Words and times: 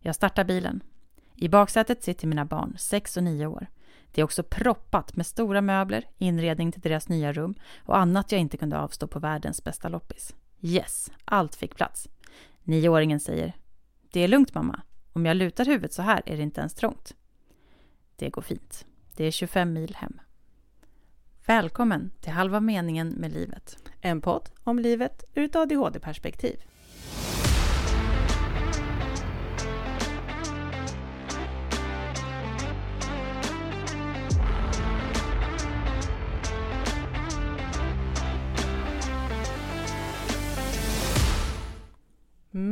Jag 0.00 0.14
startar 0.14 0.44
bilen. 0.44 0.82
I 1.34 1.48
baksätet 1.48 2.02
sitter 2.02 2.26
mina 2.26 2.44
barn, 2.44 2.74
6 2.78 3.16
och 3.16 3.22
9 3.22 3.46
år. 3.46 3.66
Det 4.12 4.20
är 4.20 4.24
också 4.24 4.42
proppat 4.42 5.16
med 5.16 5.26
stora 5.26 5.60
möbler, 5.60 6.04
inredning 6.18 6.72
till 6.72 6.80
deras 6.80 7.08
nya 7.08 7.32
rum 7.32 7.54
och 7.78 7.98
annat 7.98 8.32
jag 8.32 8.40
inte 8.40 8.56
kunde 8.56 8.78
avstå 8.78 9.06
på 9.06 9.18
världens 9.18 9.64
bästa 9.64 9.88
loppis. 9.88 10.34
Yes, 10.60 11.10
allt 11.24 11.54
fick 11.54 11.76
plats. 11.76 12.08
Nioåringen 12.62 13.20
säger 13.20 13.52
Det 14.10 14.20
är 14.20 14.28
lugnt 14.28 14.54
mamma. 14.54 14.82
Om 15.12 15.26
jag 15.26 15.36
lutar 15.36 15.64
huvudet 15.64 15.92
så 15.92 16.02
här 16.02 16.22
är 16.26 16.36
det 16.36 16.42
inte 16.42 16.60
ens 16.60 16.74
trångt. 16.74 17.14
Det 18.16 18.30
går 18.30 18.42
fint. 18.42 18.86
Det 19.16 19.24
är 19.24 19.30
25 19.30 19.72
mil 19.72 19.94
hem. 19.94 20.20
Välkommen 21.46 22.10
till 22.20 22.32
Halva 22.32 22.60
meningen 22.60 23.08
med 23.08 23.32
livet. 23.32 23.78
En 24.00 24.20
podd 24.20 24.50
om 24.64 24.78
livet 24.78 25.24
ur 25.34 25.44
ett 25.44 25.56
ADHD-perspektiv. 25.56 26.60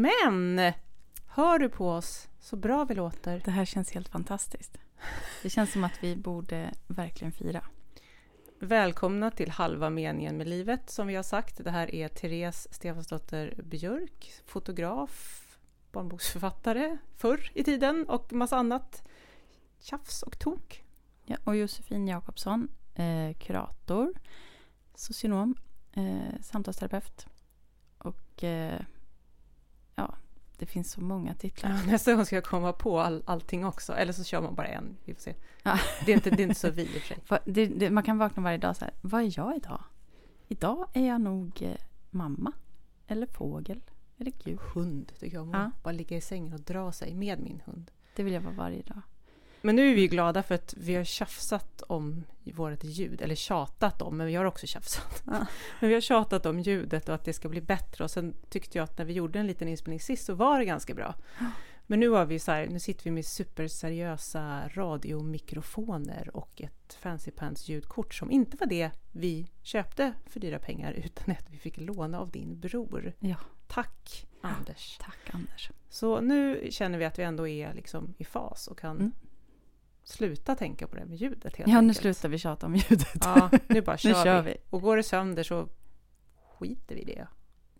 Men! 0.07 0.73
Hör 1.27 1.59
du 1.59 1.69
på 1.69 1.91
oss 1.91 2.29
så 2.41 2.57
bra 2.57 2.85
vi 2.85 2.95
låter? 2.95 3.43
Det 3.45 3.51
här 3.51 3.65
känns 3.65 3.91
helt 3.91 4.09
fantastiskt. 4.09 4.79
Det 5.43 5.51
känns 5.51 5.73
som 5.73 5.85
att 5.85 6.03
vi 6.03 6.17
borde 6.17 6.71
verkligen 6.87 7.33
fira. 7.33 7.65
Välkomna 8.59 9.31
till 9.31 9.51
halva 9.51 9.91
meningen 9.91 10.37
med 10.37 10.49
livet 10.49 10.91
som 10.91 11.07
vi 11.07 11.15
har 11.15 11.23
sagt. 11.23 11.65
Det 11.65 11.71
här 11.71 11.95
är 11.95 12.09
Therese 12.09 12.69
Stefansdotter 12.71 13.61
Björk, 13.65 14.33
fotograf, 14.47 15.43
barnboksförfattare 15.93 16.99
förr 17.17 17.51
i 17.55 17.65
tiden 17.65 18.09
och 18.09 18.33
massa 18.33 18.57
annat 18.57 19.09
tjafs 19.81 20.23
och 20.23 20.39
tok. 20.39 20.85
Ja, 21.25 21.37
och 21.45 21.57
Josefin 21.57 22.09
Jakobsson, 22.09 22.69
eh, 22.95 23.33
kurator, 23.39 24.15
socionom, 24.95 25.55
eh, 25.93 26.41
samtalsterapeut 26.43 27.27
och 27.99 28.45
eh, 28.45 28.81
det 30.59 30.67
finns 30.67 30.93
så 30.93 31.01
många 31.01 31.35
titlar. 31.35 31.71
Ja, 31.71 31.91
nästa 31.93 32.15
gång 32.15 32.27
ska 32.27 32.37
jag 32.37 32.45
komma 32.45 32.73
på 32.73 33.01
all, 33.01 33.23
allting 33.27 33.67
också, 33.67 33.93
eller 33.93 34.13
så 34.13 34.25
kör 34.25 34.41
man 34.41 34.55
bara 34.55 34.67
en. 34.67 34.97
Vi 35.05 35.15
får 35.15 35.21
se. 35.21 35.35
Ja. 35.63 35.79
Det, 36.07 36.13
är 36.13 36.17
inte, 36.17 36.31
det 36.31 36.43
är 36.43 36.45
inte 36.45 36.61
så 36.61 36.71
vi 36.71 36.83
i 36.83 36.87
och 36.87 36.91
för 36.91 37.01
sig. 37.01 37.19
Det, 37.45 37.67
det, 37.67 37.91
man 37.91 38.03
kan 38.03 38.19
vakna 38.19 38.43
varje 38.43 38.59
dag 38.59 38.77
så 38.77 38.85
här, 38.85 38.95
vad 39.01 39.23
är 39.23 39.39
jag 39.39 39.57
idag? 39.57 39.85
Idag 40.49 40.87
är 40.93 41.07
jag 41.07 41.21
nog 41.21 41.63
eh, 41.63 41.77
mamma, 42.11 42.53
eller 43.07 43.27
fågel, 43.27 43.81
eller 44.19 44.33
gud. 44.45 44.59
Hund 44.75 45.13
tycker 45.19 45.37
jag 45.37 45.43
om. 45.43 45.51
Ja. 45.53 45.71
Bara 45.83 45.93
ligga 45.93 46.17
i 46.17 46.21
sängen 46.21 46.53
och 46.53 46.61
dra 46.61 46.93
sig 46.93 47.15
med 47.15 47.41
min 47.41 47.63
hund. 47.65 47.91
Det 48.17 48.23
vill 48.23 48.35
jag 48.35 48.41
vara 48.41 48.55
varje 48.55 48.83
dag. 48.83 49.03
Men 49.67 49.77
nu 49.77 49.91
är 49.91 49.95
vi 49.95 50.09
glada 50.09 50.43
för 50.43 50.55
att 50.55 50.75
vi 50.77 50.95
har 50.95 51.05
tjafsat 51.05 51.83
om 51.83 52.25
vårt 52.45 52.85
ljud, 52.85 53.23
eller 53.23 53.35
tjatat 53.35 54.03
om, 54.03 54.17
men 54.17 54.27
vi 54.27 54.35
har 54.35 54.45
också 54.45 54.67
tjafsat. 54.67 55.23
Ja. 55.27 55.47
Men 55.81 55.89
vi 55.89 55.95
har 55.95 56.01
tjatat 56.01 56.47
om 56.47 56.61
ljudet 56.61 57.09
och 57.09 57.15
att 57.15 57.25
det 57.25 57.33
ska 57.33 57.49
bli 57.49 57.61
bättre 57.61 58.05
och 58.05 58.11
sen 58.11 58.35
tyckte 58.49 58.79
jag 58.79 58.85
att 58.85 58.99
när 58.99 59.05
vi 59.05 59.13
gjorde 59.13 59.39
en 59.39 59.47
liten 59.47 59.69
inspelning 59.69 60.01
sist 60.01 60.27
så 60.27 60.35
var 60.35 60.59
det 60.59 60.65
ganska 60.65 60.95
bra. 60.95 61.15
Men 61.87 62.01
nu 62.01 62.09
har 62.09 62.27
vi 62.27 62.39
så 62.39 62.51
här, 62.53 62.67
nu 62.67 62.79
sitter 62.79 63.05
vi 63.05 63.11
med 63.11 63.27
superseriösa 63.27 64.69
radiomikrofoner 64.75 66.37
och 66.37 66.63
ett 66.63 66.99
Fancy 67.01 67.31
Pants 67.31 67.69
ljudkort 67.69 68.15
som 68.15 68.31
inte 68.31 68.57
var 68.57 68.67
det 68.67 68.91
vi 69.13 69.51
köpte 69.63 70.13
för 70.27 70.41
dyra 70.41 70.59
pengar 70.59 70.93
utan 71.05 71.35
att 71.35 71.51
vi 71.51 71.59
fick 71.59 71.77
låna 71.77 72.21
av 72.21 72.31
din 72.31 72.61
bror. 72.61 73.13
Ja, 73.19 73.37
Tack 73.67 74.27
Anders! 74.41 74.99
tack 75.01 75.35
Anders. 75.35 75.71
Så 75.89 76.21
nu 76.21 76.69
känner 76.71 76.99
vi 76.99 77.05
att 77.05 77.19
vi 77.19 77.23
ändå 77.23 77.49
är 77.49 77.75
liksom 77.75 78.15
i 78.19 78.25
fas 78.25 78.69
och 78.69 78.79
kan 78.79 78.97
Mm. 78.97 79.13
Sluta 80.09 80.55
tänka 80.55 80.87
på 80.87 80.97
det 80.97 81.05
med 81.05 81.17
ljudet 81.17 81.57
helt 81.57 81.69
Ja, 81.71 81.75
nu 81.75 81.79
enkelt. 81.79 81.99
slutar 81.99 82.29
vi 82.29 82.39
tjata 82.39 82.67
om 82.67 82.75
ljudet. 82.77 83.09
Ja, 83.21 83.51
nu 83.69 83.81
bara 83.83 83.97
kör, 83.99 84.09
Nu 84.09 84.15
kör 84.15 84.43
vi. 84.43 84.51
vi. 84.51 84.57
Och 84.71 84.83
går 84.83 84.97
det 84.97 85.03
sönder 85.03 85.43
så 85.43 85.69
skiter 86.59 86.95
vi 86.95 87.01
i 87.01 87.05
det 87.05 87.27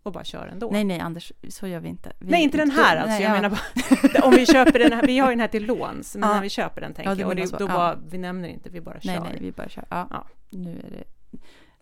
och 0.03 0.11
bara 0.13 0.23
kör 0.23 0.47
ändå. 0.47 0.69
Nej, 0.71 0.83
nej 0.83 0.99
Anders, 0.99 1.31
så 1.49 1.67
gör 1.67 1.79
vi 1.79 1.89
inte. 1.89 2.13
Vi, 2.19 2.31
Nej, 2.31 2.43
inte 2.43 2.57
den 2.57 2.71
här 2.71 2.95
alltså. 2.97 3.09
nej, 3.09 3.21
jag 3.23 3.29
ja. 3.37 3.41
menar 3.41 3.49
bara, 3.49 4.23
om 4.27 4.33
vi 4.35 4.45
köper 4.45 4.79
den 4.79 4.91
här, 4.93 5.05
vi 5.07 5.19
har 5.19 5.27
ju 5.29 5.31
den 5.31 5.39
här 5.39 5.47
till 5.47 5.65
låns, 5.65 6.15
men 6.15 6.29
Ja. 6.29 6.35
när 6.35 6.41
vi 6.41 6.49
köper 6.49 6.81
den 6.81 6.93
tänker 6.93 7.11
Ja, 7.11 7.17
jag, 7.19 7.27
och 7.29 7.35
det, 7.35 7.51
då 7.59 7.65
Ja. 7.65 7.67
bara, 7.67 7.95
vi 8.09 8.17
nämner 8.17 8.49
inte, 8.49 8.69
vi 8.69 8.81
bara 8.81 8.99
kör. 9.01 9.11
Nej, 9.11 9.19
nej, 9.31 9.37
vi 9.41 9.51
bara 9.51 9.69
kör. 9.69 9.85
Ja, 9.89 10.07
Ja. 10.11 10.27
nu 10.49 10.71
är 10.71 10.91
det, 10.91 11.03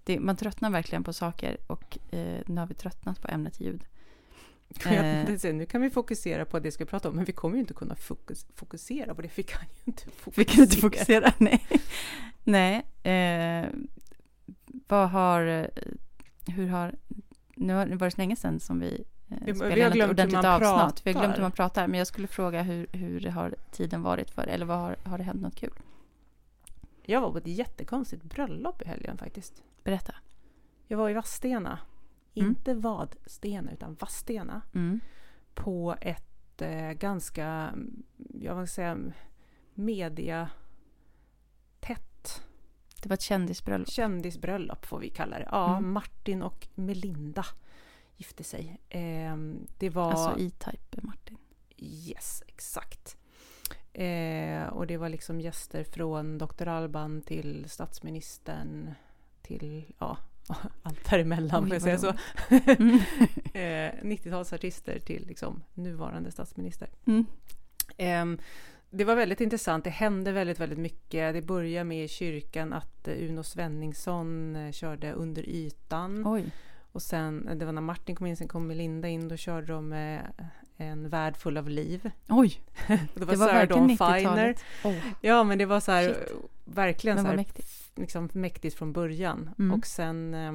det... 0.04 0.20
Man 0.20 0.36
tröttnar 0.36 0.70
verkligen 0.70 1.04
på 1.04 1.14
saker 1.14 1.58
och 1.68 1.98
eh, 2.12 2.42
nu 2.46 2.62
har 2.62 2.68
vi 2.68 2.74
tröttnat 2.74 3.22
på 3.22 3.28
ämnet 3.28 3.60
ljud. 3.60 3.86
Eh. 4.86 5.38
säga, 5.38 5.54
nu 5.54 5.66
kan 5.66 5.82
vi 5.82 5.90
fokusera 5.90 6.46
på 6.46 6.60
det 6.60 6.64
vi 6.64 6.72
ska 6.72 6.86
prata 6.86 7.10
om, 7.10 7.16
men 7.16 7.26
vi 7.26 7.34
kommer 7.34 7.56
ju 7.56 7.62
inte 7.62 7.74
kunna 7.74 7.96
fokus, 7.96 8.46
fokusera 8.56 9.16
på 9.16 9.22
det, 9.22 9.38
vi 9.38 9.44
kan 9.44 9.62
ju 9.62 9.82
inte 9.86 10.04
fokusera. 10.12 10.34
Vi 10.38 10.46
kan 10.46 10.64
inte 10.64 10.78
fokusera, 10.78 11.34
nej. 11.38 11.66
nej. 12.44 12.76
Eh, 13.04 13.70
vad 14.88 15.10
har... 15.10 15.70
Hur 16.56 16.68
har... 16.68 16.96
Nu 17.56 17.74
har 17.74 17.86
det 17.86 17.96
varit 17.96 18.14
så 18.14 18.18
länge 18.22 18.36
sedan 18.36 18.60
som 18.60 18.80
vi 18.80 19.04
eh, 19.30 19.38
Vi- 19.42 19.52
vi 19.52 19.56
spelade 19.56 19.84
har 19.84 19.92
glömt 19.92 20.10
hur 20.10 20.14
ordentligt 20.14 20.42
man 20.44 20.64
avsnitt. 20.64 21.06
Vi 21.06 21.14
har 21.14 21.20
glömt 21.22 21.26
pratar. 21.26 21.36
hur 21.36 21.42
man 21.42 21.52
pratar. 21.52 21.88
Men 21.88 21.98
jag 21.98 22.08
skulle 22.08 22.28
fråga 22.28 22.62
hur, 22.62 22.88
hur 22.92 23.28
har 23.30 23.56
tiden 23.72 24.02
varit 24.02 24.30
för 24.32 24.48
Eller 24.48 24.66
vad 24.66 24.78
har, 24.78 24.96
har 25.04 25.18
det 25.18 25.24
hänt 25.24 25.42
något 25.42 25.56
kul? 25.56 25.74
Jag 27.04 27.22
var 27.22 27.32
på 27.32 27.38
ett 27.38 27.48
jättekonstigt 27.48 28.24
bröllop 28.24 28.82
i 28.82 28.88
helgen 28.88 29.18
faktiskt. 29.18 29.64
Berätta. 29.84 30.16
Jag 30.88 30.98
var 30.98 31.10
i 31.10 31.14
Vadstena, 31.14 31.80
Mm. 32.36 32.50
inte 32.50 32.74
Vadstena 32.74 33.72
utan 33.72 33.96
Vadstena, 34.00 34.62
Mm. 34.74 35.00
på 35.54 35.96
ett 36.02 36.62
eh, 36.62 36.92
ganska, 36.92 37.74
jag 38.42 38.56
vill 38.56 38.68
säga, 38.68 38.98
media 39.74 40.50
tätt 41.80 42.42
Det 43.02 43.10
var 43.10 43.14
ett 43.14 43.22
kändisbröllop. 43.22 43.90
kändisbröllop 43.90 44.86
får 44.86 45.00
vi 45.00 45.10
kalla 45.10 45.40
det. 45.40 45.48
Ja, 45.52 45.78
Mm. 45.78 45.92
Martin 45.94 46.42
och 46.42 46.68
Melinda 46.76 47.46
gifte 48.18 48.44
sig. 48.44 48.82
Ehm, 48.90 49.68
det 49.80 49.90
var... 49.90 50.12
Alltså 50.12 50.40
E-Type, 50.40 51.02
Martin. 51.02 51.38
Yes, 51.78 52.44
exakt. 52.48 53.18
Eh, 53.94 54.64
och 54.68 54.88
det 54.88 54.98
var 54.98 55.10
liksom 55.10 55.42
gäster 55.42 55.84
från 55.84 56.38
Dr. 56.38 56.68
Alban 56.68 57.22
till 57.22 57.70
statsministern 57.70 58.94
till, 59.42 59.94
ja, 60.00 60.18
allt 60.84 61.10
däremellan 61.10 61.68
får 61.68 61.76
jag 61.76 61.82
säga 61.82 61.98
så. 61.98 62.14
Mm. 62.80 62.96
eh, 63.54 64.04
90-talsartister 64.04 65.00
till 65.00 65.28
liksom 65.28 65.64
nuvarande 65.74 66.32
statsminister. 66.32 66.90
Mm. 67.06 67.26
Ehm, 67.98 68.38
det 68.90 69.04
var 69.04 69.16
väldigt 69.16 69.42
intressant. 69.42 69.84
Det 69.84 69.90
hände 69.90 70.32
väldigt, 70.32 70.60
väldigt 70.60 70.80
mycket. 70.80 71.34
Det 71.34 71.42
började 71.42 71.84
med 71.84 72.04
i 72.04 72.08
kyrkan 72.08 72.74
att 72.74 73.08
eh, 73.08 73.30
Uno 73.30 73.44
Svenningsson 73.44 74.56
eh, 74.56 74.72
körde 74.72 75.14
Under 75.14 75.50
ytan. 75.50 76.28
Oj. 76.28 76.46
Och 76.92 77.02
sen, 77.02 77.48
eh, 77.48 77.56
det 77.56 77.66
var 77.66 77.72
när 77.74 77.82
Martin 77.82 78.16
kom 78.16 78.28
in, 78.28 78.38
sen 78.38 78.48
kom 78.48 78.68
Melinda 78.68 79.08
in, 79.08 79.28
då 79.28 79.38
körde 79.38 79.74
de 79.74 79.94
eh, 79.94 80.20
En 80.78 81.10
värld 81.10 81.38
full 81.38 81.58
av 81.58 81.70
liv. 81.70 82.12
Oj, 82.30 82.62
det 82.88 83.00
var, 83.14 83.26
det 83.26 83.26
var 83.26 83.36
Sarah 83.36 83.56
verkligen 83.56 83.88
Dawn 83.88 83.98
Finer. 83.98 84.20
90-talet. 84.20 84.64
Oh, 84.84 84.96
Ja, 85.22 85.44
men 85.44 85.58
det 85.58 85.66
var 85.66 85.80
så 85.80 85.92
här, 85.92 86.28
verkligen 86.66 87.18
så 87.18 87.26
här, 87.26 87.36
mäktigt. 87.36 87.85
Liksom 87.96 88.30
mäktigt 88.34 88.76
från 88.78 88.94
början. 88.94 89.50
Mm. 89.60 89.80
Och 89.80 89.86
sen, 89.86 90.34
eh, 90.34 90.54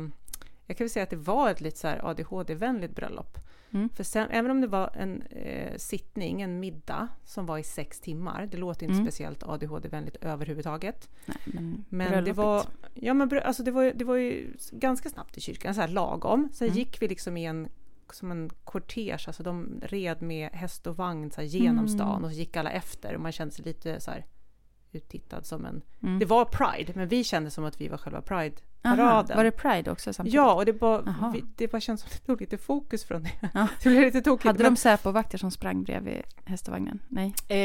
jag 0.67 0.77
kan 0.77 0.85
väl 0.85 0.91
säga 0.91 1.03
att 1.03 1.11
det 1.11 1.17
var 1.17 1.51
ett 1.51 1.61
lite 1.61 1.79
så 1.79 1.89
ADHD-vänligt 1.89 2.95
bröllop. 2.97 3.39
Mm. 3.73 3.89
För 3.89 4.05
sen, 4.05 4.29
även 4.31 4.51
om 4.51 4.61
det 4.61 4.67
var 4.67 4.91
en 4.95 5.23
eh, 5.23 5.77
sittning, 5.77 6.43
en 6.43 6.61
middag, 6.61 7.09
som 7.25 7.47
var 7.47 7.59
i 7.59 7.63
sex 7.63 8.01
timmar, 8.01 8.47
det 8.51 8.57
låter 8.57 8.87
inte 8.87 8.95
Mm. 8.95 9.07
speciellt 9.07 9.43
ADHD-vänligt 9.43 10.17
överhuvudtaget. 10.21 11.09
Nej, 11.27 11.37
men, 11.45 11.85
Men 11.89 12.25
det 12.25 12.33
var, 12.33 12.65
ja, 12.95 13.15
men 13.15 13.39
alltså 13.45 13.63
det, 13.63 13.71
var, 13.71 13.93
det 13.95 14.05
var 14.05 14.17
ju 14.17 14.53
ganska 14.73 15.09
snabbt 15.11 15.37
i 15.37 15.41
kyrkan, 15.41 15.75
så 15.75 15.81
här 15.81 15.89
lagom. 15.89 16.49
Sen 16.53 16.69
Mm. 16.69 16.79
gick 16.79 17.03
vi 17.03 17.09
liksom 17.09 17.37
i 17.37 17.45
en, 17.45 17.69
som 18.13 18.31
en 18.31 18.51
kortege, 18.65 19.27
alltså 19.27 19.43
de 19.43 19.81
red 19.83 20.23
med 20.23 20.51
häst 20.53 20.87
och 20.87 20.97
vagn 20.97 21.31
så 21.31 21.41
här, 21.41 21.49
genom 21.49 21.79
Mm. 21.79 21.89
stan 21.89 22.25
och 22.25 22.31
så 22.31 22.37
gick 22.37 22.57
alla 22.57 22.71
efter 22.71 23.15
och 23.15 23.21
man 23.21 23.33
kände 23.33 23.55
sig 23.55 23.65
lite 23.65 24.01
så 24.01 24.11
här 24.11 24.25
uttittad 24.93 25.47
som 25.47 25.65
en... 25.65 25.83
Mm. 26.03 26.19
Det 26.19 26.25
var 26.25 26.45
Pride, 26.45 26.93
men 26.97 27.09
vi 27.09 27.25
kände 27.25 27.51
som 27.51 27.65
att 27.65 27.81
vi 27.81 27.89
var 27.89 27.99
själva 27.99 28.21
Pride-paraden. 28.21 29.37
Var 29.37 29.45
det 29.45 29.51
Pride 29.51 29.91
också 29.91 30.13
samtidigt? 30.13 30.35
Ja, 30.35 30.55
och 30.55 30.65
det 30.67 30.73
bara, 30.73 31.31
vi, 31.35 31.45
det 31.57 31.69
bara 31.73 31.81
känns 31.81 32.01
som 32.01 32.07
att 32.09 32.21
det 32.21 32.27
tog 32.27 32.41
lite 32.41 32.59
fokus 32.59 33.05
från 33.05 33.23
det. 33.23 33.31
Ja. 33.55 33.67
Det 33.83 33.89
blev 33.89 34.03
lite 34.03 34.21
tokigt. 34.23 34.47
Hade 34.47 34.63
men- 34.63 34.73
de 34.75 34.77
Säpo-vakter 34.81 35.39
som 35.39 35.51
sprang 35.51 35.83
bredvid 35.83 36.23
hästvagnen? 36.45 36.99
Nej. 37.09 37.35
Eh, 37.49 37.59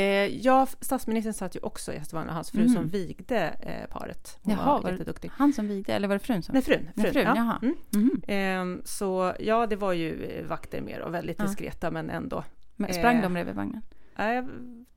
ja, 0.46 0.68
statsministern 0.82 1.34
satt 1.34 1.56
ju 1.56 1.60
också 1.60 1.94
i 1.94 1.98
hästvagnen, 1.98 2.34
hans 2.34 2.52
fru 2.52 2.62
Mhm. 2.64 2.74
som 2.74 2.88
vigde 2.88 3.40
eh, 3.48 3.90
paret. 4.00 4.40
Hon 4.44 4.54
Jaha, 4.54 4.66
var 4.66 4.82
var 4.82 4.92
jätteduktig. 4.92 5.32
Han 5.34 5.54
som 5.54 5.68
vigde, 5.68 5.94
eller 5.94 6.08
var 6.08 6.16
det 6.16 6.20
frun 6.20 6.44
som? 6.44 6.54
Nej, 6.54 6.62
frun. 6.62 6.90
Nej, 6.94 7.12
frun, 7.14 7.24
ja. 7.24 7.60
Mm. 7.62 7.76
Mhm. 7.94 8.22
Ehm, 8.28 8.82
så 8.86 9.34
ja, 9.40 9.68
det 9.68 9.76
var 9.76 9.94
ju 9.94 10.24
eh, 10.26 10.46
vakter 10.46 10.82
mer 10.82 11.00
och 11.00 11.14
väldigt 11.14 11.38
diskreta, 11.38 11.92
men 11.92 12.10
ändå. 12.10 12.44
Men 12.76 12.94
sprang 12.94 13.16
Eh. 13.16 13.22
de 13.22 13.34
bredvid 13.34 13.56
vagnen? 13.56 13.82
Nej, 14.18 14.36
jag 14.36 14.48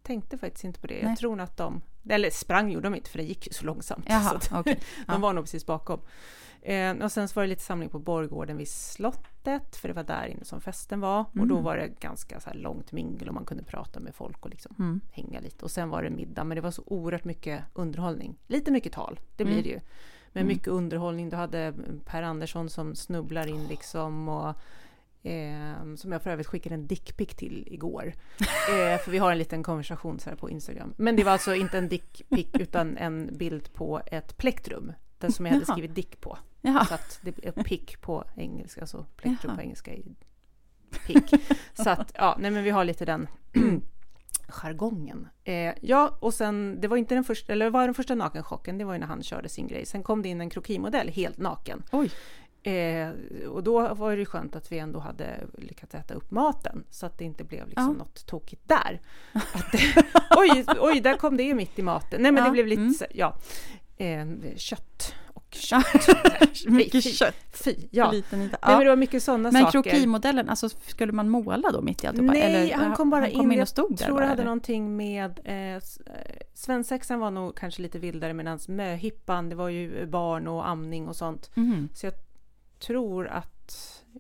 tänkte 0.03 0.39
faktiskt 0.39 0.65
inte 0.65 0.81
på 0.81 0.87
det. 0.87 0.95
Nej. 0.95 1.05
Jag 1.05 1.19
tror 1.19 1.41
att 1.41 1.57
de, 1.57 1.81
Eller 2.09 2.31
sprang 2.31 2.71
gjorde 2.71 2.87
de 2.87 2.95
inte 2.95 3.11
för 3.11 3.19
det 3.19 3.25
gick 3.25 3.47
ju 3.47 3.53
så 3.53 3.65
långsamt. 3.67 4.05
Jaha, 4.09 4.41
så 4.41 4.59
okej. 4.61 4.81
de 5.07 5.21
var 5.21 5.33
nog 5.33 5.45
precis 5.45 5.67
bakom. 5.67 6.01
Eh, 6.63 6.97
och 6.97 7.13
sen 7.13 7.29
så 7.29 7.35
var 7.35 7.43
det 7.43 7.49
lite 7.49 7.63
samling 7.63 7.89
på 7.89 7.99
Borggården 7.99 8.57
vid 8.57 8.69
slottet, 8.69 9.77
för 9.77 9.89
det 9.89 9.95
var 9.95 10.03
där 10.03 10.27
inne 10.27 10.45
som 10.45 10.61
festen 10.61 11.01
var. 11.01 11.21
Och 11.21 11.47
då 11.47 11.55
Mm. 11.55 11.63
var 11.65 11.77
det 11.77 11.89
ganska 12.01 12.41
så 12.41 12.51
långt 12.55 12.93
mingel 12.93 13.29
och 13.29 13.35
man 13.35 13.45
kunde 13.45 13.63
prata 13.65 14.01
med 14.01 14.15
folk 14.15 14.45
och 14.45 14.51
liksom 14.51 14.75
Mm. 14.79 15.01
hänga 15.13 15.41
lite. 15.41 15.65
Och 15.65 15.71
sen 15.71 15.91
var 15.91 16.03
det 16.03 16.11
middag, 16.11 16.45
men 16.45 16.55
det 16.55 16.61
var 16.61 16.71
så 16.71 16.83
oerhört 16.87 17.25
mycket 17.25 17.65
underhållning. 17.75 18.37
Lite 18.47 18.71
mycket 18.71 18.93
tal, 18.93 19.21
det 19.37 19.45
blir 19.45 19.55
Mm. 19.55 19.65
det 19.65 19.71
ju. 19.71 19.81
Men 20.33 20.41
Mm. 20.43 20.49
mycket 20.49 20.69
underhållning. 20.69 21.31
Du 21.31 21.37
hade 21.37 21.75
Per 22.05 22.23
Andersson 22.23 22.69
som 22.71 22.95
snubblar 22.95 23.47
in 23.47 23.67
liksom 23.69 24.29
och 24.29 24.57
Eh, 25.29 25.95
som 25.97 26.13
jag 26.13 26.23
för 26.23 26.31
övrigt 26.31 26.47
skickade 26.47 26.75
en 26.75 26.87
dickpic 26.87 27.29
till 27.29 27.65
igår. 27.71 28.15
Eh, 28.69 28.99
för 28.99 29.11
vi 29.11 29.19
har 29.19 29.33
en 29.33 29.39
liten 29.39 29.63
konversation 29.63 30.21
så 30.21 30.31
här 30.31 30.37
på 30.37 30.51
Instagram. 30.51 30.95
Men 30.97 31.17
det 31.17 31.25
var 31.25 31.33
alltså 31.33 31.55
inte 31.55 31.79
en 31.79 31.89
dickpic 31.89 32.47
utan 32.53 32.97
en 32.97 33.37
bild 33.39 33.73
på 33.73 34.01
ett 34.07 34.37
plektrum. 34.37 34.93
Den 35.19 35.33
som 35.33 35.47
jag 35.47 35.53
hade 35.53 35.65
Jaha. 35.69 35.75
skrivit 35.75 35.95
dick 35.95 36.21
på. 36.21 36.39
Jaha. 36.61 36.85
Så 36.85 36.95
att 36.95 37.19
det 37.23 37.47
är 37.47 37.53
pick 37.53 38.01
på 38.01 38.25
engelska, 38.37 38.87
så 38.87 39.05
plektrum 39.17 39.51
Jaha. 39.51 39.57
på 39.57 39.63
engelska 39.63 39.95
är 39.95 40.03
pick. 41.07 41.31
Så 41.75 41.91
att, 41.91 42.13
ja, 42.15 42.37
nej 42.41 42.51
men 42.51 42.65
vi 42.65 42.71
har 42.71 42.85
lite 42.85 43.05
den 43.05 43.29
jargongen. 44.49 45.29
Eh, 45.45 45.75
ja, 45.81 46.17
och 46.21 46.35
sen, 46.35 46.81
det 46.81 46.89
var 46.89 46.97
inte 46.97 47.15
den 47.15 47.25
första, 47.25 47.53
eller 47.53 47.71
var 47.71 47.85
den 47.85 47.95
första 47.95 48.15
nakenchocken, 48.15 48.79
det 48.79 48.85
var 48.85 48.93
ju 48.93 48.99
när 48.99 49.07
han 49.07 49.23
körde 49.23 49.49
sin 49.49 49.67
grej. 49.67 49.87
Sen 49.87 50.03
kom 50.03 50.23
det 50.23 50.29
in 50.29 50.41
en 50.41 50.51
krokimodell 50.51 51.09
helt 51.09 51.39
naken. 51.39 51.83
Oj. 51.93 52.11
Eh, 52.63 53.09
och 53.49 53.63
då 53.63 53.95
var 53.95 54.17
det 54.17 54.25
skönt 54.27 54.57
att 54.57 54.73
vi 54.73 54.79
ändå 54.79 54.99
hade 54.99 55.47
lyckats 55.59 55.95
äta 55.95 56.15
upp 56.15 56.31
maten 56.31 56.85
så 56.91 57.07
att 57.07 57.19
det 57.19 57.25
inte 57.25 57.45
blev 57.45 57.69
liksom 57.69 57.85
Ja. 57.93 58.05
något 58.05 58.27
tokigt 58.27 58.63
där. 58.69 59.01
Att 59.33 59.75
oj, 60.39 60.65
oj, 60.81 61.01
där 61.01 61.17
kom 61.17 61.37
det 61.37 61.55
mitt 61.55 61.79
i 61.79 61.83
maten. 61.83 62.23
Nej 62.23 62.33
men 62.33 62.41
Ja, 62.43 62.47
det 62.47 62.53
blev 62.53 62.67
lite, 62.67 62.83
mm. 62.83 62.95
ja, 63.15 63.37
eh, 63.97 64.57
kött 64.57 65.15
och 65.35 65.47
kött. 65.55 65.85
Mycket 66.67 67.05
fy, 67.05 67.11
kött. 67.13 67.35
Fy, 67.65 67.75
ja. 67.91 68.11
Liten 68.11 68.43
yta. 68.43 68.59
Nej, 68.63 68.77
men 68.77 68.85
det 68.85 68.89
var 68.89 68.97
mycket 68.97 69.23
sådana 69.23 69.51
Men 69.51 69.63
saker. 69.65 69.83
krokimodellen, 69.91 70.49
alltså 70.49 70.69
skulle 70.69 71.13
man 71.13 71.29
måla 71.29 71.71
då 71.73 71.81
mitt 71.81 72.05
i 72.05 72.07
alltihopa? 72.07 72.33
Nej, 72.33 72.43
eller, 72.43 72.75
han 72.77 72.97
kom 72.97 73.11
bara 73.11 73.21
han 73.21 73.31
kom 73.31 73.41
in. 73.41 73.53
in 73.53 73.59
Jag 73.59 73.63
och 73.63 73.69
stod 73.69 73.97
där 73.97 74.05
tror 74.05 74.15
bara, 74.15 74.21
det 74.21 74.27
hade 74.29 74.43
eller? 74.43 74.45
någonting 74.45 74.97
med... 74.97 75.41
Eh, 75.45 75.75
eh, 75.75 75.83
svensexan 76.55 77.21
var 77.21 77.31
nog 77.31 77.57
kanske 77.57 77.83
lite 77.83 77.99
vildare 77.99 78.33
medan 78.35 78.59
möhippan, 78.69 79.49
det 79.49 79.57
var 79.57 79.69
ju 79.69 80.07
barn 80.07 80.49
och 80.49 80.69
amning 80.69 81.09
och 81.09 81.17
sånt. 81.17 81.51
Mhm. 81.57 81.89
Så 81.95 82.07
jag 82.07 82.15
tror 82.79 83.27
att 83.29 83.55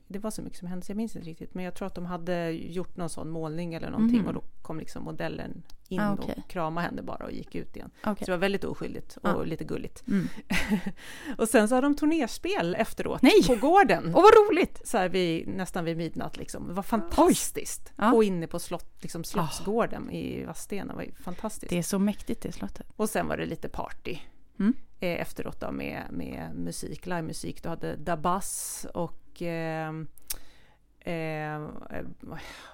det 0.08 0.18
var 0.18 0.30
så 0.30 0.42
mycket 0.42 0.58
som 0.58 0.68
hände, 0.68 0.86
så 0.86 0.90
jag 0.92 0.96
minns 0.96 1.16
inte 1.16 1.28
riktigt. 1.28 1.54
Men 1.54 1.64
jag 1.64 1.74
tror 1.74 1.86
att 1.86 1.94
de 1.94 2.06
hade 2.06 2.50
gjort 2.50 2.96
någon 2.96 3.08
sån 3.08 3.30
målning 3.30 3.74
eller 3.74 3.90
någonting 3.90 4.18
Mhm. 4.18 4.26
och 4.28 4.34
då 4.34 4.42
kom 4.62 4.78
liksom 4.78 5.04
modellen 5.04 5.62
in 5.88 6.00
Ah, 6.00 6.12
okej. 6.18 6.34
och 6.44 6.50
kramade 6.50 6.86
henne 6.86 7.02
bara 7.02 7.24
och 7.24 7.32
gick 7.32 7.54
ut 7.54 7.76
igen. 7.76 7.90
Okej. 8.04 8.16
Så 8.18 8.24
det 8.24 8.30
var 8.30 8.38
väldigt 8.38 8.64
oskyldigt 8.64 9.16
och 9.16 9.28
Ah. 9.28 9.42
lite 9.42 9.64
gulligt. 9.64 10.04
Mm. 10.08 10.28
och 11.38 11.48
sen 11.48 11.68
så 11.68 11.74
hade 11.74 11.86
de 11.86 11.96
turnerspel 11.96 12.74
efteråt 12.74 13.22
Nej! 13.22 13.42
på 13.46 13.54
gården. 13.54 14.04
Åh, 14.14 14.22
vad 14.22 14.32
roligt! 14.48 14.80
Så 14.84 14.98
här 14.98 15.08
vid, 15.08 15.48
nästan 15.48 15.84
vid 15.84 15.96
midnatt 15.96 16.36
liksom. 16.36 16.68
Det 16.68 16.74
var 16.74 16.82
fantastiskt! 16.82 17.92
Ja. 17.96 18.12
Och 18.12 18.24
inne 18.24 18.46
på 18.46 18.58
slott, 18.58 18.96
liksom 19.00 19.24
Slottsgården 19.24 20.10
i 20.10 20.44
Vadstena 20.44 20.94
var 20.94 21.02
ju 21.02 21.12
fantastiskt. 21.14 21.70
Det 21.70 21.78
är 21.78 21.82
så 21.82 21.98
mäktigt 21.98 22.42
det 22.42 22.52
slottet. 22.52 22.86
Och 22.96 23.08
sen 23.10 23.26
var 23.28 23.36
det 23.36 23.46
lite 23.46 23.68
party 23.68 24.18
Mm. 24.60 24.74
Eh, 25.00 25.20
efteråt 25.20 25.60
då 25.60 25.70
med, 25.72 26.02
med 26.10 26.54
musik, 26.54 27.06
livemusik. 27.06 27.62
Du 27.62 27.68
hade 27.68 27.96
Dabas 27.96 28.86
och 28.94 29.42
eh, 29.42 29.88
eh, 31.00 31.68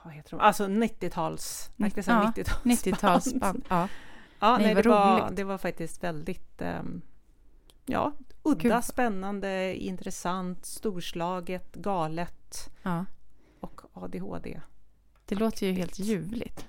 vad 0.02 0.12
heter 0.12 0.30
de? 0.30 0.40
Alltså 0.40 0.66
90-tals, 0.66 1.70
Nitt- 1.76 1.82
verkligen 1.82 2.04
så 2.04 2.10
här 2.10 2.22
ja, 2.36 2.42
90-tals 2.42 2.84
90-talsband. 3.34 3.64
Ja. 3.68 3.88
Ja, 4.38 4.56
Nej, 4.58 4.74
nej, 4.74 4.82
det, 4.82 4.88
var, 4.88 5.20
roligt. 5.20 5.36
det 5.36 5.44
var 5.44 5.58
faktiskt 5.58 6.04
väldigt 6.04 6.62
ehm, 6.62 7.02
ja, 7.86 8.12
udda, 8.42 8.74
Gud. 8.74 8.84
spännande, 8.84 9.74
intressant, 9.76 10.66
storslaget, 10.66 11.74
galet 11.74 12.70
ja. 12.82 13.04
och 13.60 13.80
ADHD. 13.92 14.60
Det 15.26 15.34
låter 15.34 15.66
ju 15.66 15.72
helt 15.72 15.98
ljuvligt. 15.98 16.66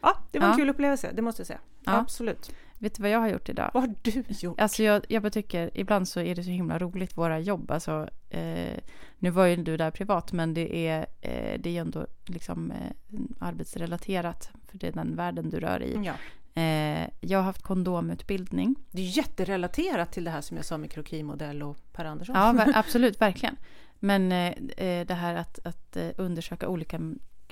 Ja, 0.00 0.16
det 0.30 0.38
var 0.38 0.46
en 0.46 0.50
Ja. 0.52 0.56
kul 0.56 0.68
upplevelse, 0.70 1.12
det 1.12 1.22
måste 1.22 1.40
jag 1.40 1.46
säga. 1.46 1.60
Ja. 1.84 1.92
Absolut. 1.98 2.52
Vet 2.82 2.94
du 2.94 3.02
vad 3.02 3.10
jag 3.10 3.18
har 3.18 3.28
gjort 3.28 3.48
idag? 3.48 3.70
Vad 3.74 3.82
har 3.82 3.94
du 4.02 4.24
gjort? 4.28 4.60
Alltså 4.60 4.82
jag, 4.82 5.04
jag 5.08 5.22
bara 5.22 5.30
tycker, 5.30 5.70
ibland 5.74 6.08
så 6.08 6.20
är 6.20 6.34
det 6.34 6.44
så 6.44 6.50
himla 6.50 6.78
roligt 6.78 7.16
våra 7.16 7.40
jobb. 7.40 7.70
Alltså, 7.70 8.08
eh, 8.30 8.78
nu 9.18 9.30
var 9.30 9.46
ju 9.46 9.56
du 9.56 9.76
där 9.76 9.90
privat, 9.90 10.32
men 10.32 10.54
det 10.54 10.86
är, 10.86 11.00
eh, 11.20 11.60
det 11.60 11.66
är 11.66 11.72
ju 11.72 11.78
ändå 11.78 12.06
liksom 12.26 12.70
eh, 12.70 13.18
arbetsrelaterat. 13.38 14.50
För 14.68 14.78
det 14.78 14.88
är 14.88 14.92
den 14.92 15.16
världen 15.16 15.50
du 15.50 15.60
rör 15.60 15.82
i. 15.82 16.00
Ja. 16.04 16.14
Eh, 16.62 17.08
jag 17.20 17.38
har 17.38 17.42
haft 17.44 17.62
kondomutbildning. 17.62 18.74
Det 18.90 19.02
är 19.02 19.16
jätterelaterat 19.16 20.12
till 20.12 20.24
det 20.24 20.30
här 20.30 20.40
som 20.40 20.56
jag 20.56 20.66
sa 20.66 20.78
med 20.78 20.90
krokimodell 20.90 21.62
och 21.62 21.76
Per 21.92 22.04
Andersson. 22.04 22.36
Ja, 22.36 22.52
ver- 22.52 22.72
absolut, 22.78 23.20
verkligen. 23.20 23.56
Men 23.98 24.32
eh, 24.32 24.48
eh, 24.86 25.06
det 25.06 25.14
här 25.14 25.34
att, 25.34 25.66
att 25.66 25.96
undersöka 26.16 26.68
olika 26.68 27.00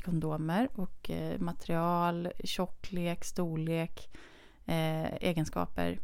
kondomer 0.05 0.69
och 0.75 1.11
material, 1.39 2.29
tjocklek, 2.45 3.25
storlek, 3.25 4.09
eh, 4.67 5.05
egenskaper. 5.21 5.99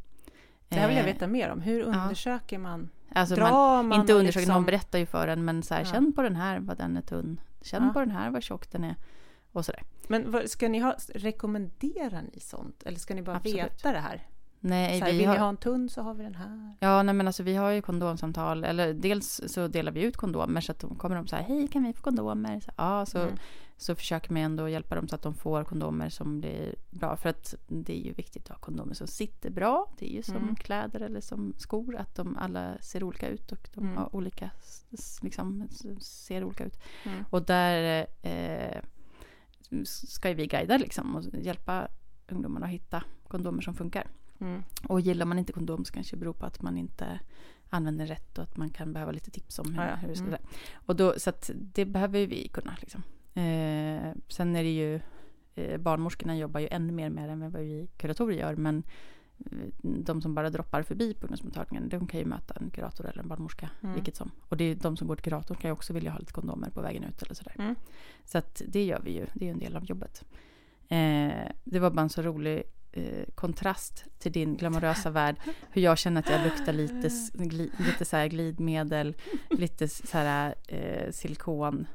Det 0.69 0.77
här 0.77 0.89
vill 0.89 0.97
jag 0.97 1.07
Eh, 1.09 1.13
veta 1.13 1.27
mer 1.27 1.51
om. 1.51 1.61
Hur 1.61 1.81
undersöker 1.83 2.59
man? 2.59 2.89
Alltså 3.15 3.35
Drar 3.35 3.51
man, 3.51 3.89
man 3.89 4.01
inte 4.01 4.13
och 4.15 4.19
undersöker, 4.19 4.41
liksom- 4.41 4.55
någon 4.55 4.65
berättar 4.65 4.99
ju 4.99 5.07
för 5.07 5.29
en, 5.29 5.45
men 5.45 5.63
så 5.63 5.75
här, 5.75 5.81
Ja. 5.81 5.87
känn 5.93 6.13
på 6.13 6.23
den 6.23 6.37
här 6.37 6.61
vad 6.61 6.79
den 6.79 6.97
är 6.97 7.01
tunn. 7.03 7.41
Känn 7.63 7.83
Ja. 7.87 7.93
på 7.93 8.01
den 8.01 8.11
här 8.11 8.31
vad 8.31 8.43
tjock 8.43 8.71
den 8.73 8.85
är. 8.85 8.95
Och 9.53 9.65
sådär. 9.65 9.83
Men 10.09 10.31
vad, 10.31 10.51
ska 10.51 10.69
ni 10.69 10.79
ha, 10.79 10.95
rekommenderar 11.15 12.23
ni 12.35 12.41
sånt? 12.41 12.83
Eller 12.87 12.99
ska 12.99 13.15
ni 13.15 13.23
bara 13.23 13.37
Absolut. 13.37 13.57
veta 13.65 13.93
det 13.93 13.99
här? 14.01 14.27
Nej, 14.61 14.99
Så 14.99 15.05
här 15.05 15.13
vi 15.13 15.19
vill 15.19 15.27
har, 15.27 15.35
ni 15.35 15.41
ha 15.41 15.49
en 15.49 15.57
tunn 15.57 15.89
så 15.89 16.03
har 16.03 16.15
vi 16.15 16.23
den 16.25 16.35
här. 16.35 16.75
Ja, 16.81 17.03
nej 17.03 17.15
men 17.15 17.27
alltså 17.27 17.43
vi 17.43 17.55
har 17.57 17.71
ju 17.71 17.83
kondomsamtal. 17.83 18.65
Eller 18.65 18.95
dels 18.95 19.41
så 19.47 19.69
delar 19.69 19.93
vi 19.93 20.03
ut 20.03 20.17
kondomer 20.17 20.61
så 20.61 20.73
att 20.73 20.79
de 20.81 20.95
kommer 20.95 21.17
de 21.17 21.27
så 21.27 21.37
här, 21.37 21.43
hej 21.43 21.69
kan 21.69 21.85
vi 21.85 21.93
få 21.93 22.03
kondomer? 22.03 22.61
Så, 22.61 22.71
ja, 22.77 23.07
så, 23.07 23.19
Mm. 23.19 23.35
Så 23.79 23.95
försöker 23.95 24.33
man 24.33 24.43
ändå 24.43 24.69
hjälpa 24.69 24.95
dem 24.95 25.09
så 25.09 25.15
att 25.15 25.23
de 25.23 25.35
får 25.35 25.65
kondomer 25.65 26.09
som 26.09 26.41
blir 26.41 26.75
bra. 26.91 27.17
För 27.17 27.29
att 27.29 27.55
det 27.69 27.93
är 28.01 28.05
ju 28.05 28.13
viktigt 28.13 28.43
att 28.45 28.49
ha 28.49 28.59
kondomer 28.59 28.95
som 28.95 29.07
sitter 29.07 29.51
bra. 29.51 29.93
Det 29.99 30.11
är 30.11 30.15
ju 30.17 30.23
som 30.23 30.37
Mm. 30.37 30.57
kläder 30.57 31.01
eller 31.01 31.21
som 31.21 31.55
skor. 31.59 31.97
Att 31.97 32.15
de 32.15 32.37
alla 32.37 32.79
ser 32.81 33.03
olika 33.03 33.29
ut 33.29 33.53
och 33.53 33.69
de 33.75 33.85
Mm. 33.85 33.97
har 33.97 34.17
olika, 34.17 34.51
liksom, 35.23 35.69
ser 36.01 36.45
olika 36.45 36.65
ut. 36.65 36.79
Mm. 37.05 37.25
Och 37.31 37.43
där 37.43 38.07
eh, 38.23 38.81
ska 39.85 40.29
ju 40.29 40.35
vi 40.35 40.47
guida 40.47 40.77
liksom 40.79 41.17
och 41.17 41.25
hjälpa 41.35 41.89
ungdomarna 42.29 42.67
att 42.67 42.73
hitta 42.73 43.03
kondomer 43.29 43.63
som 43.63 43.75
funkar. 43.75 44.07
Mm. 44.41 44.63
Och 44.89 45.01
gillar 45.01 45.27
man 45.27 45.39
inte 45.39 45.53
kondom 45.53 45.85
så 45.85 45.93
kanske 45.93 46.17
det 46.17 46.21
beror 46.21 46.33
på 46.33 46.47
att 46.47 46.63
man 46.63 46.77
inte 46.77 47.21
använder 47.71 48.07
rätt 48.07 48.39
och 48.39 48.45
att 48.45 48.57
man 48.57 48.71
kan 48.71 48.93
behöva 48.93 49.13
lite 49.13 49.31
tips 49.31 49.59
om 49.59 49.75
hur, 49.75 49.83
Ja, 49.83 49.89
ja. 49.89 49.97
hur 49.97 50.09
det 50.09 50.17
ska 50.17 50.27
Mm. 50.27 50.41
Och 50.87 50.97
då, 50.97 51.15
så 51.19 51.31
att 51.31 51.51
det 51.55 51.85
behöver 51.85 52.27
vi 52.27 52.49
kunna. 52.49 52.77
Liksom. 52.81 53.03
Eh, 53.37 54.13
sen 54.29 54.57
är 54.57 54.63
det 54.63 54.75
ju, 54.75 55.01
eh, 55.55 55.79
barnmorskorna 55.81 56.37
jobbar 56.37 56.61
ju 56.61 56.69
ännu 56.71 56.93
mer 56.93 57.11
med 57.11 57.29
det 57.29 57.33
än 57.33 57.41
vad 57.41 57.63
vi 57.63 57.89
kuratorer 57.97 58.37
gör. 58.37 58.57
Men 58.57 58.83
eh, 59.39 59.69
de 59.83 60.23
som 60.23 60.35
bara 60.35 60.51
droppar 60.51 60.83
förbi 60.83 61.15
på 61.15 61.27
ungdomsmottagningen, 61.27 61.89
de 61.89 62.07
kan 62.07 62.21
ju 62.21 62.27
möta 62.27 62.55
en 62.55 62.71
kurator 62.71 63.07
eller 63.07 63.23
en 63.23 63.29
barnmorska, 63.29 63.71
Mm. 63.83 63.95
vilket 63.95 64.17
som. 64.17 64.31
Och 64.49 64.57
det 64.57 64.65
är 64.65 64.75
de 64.75 64.97
som 64.97 65.09
går 65.09 65.17
till 65.17 65.25
kuratorn 65.25 65.57
kan 65.57 65.69
ju 65.69 65.73
också 65.73 65.93
vilja 65.93 66.11
ha 66.11 66.19
lite 66.19 66.33
kondomer 66.33 66.71
på 66.71 66.81
vägen 66.81 67.05
ut 67.05 67.23
eller 67.23 67.35
sådär. 67.35 67.55
Mm. 67.59 67.75
Så 68.25 68.39
att 68.39 68.63
det 68.69 68.85
gör 68.85 69.01
vi 69.05 69.11
ju, 69.15 69.27
det 69.35 69.45
är 69.45 69.47
ju 69.47 69.53
en 69.53 69.59
del 69.59 69.77
av 69.77 69.85
jobbet. 69.85 70.25
Eh, 70.89 71.53
det 71.65 71.79
var 71.79 71.91
bara 71.91 72.03
en 72.03 72.09
så 72.09 72.23
rolig 72.23 72.63
eh, 72.93 73.25
kontrast 73.35 74.05
till 74.19 74.33
din 74.33 74.57
glamorösa 74.57 75.11
värld. 75.21 75.37
Hur 75.71 75.83
jag 75.83 75.99
känner 75.99 76.21
att 76.21 76.31
jag 76.31 76.45
luktar 76.45 76.73
lite, 76.73 77.11
gli, 77.45 77.71
lite 77.79 78.05
så 78.05 78.27
glidmedel, 78.29 79.17
lite 79.51 79.89
så 79.89 80.19
här 80.19 80.55
eh, 80.69 81.11
silikon. 81.11 81.87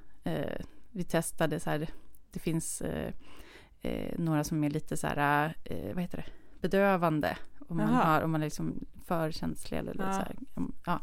Eh, 0.92 0.98
vi 0.98 1.04
testade 1.04 1.60
så 1.60 1.70
här, 1.70 1.88
det 2.32 2.40
finns 2.40 2.82
eh, 2.82 3.14
eh, 3.82 4.20
några 4.20 4.44
som 4.44 4.64
är 4.64 4.70
lite 4.70 4.98
så 4.98 5.08
här, 5.08 5.54
eh, 5.64 5.94
vad 5.94 6.02
heter 6.04 6.18
det, 6.18 6.26
bedövande. 6.62 7.38
Om 7.68 7.78
man, 7.78 7.90
har, 7.90 8.22
om 8.22 8.32
man 8.32 8.42
är 8.42 8.46
liksom 8.46 8.86
för 9.06 9.32
känslig 9.32 9.78
eller 9.78 9.96
Ja. 10.00 10.14
så 10.14 10.20
här, 10.20 10.36
ja, 10.86 11.00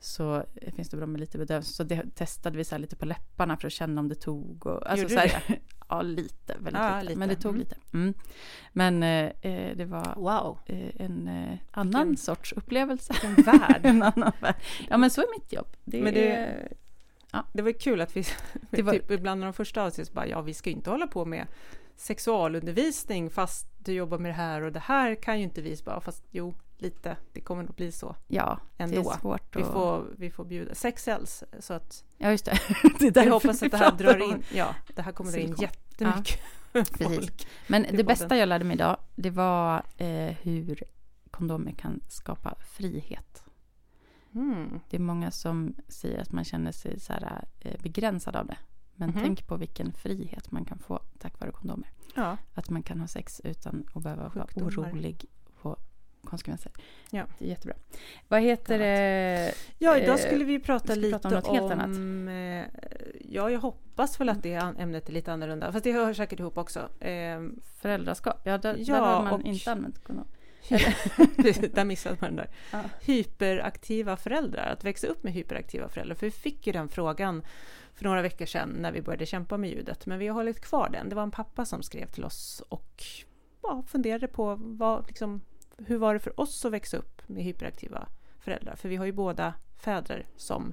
så 0.00 0.44
finns 0.76 0.88
det 0.90 0.96
bra 0.96 1.06
med 1.06 1.20
lite 1.20 1.38
bedövning. 1.38 1.62
Så 1.62 1.84
det 1.84 2.14
testade 2.14 2.56
vi 2.58 2.64
så 2.64 2.78
lite 2.78 2.96
på 2.96 3.04
läpparna 3.06 3.56
för 3.56 3.66
att 3.66 3.72
känna 3.72 4.00
om 4.00 4.08
det 4.08 4.14
tog. 4.14 4.66
Och, 4.66 4.90
alltså 4.90 5.02
Gjorde 5.02 5.14
så 5.14 5.20
här, 5.20 5.58
Ja, 5.88 6.02
lite. 6.02 6.54
Väldigt 6.60 6.74
Ja, 6.82 6.94
lite, 7.00 7.04
lite. 7.08 7.18
Men 7.18 7.28
det 7.28 7.34
tog 7.36 7.50
Mm. 7.54 7.58
lite. 7.60 7.76
Mm. 7.94 8.14
Men 8.72 9.02
eh, 9.02 9.32
eh, 9.52 9.76
det 9.76 9.84
var 9.84 10.14
Wow, 10.16 10.58
eh, 10.66 11.00
en 11.06 11.28
eh, 11.28 11.58
annan 11.70 12.08
Vilken- 12.08 12.16
sorts 12.16 12.52
upplevelse. 12.52 13.14
en 13.24 13.34
värld. 13.34 13.80
en 13.82 14.02
annan 14.02 14.32
värld. 14.40 14.54
Ja, 14.90 14.96
men 14.96 15.10
så 15.10 15.20
är 15.20 15.26
mitt 15.40 15.52
jobb. 15.52 15.76
Det, 15.84 16.02
Men 16.02 16.14
det- 16.14 16.32
är- 16.36 16.72
Det 17.52 17.62
var 17.62 17.72
kul 17.72 18.00
att 18.00 18.16
vi, 18.16 18.24
Det 18.70 18.82
var- 18.82 18.92
typ 18.92 19.10
ibland 19.10 19.42
av 19.42 19.46
de 19.46 19.52
första 19.52 19.82
avsnitten 19.82 20.14
bara, 20.14 20.26
ja 20.26 20.40
vi 20.42 20.54
ska 20.54 20.70
ju 20.70 20.76
inte 20.76 20.90
hålla 20.90 21.06
på 21.06 21.24
med 21.24 21.46
sexualundervisning 21.96 23.30
fast 23.30 23.66
du 23.78 23.92
jobbar 23.92 24.18
med 24.18 24.30
det 24.30 24.34
här 24.34 24.62
och 24.62 24.72
det 24.72 24.78
här 24.80 25.14
kan 25.14 25.38
ju 25.38 25.44
inte 25.44 25.62
vi 25.62 25.76
bara, 25.84 26.00
fast 26.00 26.24
jo, 26.30 26.54
lite, 26.78 27.16
det 27.32 27.40
kommer 27.40 27.62
nog 27.62 27.74
bli 27.74 27.92
så 27.92 28.16
ja, 28.28 28.58
ändå. 28.78 29.02
det 29.02 29.08
är 29.08 29.18
svårt. 29.18 29.56
Vi 29.56 29.62
att- 29.62 29.72
får, 29.72 30.04
vi 30.18 30.30
får 30.30 30.44
bjuda 30.44 30.74
sex 30.74 31.02
cells, 31.04 31.44
så 31.60 31.74
att 31.74 32.04
Ja, 32.18 32.30
just 32.30 32.44
det. 32.44 32.58
det 32.98 33.16
är 33.16 33.24
vi 33.24 33.30
hoppas 33.30 33.62
vi 33.62 33.66
att 33.66 33.72
det 33.72 33.78
här 33.78 33.92
drar 33.92 34.30
in, 34.32 34.42
ja, 34.54 34.74
det 34.94 35.02
här 35.02 35.12
kommer 35.12 35.32
dra 35.32 35.38
in 35.38 35.54
jättemycket 35.58 36.40
Precis. 36.72 36.96
folk. 37.06 37.46
Men 37.66 37.82
det 37.82 37.88
podden. 37.88 38.06
bästa 38.06 38.36
jag 38.36 38.48
lärde 38.48 38.64
mig 38.64 38.74
idag, 38.74 38.96
det 39.14 39.30
var 39.30 39.82
eh, 39.96 40.34
hur 40.42 40.82
kondomer 41.30 41.72
kan 41.72 42.00
skapa 42.08 42.54
frihet. 42.60 43.41
Mm. 44.34 44.80
Det 44.90 44.96
är 44.96 45.00
många 45.00 45.30
som 45.30 45.74
säger 45.88 46.20
att 46.20 46.32
man 46.32 46.44
känner 46.44 46.72
sig 46.72 47.00
så 47.00 47.12
här, 47.12 47.44
eh, 47.60 47.82
begränsad 47.82 48.36
av 48.36 48.46
det. 48.46 48.56
Men 48.94 49.10
Mhm. 49.10 49.20
tänk 49.22 49.46
på 49.46 49.56
vilken 49.56 49.92
frihet 49.92 50.50
man 50.50 50.64
kan 50.64 50.78
få 50.78 51.00
tack 51.18 51.40
vare 51.40 51.50
kondomer. 51.50 51.90
Ja, 52.14 52.36
Att 52.54 52.70
man 52.70 52.82
kan 52.82 53.00
ha 53.00 53.06
sex 53.06 53.40
utan 53.44 53.84
att 53.94 54.02
behöva 54.02 54.22
vara 54.28 54.46
Sjukdomar. 54.46 54.70
orolig 54.70 55.24
på 55.62 55.76
konsekvenser. 56.24 56.72
Ja. 57.10 57.24
Det 57.38 57.44
är 57.44 57.48
jättebra. 57.48 57.74
Vad 58.28 58.40
heter 58.42 58.78
det? 58.78 59.54
ja 59.78 59.96
idag 59.98 60.18
Eh, 60.20 60.26
skulle 60.26 60.44
vi 60.44 60.58
prata 60.60 60.94
lite 60.94 61.18
prata 61.18 61.28
om 61.28 61.34
något 61.34 61.46
helt 61.46 61.72
om... 61.84 62.28
eh, 62.28 62.64
Ja, 63.28 63.50
jag 63.50 63.60
hoppas 63.60 64.20
väl 64.20 64.28
att 64.28 64.42
det 64.42 64.56
an- 64.56 64.76
ämnet 64.76 65.08
är 65.08 65.12
lite 65.12 65.32
annorlunda. 65.32 65.72
Fast 65.72 65.84
det 65.84 65.92
hör 65.92 66.12
säkert 66.14 66.40
ihop 66.40 66.58
också. 66.58 67.04
Eh, 67.04 67.40
Föräldraskap. 67.62 68.40
Ja, 68.44 68.58
där, 68.58 68.76
Ja, 68.78 68.94
där 68.94 69.00
har 69.00 69.22
man 69.22 69.32
och- 69.32 69.42
inte 69.42 69.72
använt 69.72 70.04
kondom. 70.04 70.26
där 71.74 71.84
missade 71.84 72.16
man 72.20 72.30
den 72.30 72.36
där. 72.36 72.50
Ja. 72.70 72.82
Hyperaktiva 73.00 74.16
föräldrar, 74.16 74.66
att 74.72 74.84
växa 74.84 75.06
upp 75.06 75.22
med 75.22 75.32
hyperaktiva 75.32 75.88
föräldrar. 75.88 76.14
För 76.16 76.26
vi 76.26 76.30
fick 76.30 76.66
ju 76.66 76.72
den 76.72 76.88
frågan 76.88 77.42
för 77.94 78.04
några 78.04 78.22
veckor 78.22 78.46
sedan 78.46 78.68
när 78.68 78.92
vi 78.92 79.02
började 79.02 79.26
kämpa 79.26 79.56
med 79.56 79.70
ljudet. 79.70 80.06
Men 80.06 80.18
vi 80.18 80.28
har 80.28 80.34
hållit 80.34 80.60
kvar 80.60 80.88
den. 80.92 81.08
Det 81.08 81.14
var 81.14 81.22
en 81.22 81.30
pappa 81.30 81.64
som 81.64 81.82
skrev 81.82 82.06
till 82.06 82.24
oss 82.24 82.62
och 82.68 83.04
ja, 83.62 83.82
funderade 83.86 84.28
på 84.28 84.54
vad, 84.60 85.06
liksom, 85.06 85.40
hur 85.78 85.98
var 85.98 86.14
det 86.14 86.20
för 86.20 86.40
oss 86.40 86.64
att 86.64 86.72
växa 86.72 86.96
upp 86.96 87.22
med 87.28 87.44
hyperaktiva 87.44 88.08
föräldrar? 88.40 88.76
För 88.76 88.88
vi 88.88 88.96
har 88.96 89.04
ju 89.04 89.12
båda 89.12 89.54
fäder 89.76 90.26
som 90.36 90.72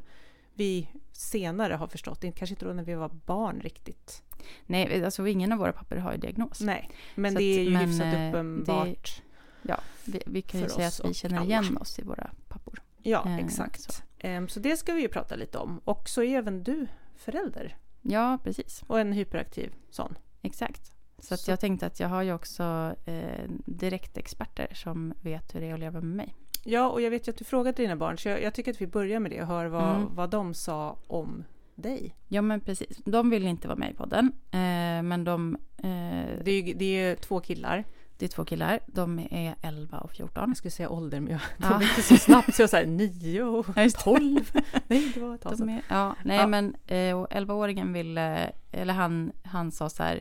vi 0.53 0.89
senare 1.11 1.73
har 1.73 1.87
förstått, 1.87 2.21
det 2.21 2.31
kanske 2.31 2.53
inte 2.53 2.65
då 2.65 2.73
när 2.73 2.83
vi 2.83 2.93
var 2.93 3.09
barn 3.25 3.59
riktigt. 3.61 4.23
Nej, 4.65 5.05
alltså 5.05 5.27
ingen 5.27 5.51
av 5.51 5.59
våra 5.59 5.71
papper 5.71 5.97
har 5.97 6.11
ju 6.11 6.17
diagnos. 6.17 6.61
Nej, 6.61 6.89
men 7.15 7.31
Så 7.31 7.39
det 7.39 7.43
är 7.43 7.63
ju 7.63 7.69
men, 7.69 7.89
hyfsat 7.89 8.13
eh, 8.13 8.29
uppenbart. 8.29 9.21
Ja, 9.61 9.79
vi, 10.05 10.21
vi 10.25 10.41
kan 10.41 10.59
ju 10.61 10.69
säga 10.69 10.87
att 10.87 11.01
vi 11.05 11.13
känner 11.13 11.35
alla. 11.37 11.45
igen 11.45 11.77
oss 11.77 11.99
i 11.99 12.03
våra 12.03 12.29
pappor. 12.47 12.81
Ja, 13.03 13.23
Eh, 13.25 13.37
exakt. 13.37 13.81
så. 13.93 14.01
Ehm, 14.19 14.47
Så 14.47 14.59
det 14.59 14.77
ska 14.77 14.93
vi 14.93 15.01
ju 15.01 15.07
prata 15.07 15.35
lite 15.35 15.57
om. 15.57 15.81
Och 15.83 16.09
så 16.09 16.23
är 16.23 16.37
även 16.37 16.63
du 16.63 16.87
förälder 17.15 17.77
Ja, 18.01 18.37
precis. 18.43 18.83
och 18.87 18.99
en 18.99 19.13
hyperaktiv 19.13 19.73
sån. 19.89 20.15
Exakt. 20.41 20.91
Så, 21.19 21.37
Så- 21.37 21.51
jag 21.51 21.59
tänkte 21.59 21.85
att 21.85 21.99
jag 21.99 22.07
har 22.07 22.21
ju 22.21 22.33
också 22.33 22.95
eh, 23.05 23.49
direktexperter 23.65 24.67
som 24.73 25.13
vet 25.21 25.55
hur 25.55 25.61
det 25.61 25.67
är 25.69 25.73
att 25.73 25.79
leva 25.79 26.01
med 26.01 26.15
mig. 26.15 26.35
Ja, 26.63 26.89
och 26.89 27.01
jag 27.01 27.09
vet 27.11 27.27
ju 27.27 27.31
att 27.31 27.37
du 27.37 27.43
frågade 27.45 27.81
dina 27.83 27.95
barn, 27.95 28.17
så 28.17 28.29
jag, 28.29 28.41
jag 28.43 28.53
tycker 28.53 28.71
att 28.71 28.81
vi 28.81 28.87
börjar 28.87 29.19
med 29.19 29.31
det 29.31 29.41
och 29.41 29.47
hör 29.47 29.65
vad, 29.65 29.95
Mm. 29.95 30.15
vad 30.15 30.29
de 30.29 30.53
sa 30.53 30.97
om 31.07 31.43
dig. 31.75 32.15
Ja, 32.27 32.41
men 32.41 32.59
precis. 32.61 32.97
De 33.05 33.29
vill 33.29 33.47
inte 33.47 33.67
vara 33.67 33.77
med 33.77 33.91
i 33.91 33.93
podden. 33.93 34.31
Eh, 34.51 35.03
men 35.03 35.23
de... 35.23 35.55
Eh, 35.77 36.43
Det 36.43 36.51
är 36.51 36.61
ju 36.61 36.73
det 36.73 36.85
är 36.85 37.09
ju 37.09 37.15
två 37.15 37.39
killar. 37.39 37.85
Det 38.19 38.25
är 38.25 38.29
två 38.29 38.45
killar. 38.45 38.79
De 38.87 39.19
är 39.31 39.55
11 39.61 39.97
och 39.97 40.11
14. 40.11 40.49
Jag 40.49 40.57
skulle 40.57 40.71
säga 40.71 40.89
ålder, 40.89 41.19
men 41.19 41.31
jag, 41.31 41.41
Ja. 41.57 41.69
de 41.69 41.73
är 41.85 41.89
inte 41.89 42.01
så 42.01 42.17
snabbt. 42.17 42.55
Så 42.55 42.61
jag 42.61 42.69
säger 42.69 42.87
nio 42.87 43.43
och 43.43 43.65
Ja, 43.75 43.83
just 43.83 43.97
det. 43.97 44.03
tolv. 44.03 44.51
Nej, 44.87 45.11
det 45.13 45.19
var 45.19 45.35
ett 45.35 45.41
tag 45.41 45.57
De 45.57 45.69
är, 45.69 45.81
ja, 45.89 46.15
nej 46.25 46.37
Ja. 46.37 46.47
men 46.47 46.75
eh, 46.87 47.17
och 47.19 47.27
11-åringen 47.31 47.93
ville, 47.93 48.51
eller 48.71 48.93
han, 48.93 49.31
han 49.43 49.71
sa 49.71 49.89
så 49.89 50.03
här, 50.03 50.15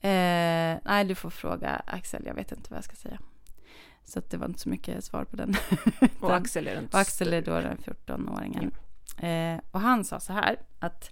eh, 0.00 0.78
nej 0.84 1.04
du 1.04 1.14
får 1.14 1.30
fråga 1.30 1.82
Axel, 1.86 2.22
jag 2.26 2.34
vet 2.34 2.52
inte 2.52 2.70
vad 2.70 2.76
jag 2.76 2.84
ska 2.84 2.96
säga. 2.96 3.18
Så 4.04 4.18
att 4.18 4.30
det 4.30 4.36
var 4.36 4.46
inte 4.46 4.60
så 4.60 4.68
mycket 4.68 5.04
svar 5.04 5.24
på 5.24 5.36
den. 5.36 5.54
Och 6.20 6.34
Axel 6.36 6.68
är 6.68 6.74
den 6.74 6.86
Och 6.86 6.94
Axel 6.98 7.32
är 7.32 7.42
då 7.42 7.60
den 7.60 7.78
14-åringen. 7.78 8.70
Eh, 9.26 9.60
och 9.70 9.80
han 9.80 10.04
sa 10.04 10.20
så 10.20 10.32
här 10.32 10.56
att 10.78 11.10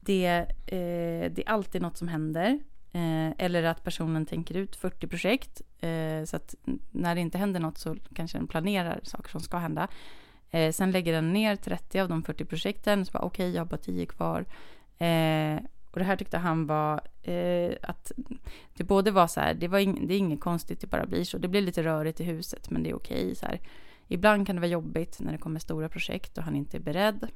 det, 0.00 0.26
eh, 0.66 1.32
det 1.32 1.38
är 1.46 1.48
alltid 1.48 1.82
något 1.82 1.96
som 1.96 2.08
händer. 2.08 2.60
Eh, 2.92 3.30
eller 3.38 3.62
att 3.62 3.84
personen 3.84 4.26
tänker 4.26 4.56
ut 4.56 4.76
40 4.76 5.06
projekt. 5.06 5.62
Eh, 5.80 6.24
så 6.24 6.36
att 6.36 6.54
när 6.90 7.14
det 7.14 7.20
inte 7.20 7.38
händer 7.38 7.60
något 7.60 7.78
så 7.78 7.96
kanske 8.14 8.38
den 8.38 8.46
planerar 8.46 9.00
saker 9.02 9.30
som 9.30 9.40
ska 9.40 9.56
hända. 9.56 9.88
Eh, 10.50 10.72
sen 10.72 10.90
lägger 10.90 11.12
den 11.12 11.32
ner 11.32 11.56
30 11.56 12.00
av 12.00 12.08
de 12.08 12.22
40 12.22 12.44
projekten. 12.44 13.06
Så 13.06 13.12
bara 13.12 13.22
okej, 13.22 13.50
jag 13.50 13.60
har 13.60 13.66
bara 13.66 13.76
10 13.76 14.06
kvar. 14.06 14.40
Eh, 14.98 15.58
och 15.90 15.98
det 15.98 16.04
här 16.04 16.16
tyckte 16.16 16.38
han 16.38 16.66
var 16.66 17.00
eh, 17.22 17.72
att 17.82 18.12
det 18.76 18.84
både 18.84 19.10
var 19.10 19.26
så 19.26 19.40
här, 19.40 19.54
det, 19.54 19.68
var 19.68 19.78
in, 19.78 20.06
det 20.08 20.14
är 20.14 20.18
inget 20.18 20.40
konstigt, 20.40 20.80
det 20.80 20.86
bara 20.86 21.06
blir 21.06 21.24
så. 21.24 21.38
Det 21.38 21.48
blir 21.48 21.60
lite 21.60 21.82
rörigt 21.82 22.20
i 22.20 22.24
huset, 22.24 22.70
men 22.70 22.82
det 22.82 22.90
är 22.90 22.94
okej. 22.94 23.34
så 23.34 23.46
här. 23.46 23.60
Ibland 24.08 24.46
kan 24.46 24.56
det 24.56 24.60
vara 24.60 24.70
jobbigt 24.70 25.20
när 25.20 25.32
det 25.32 25.38
kommer 25.38 25.60
stora 25.60 25.88
projekt 25.88 26.38
och 26.38 26.44
han 26.44 26.56
inte 26.56 26.76
är 26.76 26.80
beredd. 26.80 27.28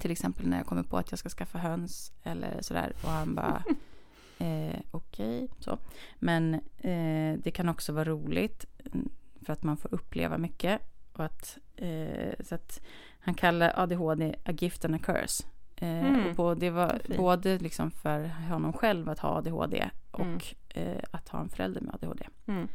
Till 0.00 0.10
exempel 0.10 0.46
när 0.48 0.56
jag 0.56 0.66
kommer 0.66 0.82
på 0.82 0.98
att 0.98 1.12
jag 1.12 1.18
ska 1.18 1.28
skaffa 1.28 1.58
höns 1.58 2.12
eller 2.22 2.62
sådär. 2.62 2.92
Och 3.02 3.10
han 3.10 3.34
bara, 3.34 3.64
eh, 4.38 4.80
okej, 4.90 5.48
så. 5.58 5.78
Men 6.18 6.54
eh, 6.78 7.38
det 7.42 7.50
kan 7.54 7.68
också 7.68 7.92
vara 7.92 8.04
roligt 8.04 8.64
mm, 8.92 9.08
för 9.46 9.52
att 9.52 9.62
man 9.62 9.76
får 9.76 9.94
uppleva 9.94 10.38
mycket. 10.38 10.80
Och 11.12 11.24
att, 11.24 11.58
eh, 11.76 12.32
så 12.40 12.54
att 12.54 12.80
han 13.18 13.34
kallar 13.34 13.72
ADHD 13.76 14.34
a 14.44 14.52
gift 14.52 14.84
and 14.84 14.94
a 14.94 14.98
curse. 15.02 15.44
Eh, 15.76 16.04
Mm. 16.06 16.26
och 16.26 16.34
både, 16.36 16.60
det 16.60 16.70
var 16.70 17.00
fint. 17.04 17.16
både 17.16 17.58
liksom 17.58 17.90
för 17.90 18.24
honom 18.50 18.72
själv 18.72 19.08
att 19.08 19.18
ha 19.18 19.28
ADHD 19.38 19.90
och 20.10 20.20
Mm. 20.20 20.38
eh, 20.68 21.02
att 21.10 21.28
ha 21.28 21.40
en 21.40 21.48
förälder 21.48 21.80
med 21.80 21.94
ADHD. 21.94 22.26
Mm. 22.46 22.68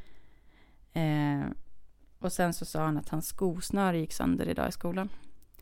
Eh, 0.93 1.49
och 2.19 2.31
sen 2.31 2.53
så 2.53 2.65
sa 2.65 2.85
han 2.85 2.97
att 2.97 3.09
hans 3.09 3.27
skosnöre 3.27 3.99
gick 3.99 4.13
sönder 4.13 4.49
idag 4.49 4.69
i 4.69 4.71
skolan. 4.71 5.09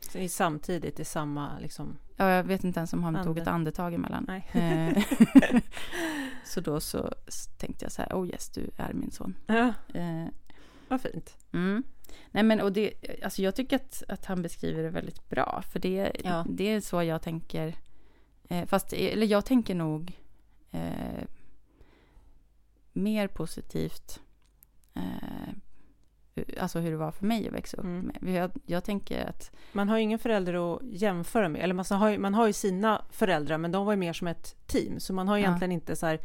Så 0.00 0.18
är 0.18 0.28
samtidigt 0.28 1.00
i 1.00 1.04
samma 1.04 1.58
liksom... 1.58 1.98
Ja, 2.16 2.30
jag 2.30 2.44
vet 2.44 2.64
inte 2.64 2.80
ens 2.80 2.92
om 2.92 3.02
han 3.04 3.16
Ande. 3.16 3.26
tog 3.26 3.38
ett 3.38 3.48
andetag 3.48 3.94
emellan. 3.94 4.24
Nej. 4.28 4.48
Eh, 4.52 5.02
så 6.44 6.60
då 6.60 6.80
så 6.80 7.12
tänkte 7.58 7.84
jag 7.84 7.92
så 7.92 8.02
här, 8.02 8.12
oh 8.12 8.28
yes, 8.28 8.48
du 8.50 8.70
är 8.76 8.92
min 8.92 9.10
son. 9.10 9.36
Ja, 9.46 9.74
Eh, 9.94 10.26
vad 10.88 11.00
fint. 11.00 11.36
mm. 11.52 11.82
Nej 12.30 12.42
men 12.42 12.60
och 12.60 12.72
det, 12.72 12.92
alltså 13.24 13.42
jag 13.42 13.54
tycker 13.54 13.76
att, 13.76 14.02
att 14.08 14.24
han 14.24 14.42
beskriver 14.42 14.82
det 14.82 14.90
väldigt 14.90 15.28
bra. 15.28 15.62
För 15.72 15.78
det, 15.80 16.12
Ja. 16.24 16.44
det 16.48 16.64
är 16.64 16.80
så 16.80 17.02
jag 17.02 17.22
tänker. 17.22 17.74
Eh, 18.48 18.66
fast, 18.66 18.92
eller 18.92 19.26
jag 19.26 19.44
tänker 19.44 19.74
nog 19.74 20.18
eh, 20.70 21.24
mer 22.92 23.28
positivt. 23.28 24.20
Eh, 24.94 25.52
alltså 26.60 26.78
hur 26.78 26.90
det 26.90 26.96
var 26.96 27.10
för 27.10 27.26
mig 27.26 27.48
att 27.48 27.54
växa 27.54 27.76
upp 27.76 27.84
Mm. 27.84 28.10
med. 28.20 28.34
Jag, 28.34 28.50
jag 28.66 28.84
tänker 28.84 29.26
att 29.28 29.50
Man 29.72 29.88
har 29.88 29.96
ju 29.96 30.02
ingen 30.02 30.18
förälder 30.18 30.74
att 30.74 30.82
jämföra 30.82 31.48
med. 31.48 31.60
Eller 31.62 31.74
man 31.74 31.84
har, 31.90 32.10
ju, 32.10 32.18
man 32.18 32.34
har 32.34 32.46
ju 32.46 32.52
sina 32.52 33.04
föräldrar, 33.10 33.58
men 33.58 33.72
de 33.72 33.86
var 33.86 33.92
ju 33.92 33.96
mer 33.98 34.12
som 34.12 34.26
ett 34.26 34.56
team. 34.66 35.00
Så 35.00 35.12
man 35.12 35.28
har 35.28 35.36
Ja. 35.38 35.46
egentligen 35.46 35.72
inte 35.72 35.96
så 35.96 36.06
här... 36.06 36.20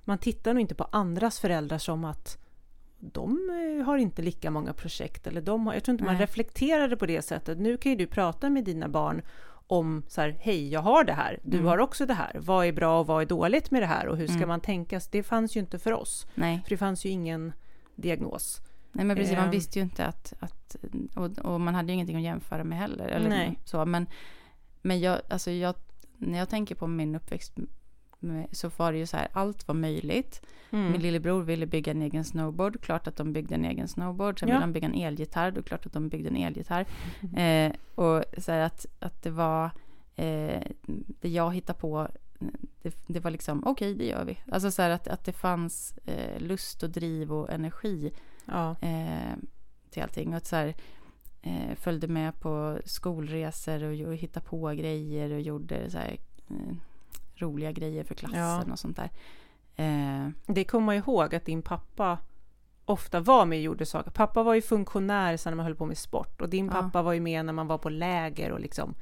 Man 0.00 0.18
tittar 0.18 0.54
nog 0.54 0.60
inte 0.60 0.74
på 0.74 0.84
andras 0.84 1.40
föräldrar 1.40 1.78
som 1.78 2.04
att 2.04 2.38
de 2.98 3.50
eh, 3.80 3.86
har 3.86 3.98
inte 3.98 4.22
lika 4.22 4.50
många 4.50 4.72
projekt. 4.72 5.26
Eller 5.26 5.40
de 5.40 5.66
har, 5.66 5.74
jag 5.74 5.84
tror 5.84 5.92
inte 5.92 6.04
man 6.04 6.14
Nej. 6.14 6.22
reflekterar 6.22 6.88
det 6.88 6.96
på 6.96 7.06
det 7.06 7.22
sättet. 7.22 7.58
Nu 7.58 7.76
kan 7.76 7.92
ju 7.92 7.96
du 7.98 8.06
prata 8.06 8.50
med 8.50 8.64
dina 8.64 8.88
barn 8.88 9.22
om 9.66 10.02
så 10.08 10.20
här, 10.20 10.36
hej, 10.40 10.68
jag 10.72 10.80
har 10.80 11.04
det 11.04 11.12
här, 11.12 11.40
du 11.42 11.56
Mm. 11.56 11.66
har 11.68 11.78
också 11.78 12.06
det 12.06 12.14
här. 12.14 12.36
Vad 12.40 12.66
är 12.66 12.72
bra 12.72 13.00
och 13.00 13.06
vad 13.06 13.22
är 13.22 13.26
dåligt 13.26 13.70
med 13.70 13.82
det 13.82 13.86
här 13.86 14.06
och 14.08 14.16
hur 14.16 14.26
ska 14.26 14.36
Mm. 14.36 14.48
man 14.48 14.60
tänka? 14.60 15.00
Det 15.10 15.22
fanns 15.22 15.56
ju 15.56 15.60
inte 15.60 15.78
för 15.78 15.92
oss, 15.92 16.26
nej, 16.34 16.60
för 16.62 16.70
det 16.70 16.76
fanns 16.76 17.04
ju 17.06 17.10
ingen 17.10 17.52
diagnos. 17.96 18.60
Nej 18.94 19.04
men 19.06 19.16
precis, 19.16 19.36
man 19.36 19.44
Ehm. 19.44 19.50
visste 19.50 19.78
ju 19.78 19.82
inte 19.82 20.06
att, 20.06 20.32
att 20.40 20.76
och, 21.14 21.38
och 21.38 21.60
man 21.60 21.74
hade 21.74 21.88
ju 21.88 21.94
ingenting 21.94 22.16
att 22.16 22.22
jämföra 22.22 22.64
med 22.64 22.78
heller. 22.78 23.06
Eller 23.06 23.28
Nej. 23.28 23.58
Så, 23.64 23.84
men 23.84 24.06
men 24.82 25.00
jag, 25.00 25.20
alltså 25.30 25.50
jag, 25.50 25.74
när 26.18 26.38
jag 26.38 26.48
tänker 26.48 26.74
på 26.74 26.86
min 26.86 27.14
uppväxt 27.14 27.52
så 28.52 28.70
var 28.76 28.92
det 28.92 28.98
ju 28.98 29.06
så 29.06 29.16
här, 29.16 29.28
allt 29.32 29.68
var 29.68 29.74
möjligt. 29.74 30.42
Mm. 30.70 30.92
Min 30.92 31.00
lillebror 31.00 31.42
ville 31.42 31.66
bygga 31.66 31.92
en 31.92 32.02
egen 32.02 32.24
snowboard, 32.24 32.80
klart 32.80 33.06
att 33.06 33.16
de 33.16 33.32
byggde 33.32 33.54
en 33.54 33.64
egen 33.64 33.88
snowboard. 33.88 34.40
Sen 34.40 34.48
Ja. 34.48 34.54
ville 34.54 34.60
han 34.64 34.72
bygga 34.72 34.86
en 34.88 34.94
elgitarr, 34.94 35.50
då 35.50 35.62
klart 35.62 35.86
att 35.86 35.92
de 35.92 36.08
byggde 36.08 36.28
en 36.28 36.36
elgitarr. 36.36 36.86
Eh, 37.36 37.72
och 37.94 38.24
så 38.38 38.52
här 38.52 38.60
att, 38.60 38.86
att 38.98 39.22
det 39.22 39.30
var, 39.30 39.70
eh, 40.16 40.62
det 41.20 41.28
jag 41.28 41.54
hittade 41.54 41.78
på, 41.78 42.08
det, 42.82 42.94
det 43.06 43.20
var 43.20 43.30
liksom, 43.30 43.62
okej 43.66 43.94
det 43.94 44.06
gör 44.06 44.24
vi. 44.24 44.38
Alltså 44.52 44.70
så 44.70 44.82
här 44.82 44.90
att, 44.90 45.08
att 45.08 45.24
det 45.24 45.32
fanns 45.32 45.98
eh, 46.06 46.40
lust 46.40 46.82
och 46.82 46.90
driv 46.90 47.32
och 47.32 47.50
energi 47.52 48.12
Ja. 48.46 48.76
eh, 48.80 49.36
till 49.90 50.02
allting. 50.02 50.34
Och 50.34 50.46
så 50.46 50.56
här, 50.56 50.74
eh, 51.42 51.74
följde 51.76 52.08
med 52.08 52.40
på 52.40 52.78
skolresor 52.84 53.82
och, 53.82 54.08
och 54.08 54.14
hittade 54.14 54.46
på 54.46 54.66
grejer 54.68 55.32
och 55.32 55.40
gjorde 55.40 55.90
så 55.90 55.98
här, 55.98 56.16
eh, 56.50 56.76
roliga 57.36 57.72
grejer 57.72 58.04
för 58.04 58.14
klassen 58.14 58.38
Ja. 58.40 58.64
och 58.72 58.78
sånt 58.78 58.96
där. 58.96 59.10
Eh, 59.76 60.28
Det 60.46 60.64
kommer 60.64 60.86
man 60.86 60.94
ihåg 60.94 61.34
att 61.34 61.44
din 61.44 61.62
pappa 61.62 62.18
ofta 62.84 63.20
var 63.20 63.46
med 63.46 63.56
och 63.56 63.62
gjorde 63.62 63.86
saker. 63.86 64.10
Pappa 64.10 64.42
var 64.42 64.54
ju 64.54 64.62
funktionär 64.62 65.36
sen 65.36 65.50
när 65.50 65.56
man 65.56 65.66
höll 65.66 65.74
på 65.74 65.86
med 65.86 65.98
sport 65.98 66.40
och 66.40 66.48
din 66.48 66.66
Ja. 66.66 66.72
pappa 66.72 67.02
var 67.02 67.12
ju 67.12 67.20
med 67.20 67.44
när 67.46 67.52
man 67.52 67.66
var 67.66 67.78
på 67.78 67.88
läger 67.88 68.50
och 68.52 68.60
liksom 68.60 68.94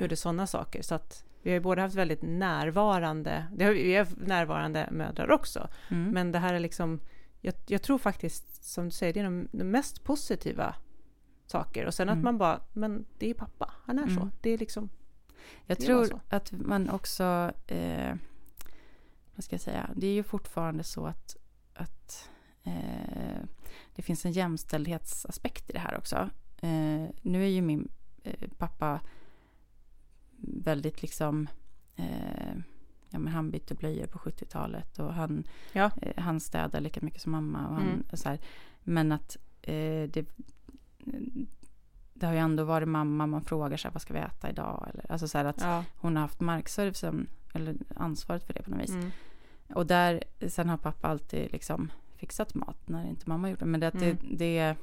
gjorde 0.00 0.16
sådana 0.16 0.46
saker. 0.46 0.82
Så 0.82 0.94
att 0.94 1.24
vi 1.42 1.50
har 1.50 1.54
ju 1.54 1.60
både 1.60 1.82
haft 1.82 1.94
väldigt 1.94 2.22
närvarande, 2.22 3.46
det 3.56 3.64
har, 3.64 3.72
vi 3.72 3.96
har 3.96 4.06
närvarande 4.16 4.88
mödrar 4.92 5.30
också, 5.30 5.68
Mm. 5.90 6.10
men 6.10 6.32
det 6.32 6.38
här 6.38 6.54
är 6.54 6.58
liksom, 6.60 7.00
jag, 7.44 7.54
jag 7.66 7.82
tror 7.82 7.98
faktiskt, 7.98 8.64
som 8.64 8.84
du 8.84 8.90
säger, 8.90 9.12
det 9.12 9.20
är 9.20 9.24
de, 9.24 9.48
de 9.52 9.64
mest 9.64 10.04
positiva 10.04 10.74
saker. 11.46 11.86
Och 11.86 11.94
sen 11.94 12.08
Mm. 12.08 12.18
att 12.18 12.24
man 12.24 12.38
bara, 12.38 12.60
men 12.72 13.04
det 13.18 13.26
är 13.26 13.28
ju 13.28 13.34
pappa, 13.34 13.74
han 13.84 13.98
är 13.98 14.06
så. 14.06 14.20
Mm. 14.20 14.30
Det 14.40 14.50
är 14.50 14.58
liksom, 14.58 14.88
Jag 15.66 15.78
tror 15.78 16.04
så. 16.04 16.20
att 16.28 16.52
man 16.52 16.90
också... 16.90 17.52
Eh, 17.66 18.14
vad 19.34 19.44
ska 19.44 19.54
jag 19.54 19.60
säga, 19.60 19.90
det 19.96 20.06
är 20.06 20.12
ju 20.14 20.22
fortfarande 20.22 20.84
så 20.84 21.06
att, 21.06 21.36
att 21.74 22.28
eh, 22.62 23.42
det 23.94 24.02
finns 24.02 24.24
en 24.24 24.32
jämställdhetsaspekt 24.32 25.70
i 25.70 25.72
det 25.72 25.78
här 25.78 25.98
också. 25.98 26.30
Eh, 26.56 27.04
nu 27.22 27.44
är 27.44 27.48
ju 27.48 27.62
min 27.62 27.88
eh, 28.22 28.48
pappa 28.58 29.00
väldigt 30.38 31.02
liksom 31.02 31.48
eh, 31.96 32.54
ja, 33.14 33.18
men 33.20 33.32
han 33.32 33.50
bytte 33.50 33.74
blöjor 33.74 34.06
på 34.06 34.18
70-talet 34.18 34.98
och 34.98 35.14
han, 35.14 35.44
Ja. 35.72 35.90
eh, 36.02 36.22
han 36.22 36.40
städar 36.40 36.80
lika 36.80 37.00
mycket 37.02 37.22
som 37.22 37.32
mamma. 37.32 37.68
Och 37.68 37.74
han, 37.74 37.88
Mm. 37.88 38.02
så 38.12 38.28
här, 38.28 38.38
men 38.82 39.12
att 39.12 39.36
eh, 39.62 40.08
det, 40.10 40.24
det 42.14 42.26
har 42.26 42.32
ju 42.32 42.38
ändå 42.38 42.64
varit 42.64 42.88
mamma, 42.88 43.26
man 43.26 43.42
frågar 43.42 43.76
sig 43.76 43.90
vad 43.90 44.02
ska 44.02 44.14
vi 44.14 44.20
äta 44.20 44.50
idag? 44.50 44.88
Eller, 44.92 45.12
alltså 45.12 45.28
så 45.28 45.38
här 45.38 45.44
att 45.44 45.60
Ja. 45.60 45.84
hon 45.96 46.16
har 46.16 46.22
haft 46.22 46.40
markservicen, 46.40 47.26
eller 47.54 47.76
ansvaret 47.96 48.44
för 48.44 48.54
det 48.54 48.62
på 48.62 48.70
något 48.70 48.80
vis. 48.80 48.90
Mm. 48.90 49.10
Och 49.74 49.86
där, 49.86 50.24
sen 50.48 50.68
har 50.68 50.76
pappa 50.76 51.08
alltid 51.08 51.52
liksom 51.52 51.90
fixat 52.16 52.54
mat 52.54 52.88
när 52.88 53.06
inte 53.08 53.28
mamma 53.28 53.50
gjorde 53.50 53.60
det. 53.64 53.66
Men 53.70 53.80
det, 53.80 53.94
Mm. 53.94 54.16
det, 54.30 54.36
det 54.36 54.76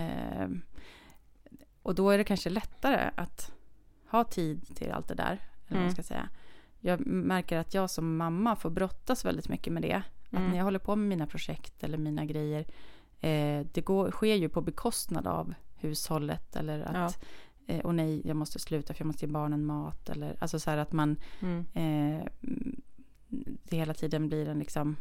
eh, 0.00 0.48
och 1.82 1.94
då 1.94 2.10
är 2.10 2.18
det 2.18 2.24
kanske 2.24 2.50
lättare 2.50 3.10
att 3.16 3.52
ha 4.10 4.24
tid 4.24 4.76
till 4.76 4.92
allt 4.92 5.08
det 5.08 5.14
där. 5.14 5.38
Eller 5.68 5.76
Mm. 5.76 5.82
man 5.84 5.92
ska 5.92 6.02
säga. 6.02 6.28
Jag 6.86 7.06
märker 7.06 7.58
att 7.58 7.74
jag 7.74 7.90
som 7.90 8.16
mamma 8.16 8.56
får 8.56 8.70
brottas 8.70 9.24
väldigt 9.24 9.48
mycket 9.48 9.72
med 9.72 9.82
det. 9.82 10.02
Mm. 10.30 10.44
Att 10.44 10.50
när 10.50 10.56
jag 10.56 10.64
håller 10.64 10.78
på 10.78 10.96
med 10.96 11.08
mina 11.08 11.26
projekt 11.26 11.84
eller 11.84 11.98
mina 11.98 12.24
grejer. 12.24 12.66
Eh, 13.20 13.66
det 13.72 13.80
går, 13.80 14.10
sker 14.10 14.34
ju 14.34 14.48
på 14.48 14.60
bekostnad 14.60 15.26
av 15.26 15.54
hushållet. 15.76 16.56
Eller 16.56 16.80
att, 16.80 17.24
eh, 17.66 17.80
och 17.80 17.94
nej, 17.94 18.22
jag 18.24 18.36
måste 18.36 18.58
sluta 18.58 18.94
för 18.94 19.02
jag 19.02 19.06
måste 19.06 19.26
ge 19.26 19.32
barnen 19.32 19.66
mat. 19.66 20.08
Eller, 20.08 20.36
alltså 20.38 20.58
så 20.58 20.70
här 20.70 20.78
att 20.78 20.92
man 20.92 21.16
Mm. 21.40 21.66
Eh, 21.74 22.26
det 23.62 23.76
hela 23.76 23.94
tiden 23.94 24.28
blir 24.28 24.48
en 24.48 24.58
liksom... 24.58 24.96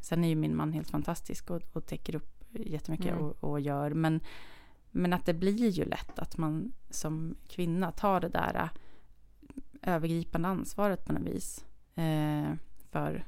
Sen 0.00 0.24
är 0.24 0.28
ju 0.28 0.34
min 0.34 0.56
man 0.56 0.72
helt 0.72 0.90
fantastisk 0.90 1.50
och, 1.50 1.62
och 1.72 1.86
täcker 1.86 2.14
upp 2.14 2.44
jättemycket 2.50 3.12
Mm. 3.12 3.24
och, 3.24 3.44
och 3.44 3.60
gör. 3.60 3.90
Men, 3.90 4.20
men 4.90 5.12
att 5.12 5.26
det 5.26 5.34
blir 5.34 5.68
ju 5.68 5.84
lätt 5.84 6.18
att 6.18 6.38
man 6.38 6.72
som 6.90 7.34
kvinna 7.48 7.92
tar 7.92 8.20
det 8.20 8.28
där 8.28 8.70
övergripande 9.82 10.48
ansvaret 10.48 11.04
på 11.04 11.12
något 11.12 11.22
vis. 11.22 11.64
Eh, 11.94 12.52
för... 12.90 13.24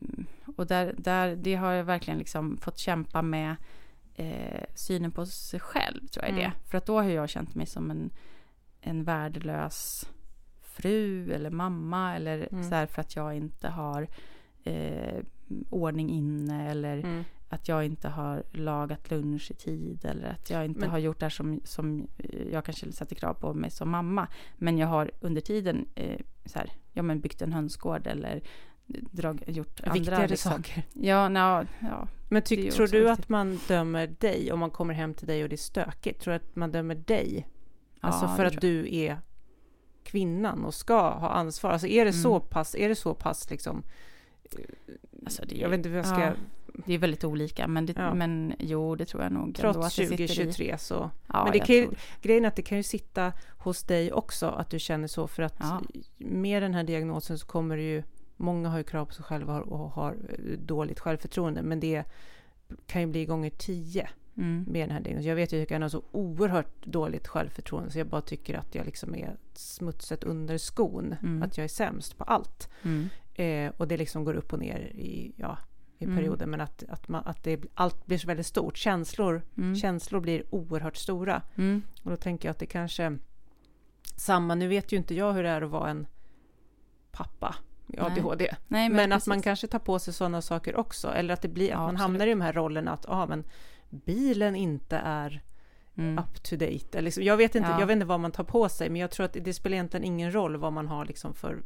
Mm, 0.00 0.26
Och 0.56 0.66
där, 0.66 0.94
där, 0.98 1.36
det 1.36 1.54
har 1.54 1.72
jag 1.72 1.84
verkligen 1.84 2.18
liksom 2.18 2.56
fått 2.56 2.78
kämpa 2.78 3.22
med 3.22 3.56
eh, 4.14 4.64
synen 4.74 5.12
på 5.12 5.26
sig 5.26 5.60
själv, 5.60 6.06
tror 6.06 6.24
jag 6.24 6.32
Mm. 6.32 6.42
det. 6.44 6.52
För 6.70 6.78
att 6.78 6.86
då 6.86 6.96
har 7.00 7.08
jag 7.10 7.28
känt 7.28 7.54
mig 7.54 7.66
som 7.66 7.90
en, 7.90 8.10
en 8.80 9.04
värdelös 9.04 10.10
fru 10.60 11.32
eller 11.32 11.50
mamma 11.50 12.16
eller 12.16 12.48
Mm. 12.52 12.64
så 12.68 12.74
här 12.74 12.86
för 12.86 13.00
att 13.00 13.16
jag 13.16 13.36
inte 13.36 13.68
har 13.68 14.08
eh, 14.64 15.22
ordning 15.70 16.10
inne 16.10 16.70
eller 16.70 16.96
Mm. 16.98 17.24
Att 17.48 17.68
jag 17.68 17.84
inte 17.84 18.08
har 18.08 18.42
lagat 18.52 19.10
lunch 19.10 19.50
i 19.50 19.54
tid 19.54 20.04
eller 20.04 20.28
att 20.28 20.50
jag 20.50 20.64
inte 20.64 20.80
Men- 20.80 20.90
har 20.90 20.98
gjort 20.98 21.20
det 21.20 21.30
som, 21.30 21.60
som 21.64 22.08
jag 22.52 22.64
kanske 22.64 22.92
sätter 22.92 23.16
krav 23.16 23.34
på 23.34 23.54
mig 23.54 23.70
som 23.70 23.90
mamma. 23.90 24.28
Men 24.56 24.78
jag 24.78 24.86
har 24.86 25.10
under 25.20 25.40
tiden 25.40 25.88
eh, 25.94 26.20
så 26.44 26.58
här, 26.58 26.70
ja, 26.92 27.02
men 27.02 27.20
byggt 27.20 27.42
en 27.42 27.52
hönsgård 27.52 28.06
eller 28.06 28.42
drag, 28.86 29.42
gjort 29.46 29.80
andra... 29.80 29.92
Viktigare 29.94 30.28
liksom- 30.28 30.52
saker. 30.52 30.82
Ja, 30.92 31.28
no, 31.28 31.66
ja, 31.80 32.08
Men 32.28 32.42
tyck, 32.42 32.72
tror 32.74 32.86
du 32.86 32.98
viktigt. 33.00 33.18
att 33.18 33.28
man 33.28 33.60
dömer 33.68 34.06
dig 34.06 34.52
om 34.52 34.60
man 34.60 34.70
kommer 34.70 34.94
hem 34.94 35.14
till 35.14 35.26
dig 35.26 35.42
och 35.42 35.48
det 35.48 35.54
är 35.54 35.56
stökigt? 35.56 36.20
Tror 36.20 36.32
du 36.32 36.36
att 36.36 36.56
man 36.56 36.72
dömer 36.72 36.94
dig? 36.94 37.46
Alltså 38.00 38.24
ja, 38.24 38.36
för 38.36 38.44
att 38.44 38.60
du 38.60 38.96
är 38.96 39.18
kvinnan 40.04 40.64
och 40.64 40.74
ska 40.74 41.10
ha 41.14 41.28
ansvar? 41.28 41.70
Alltså 41.70 41.86
är 41.86 42.04
det 42.04 42.10
Mm. 42.10 42.22
så 42.22 42.40
pass, 42.40 42.74
är 42.74 42.88
det 42.88 42.94
så 42.94 43.14
pass 43.14 43.50
liksom... 43.50 43.82
Alltså, 45.24 45.42
det, 45.48 45.54
Jag 45.56 45.68
vet 45.68 45.76
inte 45.78 45.88
hur 45.88 45.96
jag 45.96 46.06
ska... 46.06 46.20
ja, 46.20 46.32
det 46.86 46.94
är 46.94 46.98
väldigt 46.98 47.24
olika, 47.24 47.68
men, 47.68 47.86
det, 47.86 47.92
Ja. 47.96 48.14
men 48.14 48.54
jo, 48.58 48.96
det 48.96 49.04
tror 49.06 49.22
jag 49.22 49.32
nog. 49.32 49.54
Trots 49.56 49.76
att 49.78 49.84
det 49.84 49.90
sitter 49.90 50.24
i. 50.24 50.28
2023 50.28 50.78
så... 50.78 51.10
Ja, 51.32 51.44
Men 51.44 51.52
det 51.52 51.58
kan 51.58 51.74
ju- 51.76 51.90
Grejen 52.22 52.44
är 52.44 52.48
att 52.48 52.56
det 52.56 52.62
kan 52.62 52.78
ju 52.78 52.82
sitta 52.82 53.32
hos 53.58 53.82
dig 53.82 54.12
också 54.12 54.46
att 54.46 54.70
du 54.70 54.78
känner 54.78 55.08
så 55.08 55.26
för 55.26 55.42
att 55.42 55.56
Ja. 55.58 55.80
med 56.16 56.62
den 56.62 56.74
här 56.74 56.84
diagnosen 56.84 57.38
så 57.38 57.46
kommer 57.46 57.76
det 57.76 57.82
ju 57.82 58.02
Många 58.38 58.68
har 58.68 58.78
ju 58.78 58.84
krav 58.84 59.04
på 59.04 59.14
sig 59.14 59.24
själva 59.24 59.60
och 59.60 59.78
har 59.90 60.12
eh, 60.12 60.58
dåligt 60.58 61.00
självförtroende 61.00 61.62
men 61.62 61.80
det 61.80 62.04
kan 62.86 63.00
ju 63.00 63.06
bli 63.06 63.24
gånger 63.24 63.50
tio 63.50 64.08
Mm. 64.38 64.64
med 64.68 64.82
den 64.88 64.90
här 64.90 65.00
diagnosen. 65.00 65.28
Jag 65.28 65.36
vet 65.36 65.52
ju 65.52 65.56
att 65.56 65.60
jag 65.60 65.68
kan 65.68 65.82
ha 65.82 65.88
så 65.88 66.02
oerhört 66.10 66.84
dåligt 66.86 67.28
självförtroende 67.28 67.90
så 67.90 67.98
jag 67.98 68.06
bara 68.06 68.20
tycker 68.20 68.54
att 68.54 68.74
jag 68.74 68.86
liksom 68.86 69.14
är 69.14 69.36
smutset 69.54 70.24
under 70.24 70.58
skon. 70.58 71.14
Mm. 71.22 71.42
Att 71.42 71.56
jag 71.56 71.64
är 71.64 71.68
sämst 71.68 72.18
på 72.18 72.24
allt. 72.24 72.68
Mm. 72.82 73.08
Eh, 73.34 73.72
och 73.76 73.88
det 73.88 73.96
liksom 73.96 74.24
går 74.24 74.34
upp 74.34 74.52
och 74.52 74.58
ner 74.58 74.78
i, 74.78 75.32
ja, 75.36 75.58
i 75.98 76.04
Mm. 76.04 76.16
perioder 76.16 76.46
men 76.46 76.60
att, 76.60 76.84
att, 76.88 77.08
man, 77.08 77.22
att 77.26 77.42
det, 77.42 77.60
allt 77.74 78.06
blir 78.06 78.18
så 78.18 78.26
väldigt 78.26 78.46
stort. 78.46 78.76
Känslor, 78.76 79.42
Mm. 79.56 79.76
känslor 79.76 80.20
blir 80.20 80.42
oerhört 80.54 80.96
stora. 80.96 81.42
Mm. 81.56 81.82
Och 82.02 82.10
då 82.10 82.16
tänker 82.16 82.48
jag 82.48 82.50
att 82.50 82.58
det 82.58 82.66
kanske 82.66 83.18
samma, 84.16 84.54
nu 84.54 84.68
vet 84.68 84.92
ju 84.92 84.96
inte 84.96 85.14
jag 85.14 85.32
hur 85.32 85.42
det 85.42 85.48
är 85.48 85.62
att 85.62 85.70
vara 85.70 85.90
en 85.90 86.06
pappa 87.12 87.54
med 87.86 87.98
Nej. 88.02 88.06
ADHD. 88.12 88.54
Nej, 88.68 88.88
Men, 88.88 89.12
att 89.12 89.16
precis. 89.16 89.26
man 89.28 89.42
kanske 89.42 89.66
tar 89.66 89.78
på 89.78 89.98
sig 89.98 90.14
sådana 90.14 90.42
saker 90.42 90.76
också. 90.76 91.08
Eller 91.08 91.34
att 91.34 91.42
det 91.42 91.48
blir 91.48 91.66
att 91.66 91.70
Ja, 91.70 91.76
man 91.78 91.84
absolut. 91.86 92.00
hamnar 92.00 92.26
i 92.26 92.30
de 92.30 92.40
här 92.40 92.52
rollerna 92.52 92.92
att 92.92 93.08
ah, 93.08 93.26
men 93.26 93.44
bilen 93.90 94.56
inte 94.56 94.96
är 94.96 95.42
Mm. 95.98 96.18
up 96.18 96.42
to 96.42 96.56
date. 96.56 97.00
Liksom, 97.00 97.22
jag, 97.22 97.36
vet 97.36 97.54
inte, 97.54 97.68
Ja. 97.70 97.80
jag 97.80 97.86
vet 97.86 97.94
inte 97.94 98.06
vad 98.06 98.20
man 98.20 98.32
tar 98.32 98.44
på 98.44 98.68
sig 98.68 98.90
men 98.90 99.00
jag 99.00 99.10
tror 99.10 99.26
att 99.26 99.36
det 99.40 99.54
spelar 99.54 99.74
egentligen 99.74 100.04
ingen 100.04 100.32
roll 100.34 100.56
vad 100.56 100.72
man 100.72 100.86
har 100.88 101.04
liksom 101.04 101.34
för 101.34 101.62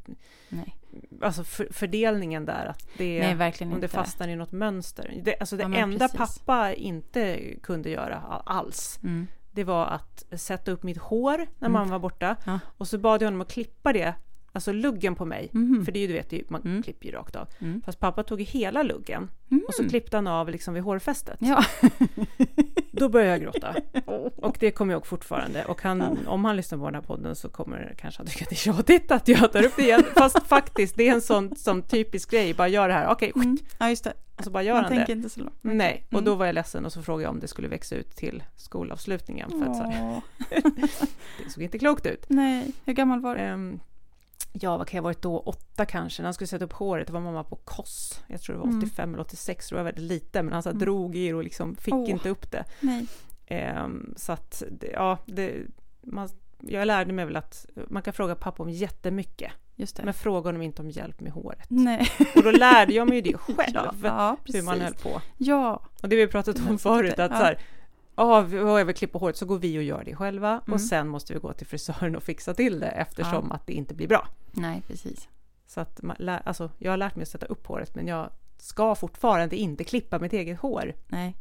Nej. 0.49 0.77
alltså 1.23 1.45
för, 1.45 1.69
fördelningen 1.73 2.45
där. 2.45 2.67
Att 2.67 2.89
det, 2.99 3.21
Nej, 3.21 3.35
verkligen 3.35 3.73
om 3.73 3.77
inte. 3.77 3.87
det 3.87 3.91
fastnar 3.93 4.29
i 4.29 4.37
något 4.37 4.53
mönster. 4.53 5.21
Det, 5.25 5.37
alltså 5.41 5.57
det 5.57 5.63
Ja, 5.63 5.75
enda 5.75 6.09
precis. 6.09 6.39
pappa 6.39 6.73
inte 6.73 7.41
kunde 7.63 7.91
göra 7.91 8.17
alls 8.47 9.01
Mm. 9.03 9.27
det 9.51 9.65
var 9.65 9.87
att 9.87 10.25
sätta 10.41 10.71
upp 10.71 10.83
mitt 10.83 10.99
hår 10.99 11.37
när 11.39 11.69
Mm. 11.69 11.73
mamma 11.73 11.91
var 11.93 11.99
borta. 11.99 12.37
Ja. 12.47 12.59
Och 12.77 12.89
så 12.89 12.99
bad 12.99 13.23
jag 13.23 13.27
honom 13.27 13.41
att 13.41 13.53
klippa 13.53 13.93
det, 13.93 14.15
alltså 14.53 14.73
luggen 14.73 15.15
på 15.15 15.25
mig. 15.25 15.49
Mhm. 15.53 15.85
För 15.85 15.93
det 15.93 15.99
är 15.99 16.01
ju, 16.01 16.07
du 16.07 16.13
vet, 16.13 16.31
det 16.31 16.51
man 16.51 16.63
Mm. 16.63 16.83
klipper 16.83 17.07
ju 17.07 17.13
rakt 17.13 17.37
av. 17.37 17.49
Mm. 17.59 17.83
Fast 17.87 18.01
pappa 18.01 18.23
tog 18.23 18.41
hela 18.41 18.83
luggen 18.83 19.31
Mm. 19.51 19.65
och 19.69 19.75
så 19.75 19.89
klippte 19.89 20.17
han 20.17 20.27
av 20.27 20.49
liksom 20.49 20.75
vid 20.75 20.83
hårfästet. 20.83 21.37
Ja. 21.41 21.65
Då 22.93 23.09
började 23.09 23.31
jag 23.31 23.41
gråta. 23.41 23.75
Och 24.37 24.57
det 24.61 24.71
kommer 24.71 24.93
jag 24.93 24.99
ihåg 24.99 25.07
fortfarande. 25.07 25.65
Och 25.65 25.83
han, 25.83 26.19
om 26.27 26.45
han 26.45 26.57
lyssnar 26.57 26.79
på 26.79 26.85
den 26.85 26.95
här 26.95 27.03
podden 27.03 27.37
så 27.37 27.49
kommer 27.49 27.95
kanske 27.99 28.21
han 28.21 28.27
tycka 28.27 28.45
att 28.45 28.49
det 28.51 28.55
är 28.55 28.57
tjatigt 28.57 29.11
att 29.11 29.29
jag 29.29 29.53
tar 29.53 29.63
upp 29.65 29.77
det 29.77 29.83
igen. 29.83 30.03
Fast 30.17 30.47
faktiskt, 30.47 30.97
det 30.97 31.09
är 31.09 31.13
en 31.13 31.21
sån, 31.21 31.57
sån 31.57 31.83
typisk 31.83 32.31
grej. 32.31 32.55
Bara 32.55 32.69
gör 32.69 32.89
det 32.89 32.95
här, 32.95 33.09
okej, 33.13 33.33
Mm. 33.35 33.57
Ja, 33.79 33.89
just 33.91 34.05
det. 34.05 34.13
och 34.37 34.45
så 34.45 34.51
bara 34.51 34.63
gör 34.63 34.75
Man 34.75 34.85
han 34.85 34.93
det. 34.93 34.97
tänker 34.99 35.13
inte 35.13 35.29
så 35.29 35.41
långt. 35.41 35.59
Nej, 35.61 36.05
och 36.07 36.13
Mm. 36.13 36.25
då 36.25 36.35
var 36.35 36.47
jag 36.47 36.55
ledsen 36.55 36.85
och 36.87 36.93
så 36.93 37.03
frågade 37.03 37.23
jag 37.25 37.31
om 37.31 37.41
det 37.41 37.49
skulle 37.49 37.69
växa 37.69 37.95
ut 37.97 38.17
till 38.17 38.43
skolavslutningen. 38.57 39.51
För 39.51 39.71
att 39.71 39.77
så 39.77 39.83
här, 39.83 40.21
det 41.45 41.51
såg 41.51 41.63
inte 41.63 41.79
klokt 41.79 42.07
ut. 42.07 42.25
nej, 42.29 42.73
hur 42.85 42.93
gammal 42.93 43.21
var 43.21 43.37
du? 43.37 43.79
Ja, 44.53 44.77
vad 44.77 44.87
kan 44.89 44.97
jag 44.99 45.03
ha 45.03 45.09
varit 45.09 45.23
då? 45.23 45.39
Åtta 45.39 45.85
kanske. 45.87 46.23
När 46.23 46.27
han 46.27 46.35
skulle 46.35 46.49
sätta 46.49 46.65
upp 46.65 46.73
håret, 46.73 47.07
det 47.07 47.13
var 47.13 47.21
mamma 47.21 47.45
på 47.45 47.57
KOS. 47.57 48.21
Jag 48.27 48.41
tror 48.41 48.55
det 48.57 48.61
var 48.61 48.67
Mm. 48.67 48.79
85 48.79 49.15
eller 49.15 49.23
86, 49.23 49.67
tror 49.67 49.79
jag 49.79 49.85
var 49.85 49.93
väldigt 49.93 50.05
lite. 50.11 50.43
Men 50.43 50.53
han 50.53 50.63
så 50.63 50.69
Mm. 50.69 50.79
drog 50.81 51.17
i 51.17 51.27
det 51.29 51.35
och 51.35 51.45
liksom 51.45 51.77
fick 51.77 51.95
Åh. 51.95 52.11
inte 52.11 52.29
upp 52.29 52.51
det. 52.51 52.65
Ehm, 53.47 54.15
så 54.17 54.33
att, 54.33 54.63
ja, 54.93 55.19
det, 55.27 55.55
man, 56.01 56.29
jag 56.61 56.87
lärde 56.87 57.13
mig 57.13 57.25
väl 57.25 57.37
att 57.37 57.67
man 57.89 58.03
kan 58.03 58.13
fråga 58.13 58.35
pappa 58.35 58.63
om 58.63 58.71
jättemycket. 58.71 59.53
Just 59.77 59.97
det. 59.97 60.05
Men 60.05 60.15
fråga 60.15 60.49
honom 60.49 60.63
inte 60.63 60.83
om 60.83 60.91
hjälp 60.91 61.21
med 61.21 61.33
håret. 61.33 61.67
Nej. 61.69 62.09
Och 62.37 62.43
då 62.43 62.51
lärde 62.51 62.93
jag 62.93 63.09
mig 63.09 63.17
ju 63.17 63.23
det 63.33 63.39
själv. 63.39 63.75
Ja, 63.75 63.95
ja, 64.03 64.37
hur 64.45 64.63
man 64.63 64.81
höll 64.81 64.95
på. 64.95 65.21
Ja. 65.37 65.83
Och 66.03 66.09
det 66.09 66.17
vi 66.17 66.27
pratat 66.27 66.69
om 66.71 66.79
förut, 66.79 67.19
att 67.19 67.31
ja. 67.31 67.39
så 67.39 67.45
här, 67.45 67.59
ja, 68.17 68.49
jag 68.49 68.85
vill 68.85 68.95
klippa 68.95 69.19
håret, 69.19 69.37
så 69.37 69.47
går 69.47 69.59
vi 69.59 69.79
och 69.79 69.83
gör 69.83 70.05
det 70.05 70.17
själva. 70.17 70.51
Mm. 70.51 70.73
Och 70.75 70.81
sen 70.81 71.09
måste 71.09 71.33
vi 71.35 71.39
gå 71.39 71.53
till 71.53 71.67
frisören 71.67 72.17
och 72.17 72.23
fixa 72.23 72.55
till 72.55 72.81
det 72.81 72.87
eftersom 72.89 73.47
Ja. 73.49 73.55
att 73.55 73.67
det 73.67 73.73
inte 73.73 73.95
blir 73.95 74.09
bra. 74.09 74.29
Nej, 74.53 74.83
precis. 74.87 75.29
Så 75.67 75.81
att 75.81 76.03
man, 76.03 76.17
alltså, 76.45 76.71
jag 76.79 76.93
har 76.93 76.97
lärt 76.97 77.17
mig 77.17 77.23
att 77.23 77.29
sätta 77.29 77.47
upp 77.47 77.67
håret, 77.67 77.95
men 77.95 78.07
jag 78.07 78.31
ska 78.59 78.95
fortfarande 78.95 79.57
inte 79.57 79.85
klippa 79.85 80.19
mitt 80.19 80.33
eget 80.33 80.61
hår. 80.61 80.95
Nej. 81.09 81.37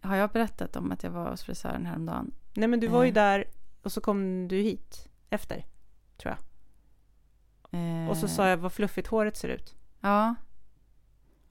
Har 0.00 0.16
jag 0.16 0.30
berättat 0.30 0.76
om 0.76 0.92
att 0.92 1.02
jag 1.02 1.10
var 1.10 1.30
hos 1.30 1.42
frisören 1.42 1.86
häromdagen? 1.86 2.30
Nej, 2.54 2.68
men 2.68 2.80
du 2.80 2.86
var 2.88 3.02
ju 3.04 3.08
Eh. 3.08 3.14
där 3.14 3.44
och 3.82 3.92
så 3.92 4.00
kom 4.00 4.48
du 4.48 4.56
hit 4.56 5.08
efter, 5.30 5.64
tror 6.16 6.34
jag. 6.34 6.38
Eh, 7.80 8.10
Och 8.10 8.16
så 8.16 8.28
sa 8.28 8.48
jag 8.48 8.56
vad 8.56 8.72
fluffigt 8.72 9.08
håret 9.08 9.36
ser 9.36 9.48
ut. 9.48 9.74
Ja, 10.00 10.34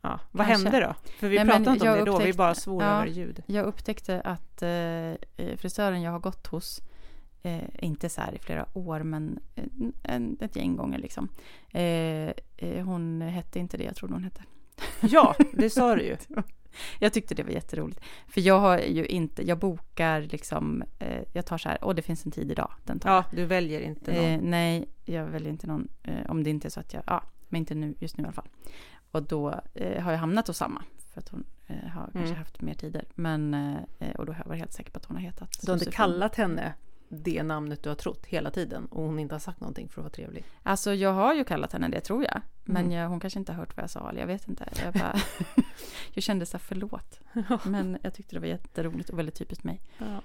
Ja, 0.06 0.20
vad 0.32 0.48
Kanske. 0.48 0.70
hände 0.70 0.88
då? 0.88 1.10
För 1.20 1.28
vi 1.30 1.36
Nej, 1.36 1.46
pratade 1.46 1.72
inte 1.72 1.90
om 1.92 1.98
det 1.98 2.06
då, 2.06 2.12
vi 2.12 2.24
upptäckte- 2.24 2.38
bara 2.38 2.56
svor 2.56 2.84
ja. 2.84 2.90
över 2.90 3.08
ljud. 3.08 3.44
jag 3.46 3.66
upptäckte 3.66 4.22
att 4.22 4.62
eh, 4.62 5.58
frisören 5.58 6.02
jag 6.02 6.12
har 6.12 6.20
gått 6.20 6.48
hos, 6.48 6.82
eh, 7.44 7.64
inte 7.80 8.10
så 8.10 8.22
här 8.22 8.36
i 8.36 8.40
flera 8.40 8.66
år, 8.74 9.04
men 9.04 9.40
en, 9.56 9.94
en, 10.04 10.38
ett 10.42 10.56
gäng 10.56 10.76
gånger 10.76 10.98
liksom. 10.98 11.30
Eh, 11.72 11.82
eh, 12.58 12.86
hon 12.86 13.22
hette 13.22 13.60
inte 13.60 13.78
det 13.78 13.84
jag 13.84 13.96
trodde 13.96 14.14
hon 14.14 14.24
hette. 14.24 14.44
Ja, 15.02 15.36
det 15.54 15.70
sa 15.70 15.96
du 15.96 16.02
ju. 16.04 16.18
Jag 17.00 17.14
tyckte 17.14 17.36
det 17.36 17.44
var 17.44 17.52
jätteroligt. 17.52 18.02
För 18.28 18.42
jag 18.42 18.60
har 18.60 18.80
ju 18.80 19.06
inte, 19.06 19.48
jag 19.48 19.60
bokar 19.60 20.22
liksom, 20.22 20.84
eh, 21.00 21.22
jag 21.34 21.46
tar 21.46 21.58
så 21.58 21.70
här, 21.70 21.84
och 21.84 21.96
det 21.96 22.02
finns 22.02 22.26
en 22.26 22.32
tid 22.32 22.52
idag, 22.52 22.72
den 22.84 23.00
tar. 23.00 23.10
Ja, 23.10 23.24
du 23.32 23.46
väljer 23.46 23.82
inte 23.82 24.12
någon. 24.14 24.24
Eh, 24.26 24.40
nej, 24.42 24.86
jag 25.06 25.26
väljer 25.26 25.50
inte 25.50 25.68
någon, 25.68 25.88
om 26.28 26.44
det 26.44 26.50
inte 26.50 26.68
är 26.68 26.70
så 26.70 26.80
att 26.80 26.94
jag, 26.94 27.04
ja, 27.08 27.24
Men 27.50 27.60
inte 27.60 27.76
nu, 27.76 27.96
just 28.00 28.18
nu 28.18 28.22
i 28.22 28.26
alla 28.26 28.34
fall. 28.34 28.48
Och 29.16 29.24
då 29.24 29.62
eh, 29.74 30.04
har 30.04 30.12
jag 30.12 30.20
hamnat 30.20 30.48
hos 30.48 30.58
samma. 30.58 30.84
För 31.14 31.20
att 31.22 31.30
hon 31.30 31.44
eh, 31.68 31.76
har 31.90 32.04
kanske 32.04 32.20
Mm. 32.20 32.36
haft 32.38 32.62
mer 32.62 32.74
tider. 32.74 33.06
Men, 33.16 33.54
eh, 34.00 34.12
och 34.16 34.26
då 34.26 34.32
har 34.34 34.40
jag 34.40 34.46
varit 34.50 34.60
helt 34.60 34.74
säker 34.74 34.92
på 34.92 34.98
att 34.98 35.06
hon 35.06 35.16
har 35.18 35.24
hetat 35.24 35.58
Du 35.62 35.72
har 35.72 35.76
inte 35.76 35.86
Josefin. 35.86 35.92
kallat 35.98 36.36
henne 36.36 36.74
det 37.10 37.44
namnet 37.44 37.84
du 37.84 37.90
har 37.90 37.96
trott 37.96 38.26
hela 38.26 38.52
tiden 38.52 38.86
och 38.86 39.04
hon 39.04 39.20
inte 39.20 39.36
har 39.36 39.40
sagt 39.40 39.60
någonting 39.62 39.90
för 39.90 40.02
att 40.02 40.04
vara 40.04 40.12
trevlig. 40.14 40.44
Alltså 40.64 40.94
jag 40.94 41.14
har 41.14 41.34
ju 41.34 41.44
kallat 41.44 41.74
henne 41.74 41.88
det 41.90 42.02
tror 42.02 42.24
jag. 42.24 42.42
Men 42.64 42.78
Mm. 42.86 42.92
jag, 42.98 43.10
hon 43.10 43.20
kanske 43.20 43.40
inte 43.40 43.52
har 43.52 43.60
hört 43.60 43.78
vad 43.78 43.84
jag 43.84 43.90
sa. 43.90 44.10
Eller 44.10 44.20
jag 44.20 44.28
vet 44.28 44.48
inte. 44.48 44.70
Jag, 44.84 44.94
bara, 44.94 45.16
jag 46.14 46.24
kände 46.24 46.46
så 46.46 46.58
här 46.58 46.64
förlåt. 46.68 47.20
Men 47.66 47.98
jag 48.04 48.14
tyckte 48.14 48.36
det 48.36 48.40
var 48.40 48.48
jätteroligt 48.48 49.10
och 49.10 49.20
väldigt 49.20 49.36
typiskt 49.36 49.64
mig. 49.64 49.82
Ja. 49.98 50.22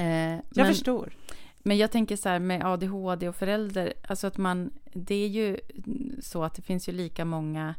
Eh, 0.00 0.30
Jag 0.34 0.42
men, 0.54 0.66
förstår. 0.66 1.12
men 1.58 1.76
jag 1.78 1.90
tänker 1.90 2.16
så 2.16 2.28
här 2.28 2.38
med 2.38 2.64
ADHD 2.66 3.28
och 3.28 3.36
förälder. 3.36 3.92
Alltså 4.08 4.26
att 4.26 4.36
man, 4.38 4.70
det 4.92 5.14
är 5.14 5.28
ju 5.28 5.60
så 6.22 6.44
att 6.44 6.54
det 6.54 6.62
finns 6.62 6.88
ju 6.88 6.92
lika 6.92 7.24
många 7.24 7.74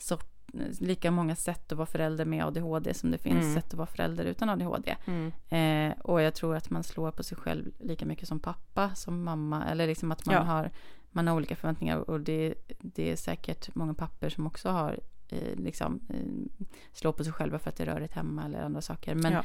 sort, 0.00 0.26
lika 0.80 1.10
många 1.10 1.36
sätt 1.36 1.72
att 1.72 1.78
vara 1.78 1.86
förälder 1.86 2.24
med 2.24 2.44
ADHD 2.44 2.94
som 2.94 3.10
det 3.10 3.18
finns 3.18 3.42
Mm. 3.44 3.54
sätt 3.54 3.66
att 3.66 3.74
vara 3.74 3.86
förälder 3.86 4.24
utan 4.24 4.48
ADHD. 4.50 4.96
Mm. 5.06 5.32
Eh, 5.48 5.98
och 6.00 6.22
jag 6.22 6.34
tror 6.34 6.56
att 6.56 6.70
man 6.70 6.82
slår 6.84 7.10
på 7.10 7.22
sig 7.22 7.38
själv 7.38 7.72
lika 7.78 8.06
mycket 8.06 8.28
som 8.28 8.40
pappa, 8.40 8.94
som 8.94 9.22
mamma. 9.22 9.64
Eller 9.64 9.86
liksom 9.86 10.12
att 10.12 10.26
man, 10.26 10.34
Ja. 10.34 10.40
har, 10.42 10.70
man 11.10 11.26
har 11.26 11.36
olika 11.36 11.56
förväntningar. 11.56 12.10
Och 12.10 12.20
det, 12.20 12.54
det 12.78 13.10
är 13.12 13.16
säkert 13.16 13.74
många 13.74 13.94
papper 13.94 14.28
som 14.28 14.46
också 14.46 14.68
har 14.68 15.00
eh, 15.28 15.54
liksom, 15.56 16.00
eh, 16.08 16.66
slår 16.92 17.12
på 17.12 17.24
sig 17.24 17.32
själva 17.32 17.58
för 17.58 17.68
att 17.70 17.76
det 17.76 17.86
rör 17.86 18.00
ett 18.00 18.12
hemma 18.12 18.44
eller 18.44 18.62
andra 18.62 18.80
saker. 18.80 19.14
Men, 19.14 19.32
Ja. 19.32 19.42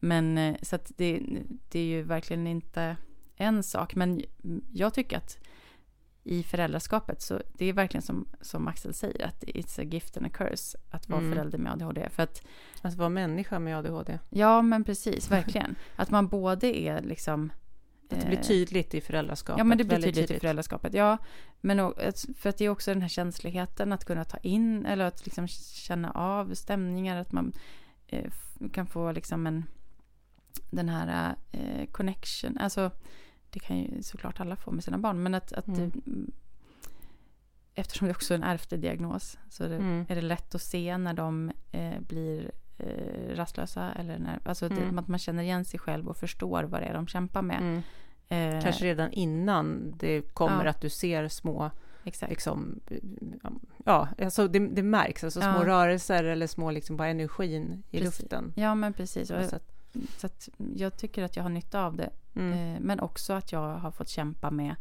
men 0.00 0.38
eh, 0.38 0.56
så 0.62 0.76
att 0.76 0.92
det, 0.96 1.22
det 1.68 1.78
är 1.80 1.84
ju 1.84 2.02
verkligen 2.02 2.46
inte 2.46 2.96
en 3.36 3.62
sak. 3.62 3.94
Men 3.94 4.22
jag 4.72 4.94
tycker 4.94 5.16
att 5.16 5.38
i 6.26 6.42
föräldraskapet 6.42 7.22
så 7.22 7.42
det 7.54 7.66
är 7.66 7.72
verkligen 7.72 8.02
som, 8.02 8.28
som 8.40 8.68
Axel 8.68 8.94
säger 8.94 9.26
att 9.26 9.44
it's 9.44 9.80
a 9.80 9.84
gift 9.84 10.16
and 10.16 10.26
a 10.26 10.28
curse 10.32 10.78
att 10.90 11.08
vara 11.08 11.20
Mm. 11.20 11.32
förälder 11.32 11.58
med 11.58 11.72
ADHD. 11.72 12.08
För 12.10 12.22
att 12.22 12.42
Att 12.82 12.94
vara 12.94 13.08
människa 13.08 13.58
med 13.58 13.78
ADHD. 13.78 14.18
Ja, 14.30 14.62
men 14.62 14.84
precis, 14.84 15.30
verkligen. 15.30 15.76
Att 15.96 16.10
man 16.10 16.28
både 16.28 16.78
är 16.78 17.02
liksom... 17.02 17.52
Att 18.10 18.20
det 18.20 18.26
blir 18.26 18.38
eh, 18.38 18.42
tydligt 18.42 18.94
i 18.94 19.00
föräldraskapet. 19.00 19.58
Ja, 19.58 19.64
men 19.64 19.78
det 19.78 19.84
blir 19.84 19.94
väldigt 19.94 20.14
tydligt 20.14 20.30
i 20.30 20.40
föräldraskapet. 20.40 20.94
Ja, 20.94 21.18
men 21.60 21.92
för 22.36 22.48
att 22.48 22.58
det 22.58 22.64
är 22.64 22.68
också 22.68 22.90
den 22.90 23.02
här 23.02 23.08
känsligheten 23.08 23.92
att 23.92 24.04
kunna 24.04 24.24
ta 24.24 24.36
in 24.36 24.86
eller 24.86 25.04
att 25.04 25.24
liksom 25.24 25.48
känna 25.48 26.10
av 26.10 26.54
stämningar, 26.54 27.16
att 27.20 27.32
man 27.32 27.52
eh, 28.06 28.30
kan 28.72 28.86
få 28.86 29.12
liksom 29.12 29.46
en 29.46 29.64
den 30.70 30.88
här 30.88 31.34
eh, 31.52 31.86
connection, 31.86 32.58
alltså 32.58 32.90
det 33.56 33.60
kan 33.60 33.78
ju 33.78 34.02
såklart 34.02 34.40
alla 34.40 34.56
få 34.56 34.70
med 34.70 34.84
sina 34.84 34.98
barn, 34.98 35.22
men 35.22 35.34
att, 35.34 35.52
att 35.52 35.66
Mm. 35.68 35.78
det, 35.78 36.10
mm, 36.10 36.30
eftersom 37.74 38.08
det 38.08 38.14
också 38.14 38.34
är 38.34 38.38
en 38.38 38.44
ärftlig 38.44 38.80
diagnos 38.80 39.38
så 39.50 39.64
är 39.64 39.68
det, 39.68 39.76
Mm. 39.76 40.06
är 40.08 40.14
det 40.14 40.20
lätt 40.22 40.54
att 40.54 40.62
se 40.62 40.98
när 40.98 41.14
de 41.14 41.50
eh, 41.72 42.00
blir 42.00 42.50
eh, 42.78 43.36
rastlösa 43.36 43.92
eller 43.92 44.18
när, 44.18 44.40
alltså 44.44 44.68
det, 44.68 44.82
Mm. 44.82 44.98
att 44.98 45.08
man 45.08 45.18
känner 45.18 45.42
igen 45.42 45.64
sig 45.64 45.80
själv 45.80 46.08
och 46.08 46.16
förstår 46.16 46.62
vad 46.64 46.80
det 46.82 46.86
är 46.86 46.94
de 46.94 47.06
kämpar 47.06 47.42
med. 47.42 47.58
Mm. 47.60 47.82
Eh, 48.28 48.62
Kanske 48.62 48.84
redan 48.84 49.12
innan 49.12 49.94
det 49.98 50.34
kommer 50.34 50.64
Ja. 50.64 50.70
att 50.70 50.80
du 50.80 50.90
ser 50.90 51.28
små, 51.28 51.70
Exakt. 52.04 52.30
liksom, 52.30 52.80
ja, 53.84 54.08
alltså 54.22 54.48
det, 54.48 54.58
det 54.68 54.82
märks, 54.82 55.24
alltså 55.24 55.40
små 55.40 55.48
Ja. 55.50 55.64
rörelser 55.66 56.24
eller 56.24 56.46
små, 56.46 56.70
liksom 56.70 56.96
bara 56.96 57.08
energin 57.08 57.82
i 57.90 57.98
Precis. 57.98 58.20
luften. 58.20 58.52
Ja, 58.56 58.74
men 58.74 58.92
precis. 58.92 59.28
Så 59.28 59.34
så 60.18 60.26
att 60.26 60.48
jag 60.76 60.96
tycker 60.98 61.22
att 61.24 61.36
jag 61.36 61.42
har 61.42 61.50
nytta 61.50 61.84
av 61.84 61.96
det. 61.96 62.10
Mm. 62.36 62.74
Eh, 62.74 62.80
men 62.80 63.00
också 63.00 63.32
att 63.32 63.52
jag 63.52 63.78
har 63.78 63.90
fått 63.90 64.08
kämpa 64.08 64.50
med 64.50 64.74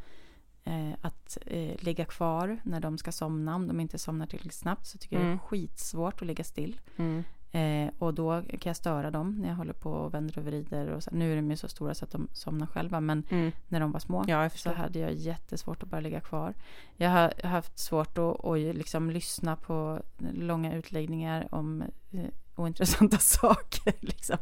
eh, 0.63 0.91
att 1.01 1.37
eh, 1.45 1.75
ligga 1.83 2.05
kvar 2.05 2.59
när 2.63 2.79
de 2.79 2.97
ska 2.97 3.11
somna. 3.11 3.55
Om 3.55 3.67
de 3.67 3.79
inte 3.79 3.97
somnar 3.99 4.25
tillräckligt 4.25 4.53
snabbt 4.53 4.85
så 4.87 4.97
tycker 4.97 5.15
jag 5.15 5.23
det 5.25 5.27
Mm. 5.29 5.39
är 5.43 5.47
skitsvårt 5.47 6.21
att 6.21 6.27
ligga 6.27 6.43
still. 6.43 6.79
Mm. 6.97 7.23
Eh, 7.51 7.93
och 7.99 8.13
då 8.13 8.41
kan 8.41 8.69
jag 8.69 8.75
störa 8.75 9.11
dem 9.11 9.35
när 9.41 9.49
jag 9.49 9.55
håller 9.55 9.73
på 9.73 9.91
och 9.91 10.13
vänder 10.13 10.37
och 10.39 10.45
vrider. 10.45 10.87
Och 10.87 11.03
så. 11.03 11.09
Nu 11.13 11.31
är 11.31 11.35
de 11.35 11.49
ju 11.51 11.57
så 11.57 11.67
stora 11.67 11.93
så 11.93 12.05
att 12.05 12.11
de 12.11 12.27
somnar 12.33 12.67
själva. 12.67 12.99
Men 13.01 13.23
Mm. 13.29 13.51
när 13.67 13.79
de 13.79 13.91
var 13.91 13.99
små 13.99 14.23
Ja, 14.27 14.49
så 14.49 14.73
hade 14.73 14.99
jag 14.99 15.13
jättesvårt 15.13 15.83
att 15.83 15.89
bara 15.89 16.01
ligga 16.01 16.19
kvar. 16.21 16.53
Jag 16.97 17.09
har 17.09 17.47
haft 17.47 17.79
svårt 17.79 18.17
att, 18.17 18.45
att 18.45 18.57
liksom 18.75 19.09
lyssna 19.11 19.55
på 19.55 20.01
långa 20.33 20.75
utläggningar 20.75 21.47
om 21.51 21.81
eh, 22.11 22.25
ointressanta 22.55 23.17
saker. 23.19 23.93
Liksom, 23.99 24.37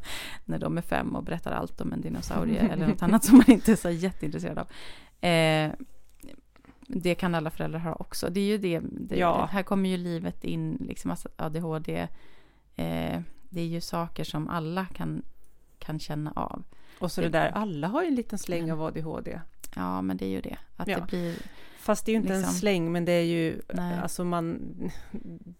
när 0.45 0.60
de 0.60 0.78
är 0.78 0.82
fem 0.82 1.15
och 1.15 1.23
berättar 1.23 1.52
allt 1.52 1.82
om 1.82 1.93
en 1.93 2.02
dinosaurie 2.02 2.60
eller 2.60 2.88
något 2.88 3.02
annat 3.02 3.23
som 3.23 3.38
man 3.38 3.52
inte 3.52 3.71
är 3.71 3.76
så 3.76 3.89
jätteintresserad 3.89 4.58
av. 4.58 4.67
Eh, 5.30 5.71
det 6.88 7.15
kan 7.15 7.36
alla 7.36 7.49
föräldrar 7.49 7.80
ha 7.80 7.93
också. 7.95 8.30
Det 8.30 8.39
är 8.39 8.45
ju 8.45 8.58
det, 8.58 8.82
det 8.84 9.15
Ja. 9.15 9.45
här 9.52 9.63
kommer 9.63 9.89
ju 9.89 9.97
livet 9.97 10.43
in, 10.43 10.78
liksom 10.88 11.12
alltså 11.12 11.30
ADHD. 11.36 12.08
Eh, 12.76 13.21
det 13.49 13.62
är 13.62 13.65
ju 13.65 13.82
saker 13.82 14.23
som 14.23 14.47
alla 14.49 14.86
kan, 14.86 15.21
kan 15.80 15.99
känna 15.99 16.32
av. 16.36 16.63
Och 16.99 17.12
så 17.12 17.21
det 17.21 17.30
där, 17.30 17.49
alla 17.52 17.88
har 17.88 18.02
ju 18.02 18.08
en 18.08 18.15
liten 18.15 18.39
släng 18.39 18.71
av 18.71 18.82
ADHD. 18.82 19.39
Ja, 19.76 20.02
men 20.02 20.17
det 20.17 20.26
är 20.26 20.30
ju 20.30 20.41
det. 20.41 20.58
Att 20.78 20.88
Ja. 20.88 20.99
det 20.99 21.06
blir... 21.08 21.36
Fast 21.84 22.06
det 22.06 22.12
är 22.12 22.13
ju 22.13 22.19
inte 22.22 22.34
en 22.34 22.39
Liksom. 22.39 22.56
släng, 22.56 22.91
men 22.91 23.06
det 23.06 23.12
är 23.12 23.24
ju, 23.24 23.62
Nej. 23.74 24.00
alltså 24.00 24.24
man, 24.24 24.60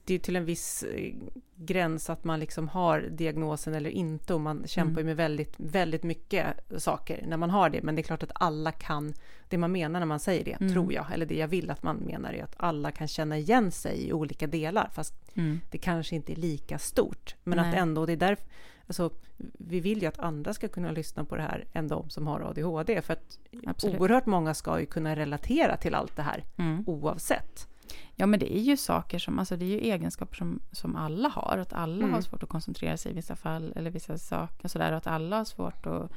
det 0.06 0.14
är 0.16 0.20
till 0.20 0.36
en 0.36 0.46
viss 0.46 0.84
eh, 0.84 1.14
gräns 1.56 2.10
att 2.10 2.24
man 2.24 2.40
liksom 2.40 2.68
har 2.68 3.00
diagnosen 3.02 3.74
eller 3.74 3.90
inte 3.90 4.34
och 4.34 4.42
man 4.42 4.64
kämpar 4.68 4.92
Mm. 5.02 5.06
med 5.06 5.16
väldigt, 5.18 5.54
väldigt 5.58 6.04
mycket 6.04 6.46
saker 6.78 7.24
när 7.28 7.38
man 7.38 7.50
har 7.50 7.70
det. 7.70 7.82
Men 7.84 7.96
det 7.96 8.02
är 8.02 8.04
klart 8.04 8.24
att 8.24 8.32
alla 8.36 8.72
kan, 8.72 9.14
det 9.50 9.58
man 9.58 9.72
menar 9.72 10.00
när 10.00 10.08
man 10.08 10.20
säger 10.20 10.44
det, 10.46 10.58
Mm. 10.62 10.74
tror 10.74 10.94
jag, 10.94 11.06
eller 11.14 11.26
det 11.26 11.36
jag 11.36 11.48
vill 11.48 11.70
att 11.70 11.84
man 11.84 11.96
menar 11.96 12.34
är 12.34 12.44
att 12.44 12.56
alla 12.58 12.92
kan 12.92 13.08
känna 13.08 13.38
igen 13.38 13.72
sig 13.72 14.08
i 14.08 14.14
olika 14.14 14.48
delar, 14.48 14.90
fast 14.94 15.14
Mm. 15.36 15.60
det 15.72 15.78
kanske 15.78 16.16
inte 16.16 16.34
är 16.34 16.36
lika 16.36 16.80
stort. 16.80 17.36
Men 17.44 17.60
att 17.60 17.68
Nej. 17.68 17.80
ändå, 17.80 18.06
det 18.06 18.14
är 18.14 18.18
därför, 18.18 18.46
alltså, 18.88 19.10
vi 19.58 19.80
vill 19.80 20.02
ju 20.02 20.08
att 20.08 20.20
andra 20.20 20.54
ska 20.54 20.68
kunna 20.68 20.92
lyssna 20.92 21.26
på 21.26 21.36
det 21.36 21.42
här 21.42 21.66
än 21.74 21.88
de 21.88 22.10
som 22.10 22.28
har 22.28 22.40
ADHD, 22.42 23.02
för 23.02 23.14
att 23.14 23.40
Absolut. 23.66 24.00
oerhört 24.02 24.26
många 24.26 24.54
ska 24.54 24.80
ju 24.80 24.86
kunna 24.86 25.16
relatera 25.16 25.78
till 25.78 25.96
allt 25.96 26.16
det 26.16 26.22
här 26.22 26.44
Mm. 26.58 26.84
oavsett. 26.88 27.68
Ja, 28.16 28.26
men 28.26 28.40
det 28.40 28.58
är 28.58 28.62
ju 28.62 28.78
saker 28.78 29.20
som, 29.20 29.40
alltså 29.40 29.58
det 29.58 29.66
är 29.66 29.70
ju 29.70 29.80
egenskaper 29.80 30.36
som, 30.36 30.60
som 30.72 30.96
alla 30.96 31.30
har. 31.30 31.58
Att 31.58 31.74
alla 31.74 31.98
Mm. 32.04 32.14
har 32.14 32.22
svårt 32.22 32.44
att 32.44 32.50
koncentrera 32.50 32.98
sig 32.98 33.12
i 33.12 33.16
vissa 33.16 33.36
fall 33.36 33.74
eller 33.76 33.92
vissa 33.92 34.18
saker 34.18 34.64
och 34.66 34.72
sådär. 34.72 34.92
Och 34.92 34.98
att 34.98 35.08
alla 35.08 35.38
har 35.38 35.46
svårt 35.46 35.86
att, 35.86 36.12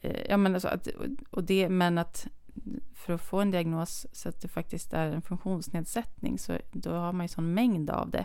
eh, 0.00 0.20
ja 0.28 0.36
men 0.36 0.54
alltså 0.54 0.68
att, 0.68 0.88
och 1.30 1.44
det, 1.44 1.68
men 1.68 1.98
att 1.98 2.26
för 2.94 3.12
att 3.12 3.20
få 3.20 3.40
en 3.40 3.50
diagnos 3.50 4.06
så 4.12 4.28
att 4.28 4.40
det 4.40 4.48
faktiskt 4.48 4.92
är 4.92 5.06
en 5.06 5.22
funktionsnedsättning 5.22 6.38
så 6.38 6.58
då 6.72 6.90
har 6.90 7.12
man 7.12 7.24
ju 7.24 7.28
sån 7.28 7.54
mängd 7.54 7.90
av 7.90 8.10
det. 8.10 8.24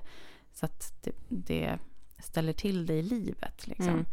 Så 0.53 0.65
att 0.65 0.93
det, 1.03 1.11
det 1.29 1.79
ställer 2.25 2.53
till 2.53 2.85
det 2.85 2.93
i 2.93 3.03
livet 3.03 3.67
liksom. 3.67 4.05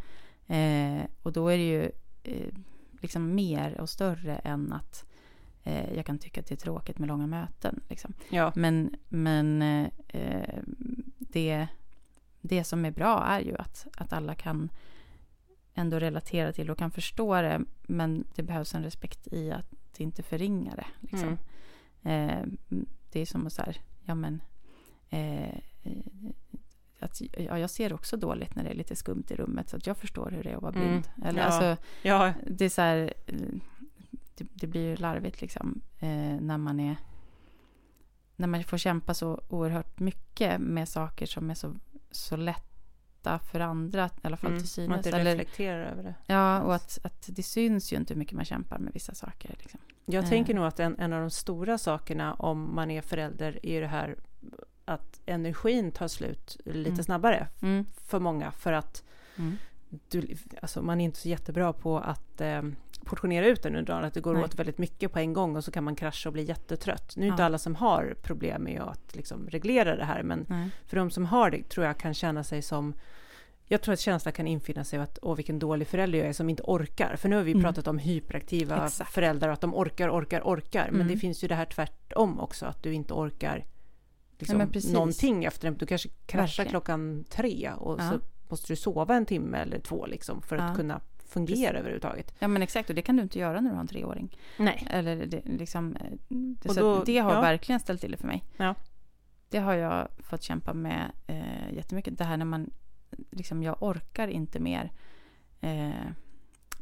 Eh, 0.47 1.05
och 1.21 1.33
då 1.33 1.47
är 1.47 1.57
det 1.57 1.69
ju 1.69 1.91
eh, 2.23 2.53
liksom 3.01 3.35
mer 3.35 3.81
och 3.81 3.89
större 3.89 4.35
än 4.35 4.73
att 4.73 5.05
eh, 5.63 5.93
jag 5.93 6.05
kan 6.05 6.17
tycka 6.17 6.41
att 6.41 6.47
det 6.47 6.55
är 6.55 6.57
tråkigt 6.57 6.99
med 6.99 7.07
långa 7.07 7.27
möten. 7.27 7.81
Liksom. 7.89 8.13
Ja, 8.29 8.51
Men, 8.55 8.95
men 9.09 9.61
eh, 10.07 10.59
det, 11.17 11.67
det 12.41 12.63
som 12.63 12.85
är 12.85 12.91
bra 12.91 13.25
är 13.25 13.39
ju 13.39 13.57
att, 13.57 13.87
att 13.97 14.13
alla 14.13 14.35
kan 14.35 14.69
ändå 15.73 15.99
relatera 15.99 16.53
till 16.53 16.69
och 16.69 16.77
kan 16.77 16.91
förstå 16.91 17.41
det. 17.41 17.61
Men 17.83 18.23
det 18.35 18.43
behövs 18.43 18.75
en 18.75 18.83
respekt 18.83 19.27
i 19.31 19.51
att 19.51 19.99
inte 19.99 20.23
förringa 20.23 20.75
det. 20.75 20.87
Liksom. 20.99 21.37
Eh, 22.03 22.43
det 23.11 23.19
är 23.19 23.25
som 23.25 23.47
att 23.47 23.53
så 23.53 23.61
här, 23.61 23.81
ja 24.05 24.15
men 24.15 24.41
eh, 25.09 25.57
att, 27.03 27.21
ja, 27.37 27.59
jag 27.59 27.69
ser 27.69 27.93
också 27.93 28.17
dåligt 28.17 28.55
när 28.55 28.63
det 28.63 28.69
är 28.69 28.75
lite 28.75 28.95
skumt 28.95 29.23
i 29.29 29.35
rummet 29.35 29.69
så 29.69 29.77
att 29.77 29.87
jag 29.87 29.97
förstår 29.97 30.31
hur 30.31 30.43
det 30.43 30.49
är 30.51 30.55
att 30.55 30.61
vara 30.61 30.75
Mm. 30.75 30.87
blind. 30.87 31.09
Eller, 31.25 31.39
Ja. 31.41 31.45
alltså, 31.45 31.83
ja, 32.01 32.33
det 32.47 32.65
är 32.65 32.69
så 32.69 32.81
här, 32.81 33.13
eh, 33.27 33.35
det, 34.35 34.45
det 34.53 34.67
blir 34.67 34.81
ju 34.89 34.95
larvigt 34.95 35.41
liksom 35.41 35.81
eh, 35.99 36.41
när 36.41 36.57
man 36.57 36.79
är 36.79 36.95
när 38.35 38.47
man 38.47 38.63
får 38.63 38.77
kämpa 38.77 39.13
så 39.13 39.41
oerhört 39.49 39.99
mycket 39.99 40.61
med 40.61 40.89
saker 40.89 41.25
som 41.25 41.49
är 41.49 41.53
så, 41.53 41.75
så 42.11 42.35
lätta 42.35 43.39
för 43.39 43.59
andra, 43.59 44.05
i 44.05 44.27
alla 44.27 44.37
fall 44.37 44.51
mm, 44.51 44.63
till 44.63 44.89
man 44.89 44.97
synes. 44.97 45.05
inte 45.07 45.19
Eller, 45.19 45.31
reflekterar 45.31 45.85
över 45.91 46.03
det. 46.03 46.15
ja, 46.25 46.61
och 46.61 46.75
att, 46.75 46.99
att 47.03 47.29
det 47.35 47.43
syns 47.43 47.93
ju 47.93 47.97
inte 47.97 48.13
hur 48.13 48.19
mycket 48.19 48.35
man 48.35 48.45
kämpar 48.45 48.77
med 48.79 48.93
vissa 48.93 49.13
saker. 49.15 49.55
Liksom. 49.59 49.79
Jag 50.05 50.23
Eh. 50.23 50.29
tänker 50.29 50.53
nog 50.53 50.65
att 50.65 50.79
en, 50.79 50.99
en 50.99 51.13
av 51.13 51.21
de 51.21 51.29
stora 51.29 51.77
sakerna 51.77 52.33
om 52.33 52.75
man 52.75 52.91
är 52.91 53.01
förälder 53.01 53.65
är 53.65 53.81
det 53.81 53.87
här 53.87 54.15
att 54.85 55.19
energin 55.25 55.91
tar 55.91 56.07
slut 56.07 56.57
lite 56.65 56.89
Mm. 56.89 57.03
snabbare 57.03 57.47
Mm, 57.61 57.85
för 58.05 58.19
många 58.19 58.51
för 58.51 58.73
att 58.73 59.03
mm, 59.37 59.57
du, 60.09 60.37
alltså 60.61 60.81
man 60.81 61.01
är 61.01 61.05
inte 61.05 61.19
så 61.19 61.29
jättebra 61.29 61.73
på 61.73 61.97
att 61.99 62.41
eh, 62.41 62.61
portionera 63.05 63.45
ut 63.45 63.63
den 63.63 63.75
under 63.75 63.93
dagen, 63.93 64.03
att 64.03 64.13
det 64.13 64.21
går 64.21 64.33
Nej. 64.33 64.43
åt 64.43 64.55
väldigt 64.55 64.77
mycket 64.77 65.11
på 65.11 65.19
en 65.19 65.33
gång 65.33 65.55
och 65.55 65.63
så 65.63 65.71
kan 65.71 65.83
man 65.83 65.95
krascha 65.95 66.29
och 66.29 66.33
bli 66.33 66.43
jättetrött. 66.43 67.13
Nu 67.17 67.21
är 67.21 67.27
det 67.27 67.31
inte 67.33 67.41
Ja. 67.41 67.45
alla 67.45 67.57
som 67.57 67.75
har 67.75 68.15
problem 68.23 68.63
med 68.63 68.81
att 68.81 69.15
liksom 69.15 69.47
reglera 69.49 69.95
det 69.95 70.05
här, 70.05 70.23
men 70.23 70.45
nej. 70.49 70.69
för 70.87 70.97
de 70.97 71.11
som 71.11 71.25
har 71.25 71.51
det 71.51 71.69
tror 71.69 71.85
jag 71.85 71.97
kan 71.97 72.13
känna 72.13 72.43
sig 72.43 72.61
som 72.61 72.93
jag 73.65 73.81
tror 73.81 73.93
att 73.93 73.99
känslan 73.99 74.33
kan 74.33 74.47
infinna 74.47 74.83
sig 74.83 74.99
att 74.99 75.19
åh 75.21 75.35
vilken 75.35 75.59
dålig 75.59 75.87
förälder 75.87 76.19
jag 76.19 76.27
är 76.27 76.33
som 76.33 76.49
inte 76.49 76.63
orkar. 76.63 77.15
För 77.15 77.29
nu 77.29 77.35
har 77.35 77.43
vi 77.43 77.51
Mm. 77.51 77.63
pratat 77.63 77.87
om 77.87 77.97
hyperaktiva 77.99 78.85
Exakt. 78.85 79.11
föräldrar 79.13 79.47
och 79.47 79.53
att 79.53 79.61
de 79.61 79.75
orkar, 79.75 80.09
orkar, 80.09 80.41
orkar. 80.41 80.85
Men 80.91 81.01
Mm. 81.01 81.07
det 81.07 81.17
finns 81.17 81.43
ju 81.43 81.47
det 81.47 81.55
här 81.55 81.65
tvärtom 81.65 82.39
också, 82.39 82.65
att 82.65 82.83
du 82.83 82.93
inte 82.93 83.13
orkar 83.13 83.65
liksom, 84.51 84.71
precis. 84.71 84.93
någonting 84.93 85.45
efter 85.45 85.71
det. 85.71 85.77
Du 85.77 85.85
kanske 85.85 86.09
kraschar 86.25 86.63
Verkligen. 86.63 86.69
klockan 86.69 87.25
tre 87.29 87.71
och 87.77 87.99
Ja. 88.01 88.09
så 88.11 88.19
måste 88.49 88.71
du 88.73 88.75
sova 88.75 89.15
en 89.15 89.25
timme 89.25 89.57
eller 89.57 89.79
två 89.79 90.05
liksom, 90.05 90.41
för 90.41 90.55
att 90.57 90.69
Ja. 90.69 90.75
kunna 90.75 91.01
fungera 91.27 91.55
Precis. 91.55 91.73
överhuvudtaget. 91.79 92.33
Ja 92.39 92.47
men 92.47 92.61
exakt, 92.61 92.89
och 92.89 92.95
det 92.95 93.01
kan 93.01 93.15
du 93.15 93.23
inte 93.23 93.39
göra 93.39 93.61
när 93.61 93.69
du 93.69 93.75
har 93.75 93.81
en 93.81 93.87
treåring. 93.87 94.37
Nej. 94.57 94.87
Eller 94.89 95.25
det, 95.25 95.41
liksom, 95.45 95.95
eh, 95.95 96.11
det, 96.29 96.69
Och 96.69 96.75
då- 96.75 97.03
det 97.03 97.17
har 97.17 97.33
ja. 97.33 97.41
verkligen 97.41 97.79
ställt 97.79 98.01
till 98.01 98.11
det 98.11 98.17
för 98.17 98.27
mig. 98.27 98.43
Ja. 98.57 98.75
Det 99.49 99.59
har 99.59 99.73
jag 99.73 100.07
fått 100.19 100.43
kämpa 100.43 100.73
med 100.73 101.11
eh, 101.27 101.73
jättemycket. 101.73 102.17
Det 102.17 102.23
här 102.23 102.37
när 102.37 102.45
man, 102.45 102.69
liksom 103.31 103.63
jag 103.63 103.83
orkar 103.83 104.27
inte 104.27 104.59
mer. 104.59 104.91
Eh, 105.61 105.89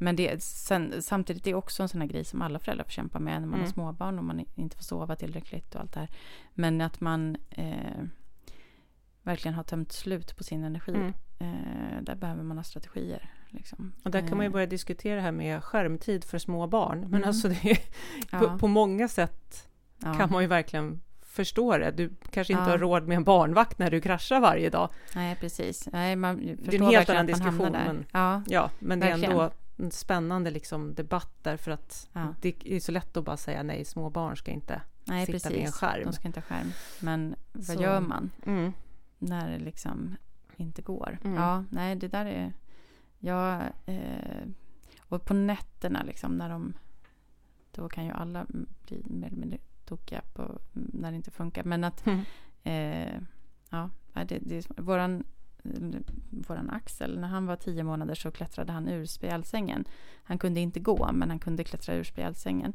men 0.01 0.15
det, 0.15 0.43
sen, 0.43 1.01
samtidigt 1.01 1.43
det 1.43 1.49
är 1.51 1.55
också 1.55 1.83
en 1.83 1.89
sån 1.89 2.01
här 2.01 2.07
grej 2.07 2.23
som 2.25 2.41
alla 2.41 2.59
föräldrar 2.59 2.83
får 2.83 2.91
kämpa 2.91 3.19
med 3.19 3.33
när 3.33 3.47
man 3.47 3.53
Mm. 3.53 3.59
har 3.65 3.67
småbarn 3.73 4.17
och 4.19 4.25
man 4.25 4.45
inte 4.55 4.75
får 4.77 4.83
sova 4.83 5.15
tillräckligt 5.15 5.75
och 5.75 5.81
allt 5.81 5.93
det 5.93 5.99
här. 5.99 6.09
Men 6.53 6.81
att 6.81 7.01
man 7.01 7.37
eh, 7.49 8.03
verkligen 9.23 9.55
har 9.55 9.63
tömt 9.63 9.91
slut 9.91 10.37
på 10.37 10.43
sin 10.43 10.63
energi. 10.63 10.91
Mm. 10.95 11.13
Eh, 11.39 12.01
där 12.01 12.15
behöver 12.15 12.43
man 12.43 12.57
ha 12.57 12.63
strategier. 12.63 13.33
Liksom. 13.49 13.93
Och 14.03 14.11
där 14.11 14.19
kan 14.27 14.37
man 14.37 14.45
ju 14.45 14.47
Eh, 14.49 14.51
börja 14.53 14.65
diskutera 14.65 15.15
det 15.15 15.21
här 15.21 15.31
med 15.31 15.63
skärmtid 15.63 16.23
för 16.23 16.37
små 16.37 16.67
barn. 16.67 16.99
Men 16.99 17.07
Mm. 17.15 17.27
alltså 17.27 17.47
det, 17.49 17.77
ja, 18.31 18.39
på, 18.39 18.57
på 18.57 18.67
många 18.67 19.07
sätt 19.07 19.69
ja. 20.03 20.13
kan 20.13 20.31
man 20.31 20.41
ju 20.41 20.47
verkligen 20.47 21.01
förstå 21.21 21.77
det. 21.77 21.91
Du 21.91 22.11
kanske 22.31 22.53
inte 22.53 22.63
Ja. 22.63 22.69
har 22.69 22.77
råd 22.77 23.07
med 23.07 23.15
en 23.17 23.23
barnvakt 23.23 23.79
när 23.79 23.91
du 23.91 24.01
kraschar 24.01 24.39
varje 24.39 24.69
dag. 24.69 24.89
Nej, 25.15 25.35
precis. 25.35 25.87
Nej, 25.91 26.15
man 26.15 26.37
Det 26.37 26.75
är 26.77 26.81
en 26.81 26.87
helt 26.87 27.09
annan 27.09 27.25
diskussion, 27.25 27.71
men- 27.71 28.05
Ja, 28.11 28.43
Ja, 28.47 28.69
men 28.79 28.99
det 28.99 29.07
är 29.09 29.13
ändå 29.13 29.51
en 29.81 29.91
spännande 29.91 30.51
liksom, 30.51 30.93
debatt 30.93 31.33
därför 31.41 31.71
att 31.71 32.09
Ja. 32.13 32.35
det 32.41 32.55
är 32.65 32.79
så 32.79 32.91
lätt 32.91 33.17
att 33.17 33.25
bara 33.25 33.37
säga 33.37 33.63
nej, 33.63 33.85
små 33.85 34.09
barn 34.09 34.37
ska 34.37 34.51
inte. 34.51 34.81
nej, 35.05 35.25
sitta 35.25 35.35
precis. 35.35 35.51
vid 35.51 35.65
en 35.65 35.71
skärm. 35.71 36.03
De 36.03 36.13
ska 36.13 36.27
inte 36.27 36.39
ha 36.39 36.45
skärm. 36.45 36.71
Men 36.99 37.35
vad 37.51 37.65
Så- 37.65 37.81
gör 37.81 37.99
man 37.99 38.31
Mm. 38.45 38.73
när 39.19 39.49
det 39.51 39.59
liksom 39.59 40.15
inte 40.57 40.81
går? 40.81 41.17
Mm. 41.23 41.35
Ja, 41.37 41.63
nej, 41.69 41.95
det 41.95 42.07
där 42.07 42.25
är... 42.25 42.53
Jag... 43.19 43.61
Eh, 43.85 44.45
och 44.99 45.25
på 45.25 45.33
nätterna 45.33 46.03
liksom 46.03 46.35
när 46.37 46.49
de... 46.49 46.73
Då 47.71 47.89
kan 47.89 48.05
ju 48.05 48.11
alla 48.11 48.45
bli 48.87 49.03
mer 49.09 49.27
eller 49.27 49.37
mindre 49.37 49.59
tokiga 49.85 50.21
på, 50.33 50.59
när 50.73 51.11
det 51.11 51.15
inte 51.17 51.31
funkar. 51.31 51.63
Men 51.63 51.83
att... 51.83 52.05
Mm. 52.07 52.21
Eh, 52.63 53.21
ja, 53.69 53.89
det, 54.13 54.39
det 54.41 54.57
är, 54.57 54.81
våran, 54.81 55.23
våran 56.29 56.69
Axel, 56.69 57.19
när 57.19 57.27
han 57.27 57.45
var 57.45 57.55
tio 57.55 57.83
månader 57.83 58.15
så 58.15 58.31
klättrade 58.31 58.71
han 58.71 58.87
ur 58.87 59.05
spjälsängen. 59.05 59.85
Han 60.23 60.37
kunde 60.37 60.59
inte 60.59 60.79
gå, 60.79 61.09
men 61.13 61.29
han 61.29 61.39
kunde 61.39 61.63
klättra 61.63 61.95
ur 61.95 62.03
spjälsängen. 62.03 62.73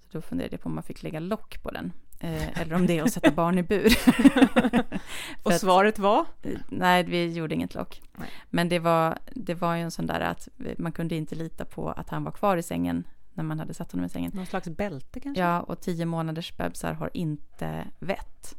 Så 0.00 0.08
då 0.12 0.20
funderade 0.20 0.54
jag 0.54 0.60
på 0.60 0.68
om 0.68 0.74
man 0.74 0.84
fick 0.84 1.02
lägga 1.02 1.20
lock 1.20 1.62
på 1.62 1.70
den. 1.70 1.92
Eh, 2.20 2.60
eller 2.60 2.74
om 2.74 2.86
det 2.86 2.98
är 2.98 3.02
att 3.02 3.12
sätta 3.12 3.30
barn 3.30 3.58
i 3.58 3.62
bur. 3.62 3.92
Och 5.42 5.52
att- 5.52 5.60
svaret 5.60 5.98
var? 5.98 6.26
Nej, 6.68 7.04
vi 7.04 7.32
gjorde 7.32 7.54
inget 7.54 7.74
lock. 7.74 8.02
Nej. 8.16 8.28
Men 8.50 8.68
det 8.68 8.78
var, 8.78 9.18
det 9.34 9.54
var 9.54 9.74
ju 9.76 9.82
en 9.82 9.90
sån 9.90 10.06
där 10.06 10.20
att 10.20 10.48
man 10.78 10.92
kunde 10.92 11.14
inte 11.16 11.34
lita 11.34 11.64
på 11.64 11.90
att 11.90 12.08
han 12.10 12.24
var 12.24 12.32
kvar 12.32 12.56
i 12.56 12.62
sängen 12.62 13.04
när 13.34 13.44
man 13.44 13.58
hade 13.58 13.74
satt 13.74 13.92
honom 13.92 14.06
i 14.06 14.08
sängen. 14.08 14.32
Någon 14.34 14.46
slags 14.46 14.68
bälte 14.68 15.20
kanske? 15.20 15.42
Ja, 15.42 15.60
och 15.60 15.80
tio 15.80 16.06
månaders 16.06 16.56
bebisar 16.56 16.92
har 16.92 17.10
inte 17.14 17.84
vett. 17.98 18.54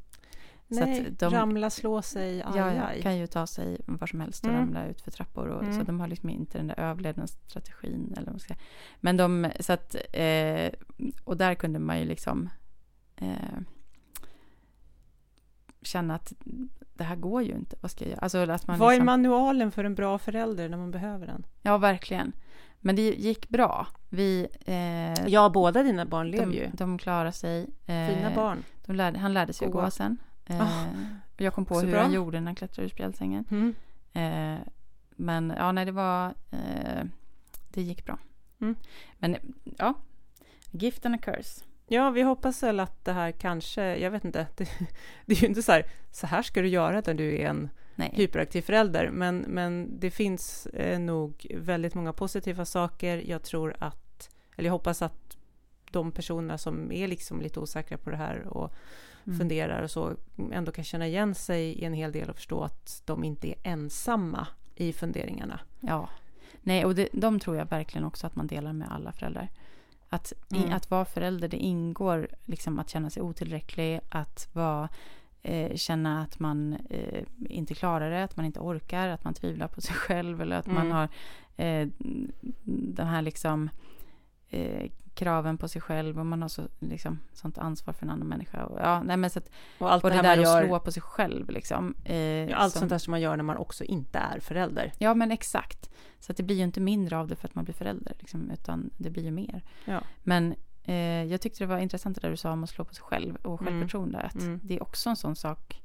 Nej, 0.72 1.08
att 1.08 1.20
de- 1.20 1.30
ramla, 1.34 1.70
slå 1.70 2.02
sig, 2.02 2.42
aj, 2.42 2.52
Ja, 2.56 2.66
aj. 2.66 3.02
kan 3.02 3.18
ju 3.18 3.28
ta 3.28 3.48
sig 3.48 3.78
var 3.86 4.08
som 4.08 4.20
helst 4.22 4.44
och 4.44 4.50
Mm. 4.50 4.62
ramla 4.62 4.86
ut 4.88 5.02
för 5.02 5.12
trappor. 5.12 5.48
Och, 5.48 5.64
Mm. 5.64 5.78
Så 5.80 5.84
de 5.84 6.00
har 6.00 6.08
liksom 6.08 6.30
inte 6.30 6.58
den 6.58 6.68
där 6.68 6.80
överlevnadsstrategin. 6.80 8.14
Eller 8.18 8.26
vad 8.26 8.34
man 8.34 8.40
ska. 8.40 8.54
Men 9.00 9.18
de, 9.18 9.52
så 9.60 9.74
att, 9.74 9.96
eh, 10.14 10.70
och 11.24 11.38
där 11.38 11.56
kunde 11.56 11.80
man 11.80 12.00
ju 12.00 12.06
liksom 12.06 12.50
eh, 13.16 13.60
känna 15.82 16.16
att 16.16 16.34
det 16.94 17.04
här 17.04 17.16
går 17.16 17.44
ju 17.44 17.52
inte. 17.56 17.76
Vad 17.82 17.92
ska 17.92 18.04
jag 18.06 18.10
göra? 18.12 18.20
Alltså, 18.22 18.38
att 18.38 18.68
man 18.68 18.80
Vad 18.80 18.90
är 18.90 18.92
liksom, 18.94 19.06
manualen 19.06 19.72
för 19.72 19.84
en 19.84 19.96
bra 19.96 20.18
förälder 20.18 20.70
när 20.70 20.78
man 20.78 20.92
behöver 20.92 21.28
den? 21.28 21.46
Ja, 21.62 21.78
verkligen. 21.78 22.32
Men 22.80 22.96
det 22.96 23.02
gick 23.02 23.50
bra. 23.50 23.88
Vi, 24.10 24.48
eh, 24.66 25.28
Ja, 25.28 25.50
båda 25.50 25.84
dina 25.84 26.06
barn 26.06 26.32
lever 26.32 26.46
de, 26.46 26.54
ju. 26.54 26.70
de 26.74 26.98
klarade 26.98 27.32
sig. 27.32 27.62
Eh, 27.86 28.08
Fina 28.08 28.32
barn. 28.36 28.64
De 28.86 28.96
lärde, 28.96 29.20
han 29.20 29.34
lärde 29.34 29.54
sig 29.54 29.66
att 29.68 29.74
Goa. 29.74 29.84
gå 29.86 29.92
sen. 29.92 30.18
Och 31.36 31.42
jag 31.42 31.54
kom 31.54 31.66
på 31.66 31.80
hur 31.80 31.92
bra. 31.92 32.02
han 32.02 32.12
gjorde 32.12 32.40
när 32.40 32.46
han 32.46 32.56
klättrade 32.56 32.86
ur 32.86 32.90
spjälsängen. 32.90 33.46
Mm. 33.52 33.76
Eh, 34.14 34.60
men 35.10 35.54
ja, 35.58 35.72
nej, 35.72 35.86
det 35.86 35.92
var... 35.92 36.34
Eh, 36.52 37.04
det 37.70 37.82
gick 37.82 38.06
bra. 38.06 38.18
Mm. 38.62 38.76
Men 39.18 39.38
ja, 39.78 39.94
gift 40.72 41.06
and 41.06 41.16
a 41.16 41.18
curse. 41.22 41.62
Ja, 41.88 42.10
vi 42.10 42.22
hoppas 42.22 42.64
väl 42.64 42.80
att 42.80 43.06
det 43.06 43.14
här 43.14 43.32
kanske, 43.32 43.98
jag 43.98 44.12
vet 44.12 44.26
inte, 44.26 44.48
det, 44.56 44.70
det 45.26 45.34
är 45.34 45.42
ju 45.42 45.48
inte 45.48 45.64
så 45.64 45.72
här, 45.72 45.86
så 46.12 46.28
här 46.28 46.42
ska 46.42 46.62
du 46.62 46.68
göra 46.68 47.02
när 47.06 47.14
du 47.14 47.38
är 47.38 47.50
en 47.50 47.70
Nej. 47.96 48.12
hyperaktiv 48.14 48.62
förälder, 48.62 49.10
men, 49.10 49.38
men 49.38 50.00
det 50.00 50.12
finns 50.12 50.66
eh, 50.66 51.00
nog 51.00 51.48
väldigt 51.56 51.96
många 51.96 52.14
positiva 52.14 52.66
saker. 52.66 53.24
Jag 53.26 53.44
tror 53.44 53.76
att, 53.80 54.30
eller 54.56 54.68
jag 54.68 54.74
hoppas 54.74 55.02
att 55.02 55.38
de 55.92 56.12
personerna 56.12 56.58
som 56.58 56.92
är 56.92 57.08
liksom 57.08 57.42
lite 57.42 57.60
osäkra 57.60 57.98
på 57.98 58.10
det 58.10 58.18
här 58.18 58.48
och 58.48 58.74
Mm. 59.28 59.40
funderar 59.40 59.82
och 59.82 59.92
så 59.92 60.16
ändå 60.52 60.72
kan 60.72 60.84
känna 60.84 61.08
igen 61.08 61.36
sig 61.36 61.64
i 61.66 61.86
en 61.86 61.94
hel 61.94 62.12
del 62.12 62.30
och 62.30 62.36
förstå 62.36 62.64
att 62.64 63.02
de 63.06 63.24
inte 63.24 63.48
är 63.48 63.56
ensamma 63.64 64.48
i 64.76 64.94
funderingarna. 64.94 65.60
Ja. 65.80 66.10
Nej, 66.62 66.86
och 66.86 66.96
det, 66.96 67.10
de 67.14 67.40
tror 67.40 67.58
jag 67.58 67.66
verkligen 67.70 68.06
också 68.06 68.28
att 68.28 68.36
man 68.36 68.48
delar 68.48 68.74
med 68.74 68.92
alla 68.92 69.12
föräldrar. 69.12 69.50
Att, 70.10 70.34
i, 70.54 70.58
Mm. 70.58 70.74
att 70.74 70.92
vara 70.92 71.06
förälder, 71.06 71.48
det 71.48 71.58
ingår 71.58 72.28
liksom 72.46 72.80
att 72.80 72.90
känna 72.90 73.10
sig 73.10 73.24
otillräcklig, 73.24 74.00
att 74.10 74.50
vara, 74.54 74.90
eh, 75.42 75.76
känna 75.76 76.22
att 76.22 76.40
man 76.40 76.78
eh, 76.90 77.24
inte 77.50 77.74
klarar 77.76 78.12
det, 78.12 78.24
att 78.24 78.36
man 78.38 78.46
inte 78.46 78.60
orkar, 78.60 79.08
att 79.10 79.24
man 79.24 79.34
tvivlar 79.34 79.68
på 79.68 79.82
sig 79.82 79.96
själv 79.96 80.42
eller 80.42 80.56
att 80.56 80.68
man 80.68 80.78
Mm. 80.86 80.92
har 80.92 81.10
eh, 81.66 81.88
den 82.96 83.08
här 83.08 83.22
liksom 83.22 83.70
eh, 84.50 84.92
kraven 85.20 85.58
på 85.58 85.68
sig 85.68 85.82
själv 85.82 86.20
och 86.20 86.26
man 86.26 86.42
har 86.42 86.50
så, 86.50 86.62
liksom, 86.80 87.20
sånt 87.34 87.58
ansvar 87.58 87.94
för 87.94 88.06
en 88.06 88.10
annan 88.10 88.28
människa. 88.28 88.66
Och, 88.66 88.80
ja, 88.80 89.04
nej, 89.04 89.18
men 89.18 89.30
så 89.30 89.40
att, 89.40 89.50
Och 89.78 89.92
allt 89.92 90.04
och 90.04 90.10
det 90.10 90.16
det 90.16 90.22
där 90.22 90.30
man 90.38 90.46
att 90.46 90.62
gör, 90.62 90.66
slå 90.68 90.80
på 90.80 90.92
sig 90.92 91.02
själv. 91.02 91.50
Liksom, 91.50 91.96
eh, 92.06 92.16
ja, 92.18 92.56
allt 92.56 92.74
som- 92.74 92.80
sånt 92.80 92.90
där 92.90 92.98
som 92.98 93.12
man 93.12 93.22
gör 93.22 93.38
när 93.38 93.44
man 93.44 93.58
också 93.58 93.84
inte 93.84 94.20
är 94.20 94.40
förälder. 94.40 94.94
Ja, 94.98 95.14
men 95.14 95.32
exakt. 95.32 95.90
Så 96.20 96.32
att 96.32 96.38
det 96.38 96.44
blir 96.44 96.56
ju 96.56 96.64
inte 96.64 96.80
mindre 96.82 97.18
av 97.18 97.28
det 97.28 97.36
för 97.36 97.48
att 97.48 97.56
man 97.56 97.64
blir 97.64 97.76
förälder, 97.76 98.14
liksom, 98.20 98.52
utan 98.52 98.90
det 98.98 99.10
blir 99.10 99.24
ju 99.24 99.32
mer. 99.32 99.64
Ja. 99.86 100.02
Men 100.24 100.56
eh, 100.84 101.24
jag 101.24 101.42
tyckte 101.42 101.64
det 101.64 101.68
var 101.68 101.78
intressant 101.80 102.16
det 102.16 102.22
där 102.22 102.30
du 102.32 102.38
sa 102.38 102.52
om 102.52 102.64
att 102.64 102.70
slå 102.70 102.86
på 102.86 102.94
sig 102.94 103.04
själv 103.04 103.36
och 103.36 103.62
Mm. 103.62 103.74
självförtroende. 103.74 104.20
Att 104.20 104.36
Mm. 104.42 104.60
Det 104.64 104.76
är 104.76 104.84
också 104.84 105.10
en 105.10 105.16
sån 105.16 105.36
sak 105.36 105.82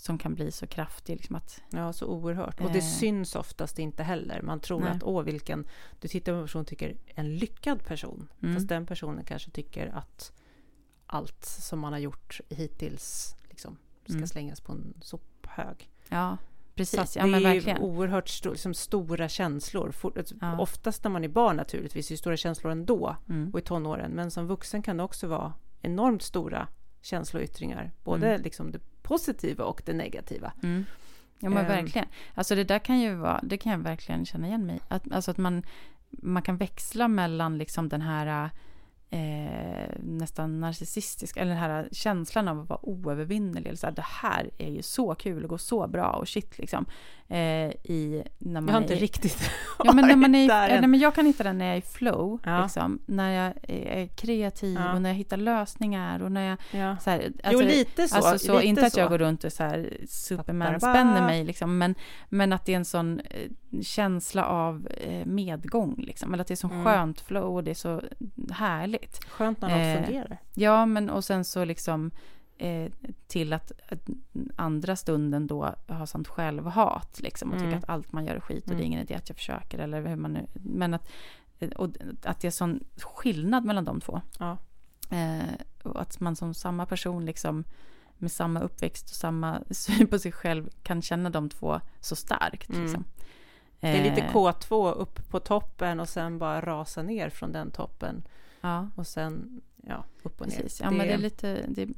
som 0.00 0.18
kan 0.18 0.34
bli 0.34 0.50
så 0.50 0.66
kraftig. 0.66 1.16
Liksom 1.16 1.36
att, 1.36 1.62
Ja, 1.70 1.92
så 1.92 2.06
oerhört. 2.06 2.60
Och 2.60 2.70
det 2.72 2.78
Eh. 2.78 2.84
syns 2.84 3.36
oftast 3.36 3.78
inte 3.78 4.02
heller. 4.02 4.42
Man 4.42 4.60
tror 4.60 4.80
Nej. 4.80 4.90
att, 4.90 5.02
åh 5.02 5.22
vilken... 5.22 5.66
Du 6.00 6.08
tittar 6.08 6.32
på 6.32 6.36
en 6.38 6.44
person 6.44 6.60
och 6.60 6.66
tycker 6.66 6.96
en 7.06 7.36
lyckad 7.36 7.84
person. 7.84 8.28
Mm. 8.42 8.54
Fast 8.54 8.68
den 8.68 8.86
personen 8.86 9.24
kanske 9.24 9.50
tycker 9.50 9.86
att 9.86 10.32
allt 11.06 11.44
som 11.44 11.78
man 11.80 11.92
har 11.92 12.00
gjort 12.00 12.40
hittills 12.48 13.36
liksom, 13.48 13.76
ska 14.04 14.14
Mm. 14.14 14.26
slängas 14.26 14.60
på 14.60 14.72
en 14.72 14.94
sophög. 15.00 15.90
ja, 16.08 16.36
Så 16.40 16.74
precis. 16.74 16.98
att 17.00 17.16
Ja, 17.16 17.26
det 17.26 17.36
är 17.36 17.40
verkligen. 17.40 17.78
oerhört 17.78 18.28
sto- 18.28 18.50
liksom 18.50 18.74
stora 18.74 19.28
känslor. 19.28 19.90
For, 19.92 20.24
Ja. 20.40 20.58
Oftast 20.58 21.04
när 21.04 21.10
man 21.10 21.24
är 21.24 21.28
barn 21.28 21.56
naturligtvis, 21.56 22.10
är 22.10 22.14
det 22.14 22.18
stora 22.18 22.36
känslor 22.36 22.72
ändå 22.72 23.16
Mm. 23.28 23.50
och 23.52 23.58
i 23.58 23.62
tonåren. 23.62 24.10
Men 24.12 24.30
som 24.30 24.46
vuxen 24.46 24.82
kan 24.82 24.96
det 24.96 25.02
också 25.02 25.26
vara 25.26 25.52
enormt 25.82 26.22
stora 26.22 26.68
känsloyttringar. 27.02 27.92
Både 28.04 28.26
Mm. 28.28 28.42
liksom 28.42 28.70
det 28.70 28.80
positiva 29.08 29.64
och 29.64 29.82
det 29.86 29.92
negativa. 29.92 30.52
Mm. 30.62 30.84
Ja, 31.38 31.48
men 31.50 31.58
Ehm. 31.58 31.68
verkligen. 31.68 32.08
Alltså 32.34 32.54
det 32.54 32.64
där 32.64 32.78
kan 32.78 33.00
ju 33.00 33.14
vara, 33.14 33.40
det 33.42 33.56
kan 33.56 33.72
jag 33.72 33.78
verkligen 33.78 34.26
känna 34.26 34.46
igen 34.46 34.66
mig 34.66 34.76
i. 34.76 34.80
att, 34.88 35.12
Alltså 35.12 35.30
att 35.30 35.38
man, 35.38 35.62
man 36.10 36.42
kan 36.42 36.56
växla 36.56 37.08
mellan 37.08 37.58
liksom 37.58 37.88
den 37.88 38.02
här 38.02 38.50
eh, 39.10 39.90
nästan 40.02 40.60
narcissistiska, 40.60 41.40
eller 41.40 41.50
den 41.50 41.60
här 41.60 41.88
känslan 41.92 42.48
av 42.48 42.60
att 42.60 42.68
vara 42.68 42.86
oövervinnerlig. 42.86 43.66
Eller 43.68 43.76
så 43.78 43.86
här, 43.86 43.94
det 43.94 44.04
här 44.22 44.50
är 44.58 44.70
ju 44.70 44.82
så 44.82 45.14
kul 45.14 45.42
och 45.44 45.50
går 45.50 45.58
så 45.58 45.86
bra 45.88 46.10
och 46.10 46.28
shit 46.28 46.58
liksom. 46.58 46.86
Eh, 47.30 47.38
i, 47.38 48.22
när 48.38 48.60
man 48.60 48.66
Jag 48.68 48.74
har 48.74 48.80
är 48.80 48.82
inte 48.84 48.94
i, 48.94 48.98
riktigt 49.00 49.50
Ja, 49.84 49.92
men 49.92 50.08
när 50.08 50.16
man 50.16 50.34
är, 50.34 50.48
där 50.48 50.68
nej, 50.68 50.88
men 50.88 51.00
jag 51.00 51.14
kan 51.14 51.26
hitta 51.26 51.44
den 51.44 51.58
när 51.58 51.64
jag 51.66 51.74
är 51.74 51.78
i 51.78 51.82
flow, 51.82 52.40
Ja. 52.44 52.62
liksom, 52.62 52.98
när 53.06 53.30
jag 53.44 53.54
är 53.68 54.06
kreativ 54.06 54.74
Ja. 54.80 54.92
och 54.94 55.02
när 55.02 55.10
jag 55.10 55.14
hittar 55.16 55.36
lösningar 55.36 56.22
och 56.22 56.32
när 56.32 56.48
jag... 56.48 56.58
Ja. 56.80 56.96
Så 56.98 57.10
här, 57.10 57.22
jo, 57.34 57.40
alltså, 57.44 57.64
lite 57.64 58.08
så. 58.08 58.16
Alltså 58.16 58.38
så, 58.46 58.54
lite 58.54 58.66
inte 58.66 58.86
att 58.86 58.92
så. 58.92 59.00
jag 59.00 59.08
går 59.10 59.18
runt 59.18 59.44
och 59.44 59.52
så 59.52 59.62
här 59.62 59.96
superman 60.08 60.72
Ba-ba-ba. 60.72 60.92
spänner 60.94 61.22
mig 61.26 61.44
liksom, 61.44 61.78
men, 61.78 61.94
men 62.28 62.52
att 62.52 62.64
det 62.64 62.72
är 62.72 62.76
en 62.76 62.84
sån 62.84 63.20
eh, 63.20 63.50
känsla 63.82 64.44
av 64.44 64.88
eh, 65.00 65.26
medgång 65.26 65.94
liksom, 66.06 66.34
eller 66.34 66.40
att 66.40 66.48
det 66.48 66.54
är 66.54 66.56
så 66.56 66.68
Mm. 66.68 66.84
skönt 66.84 67.20
flow 67.20 67.54
och 67.56 67.64
det 67.64 67.70
är 67.70 67.74
så 67.74 68.02
härligt. 68.50 68.97
Skönt 69.28 69.60
när 69.60 69.68
något 69.68 70.00
Eh, 70.00 70.04
fungerar. 70.06 70.38
Ja, 70.54 70.86
men 70.86 71.10
och 71.10 71.24
sen 71.24 71.44
så 71.44 71.64
liksom 71.64 72.10
eh, 72.58 72.92
till 73.26 73.52
att, 73.52 73.72
andra 74.56 74.96
stunden 74.96 75.46
då 75.46 75.74
ha 75.88 76.06
sånt 76.06 76.28
självhat 76.28 77.20
liksom 77.20 77.50
och 77.52 77.56
Mm. 77.56 77.68
tycka 77.68 77.78
att 77.78 77.88
allt 77.90 78.12
man 78.12 78.24
gör 78.26 78.34
är 78.36 78.40
skit 78.40 78.64
och 78.64 78.68
det 78.70 78.74
Mm. 78.74 78.82
är 78.82 78.86
ingen 78.86 79.00
idé 79.00 79.14
att 79.14 79.28
jag 79.28 79.36
försöker 79.36 79.78
eller 79.78 80.06
hur 80.06 80.16
man 80.16 80.32
nu, 80.32 80.46
men 80.54 80.94
att, 80.94 81.08
eh, 81.58 81.70
och 81.70 81.88
att 82.24 82.40
det 82.40 82.46
är 82.46 82.50
sån 82.50 82.84
skillnad 82.96 83.64
mellan 83.64 83.84
de 83.84 84.00
två. 84.00 84.20
Ja. 84.38 84.56
Eh, 85.10 85.54
och 85.82 86.00
att 86.00 86.20
man 86.20 86.36
som 86.36 86.54
samma 86.54 86.86
person 86.86 87.24
liksom 87.26 87.64
med 88.20 88.32
samma 88.32 88.60
uppväxt 88.60 89.10
och 89.10 89.16
samma 89.16 89.60
syn 89.70 90.06
på 90.06 90.18
sig 90.18 90.32
själv 90.32 90.68
kan 90.82 91.02
känna 91.02 91.30
de 91.30 91.48
två 91.48 91.80
så 92.00 92.16
starkt. 92.16 92.70
Mm. 92.70 92.82
Liksom. 92.82 93.04
Det 93.80 93.88
är 93.88 94.10
lite 94.10 94.20
Eh, 94.26 94.32
K2 94.32 94.92
upp 94.92 95.28
på 95.30 95.40
toppen 95.40 96.00
och 96.00 96.08
sen 96.08 96.38
bara 96.38 96.60
rasa 96.60 97.02
ner 97.02 97.30
från 97.30 97.52
den 97.52 97.70
toppen 97.70 98.22
Ja, 98.60 98.88
och 98.94 99.06
sen 99.06 99.60
ja, 99.86 100.04
upp 100.22 100.40
och 100.40 100.48
ner. 100.48 100.56
precis. 100.56 100.80
Ja, 100.80 100.90
men 100.90 101.06
det 101.06 101.12
är 101.12 101.18
lite... 101.18 101.64
Det, 101.68 101.88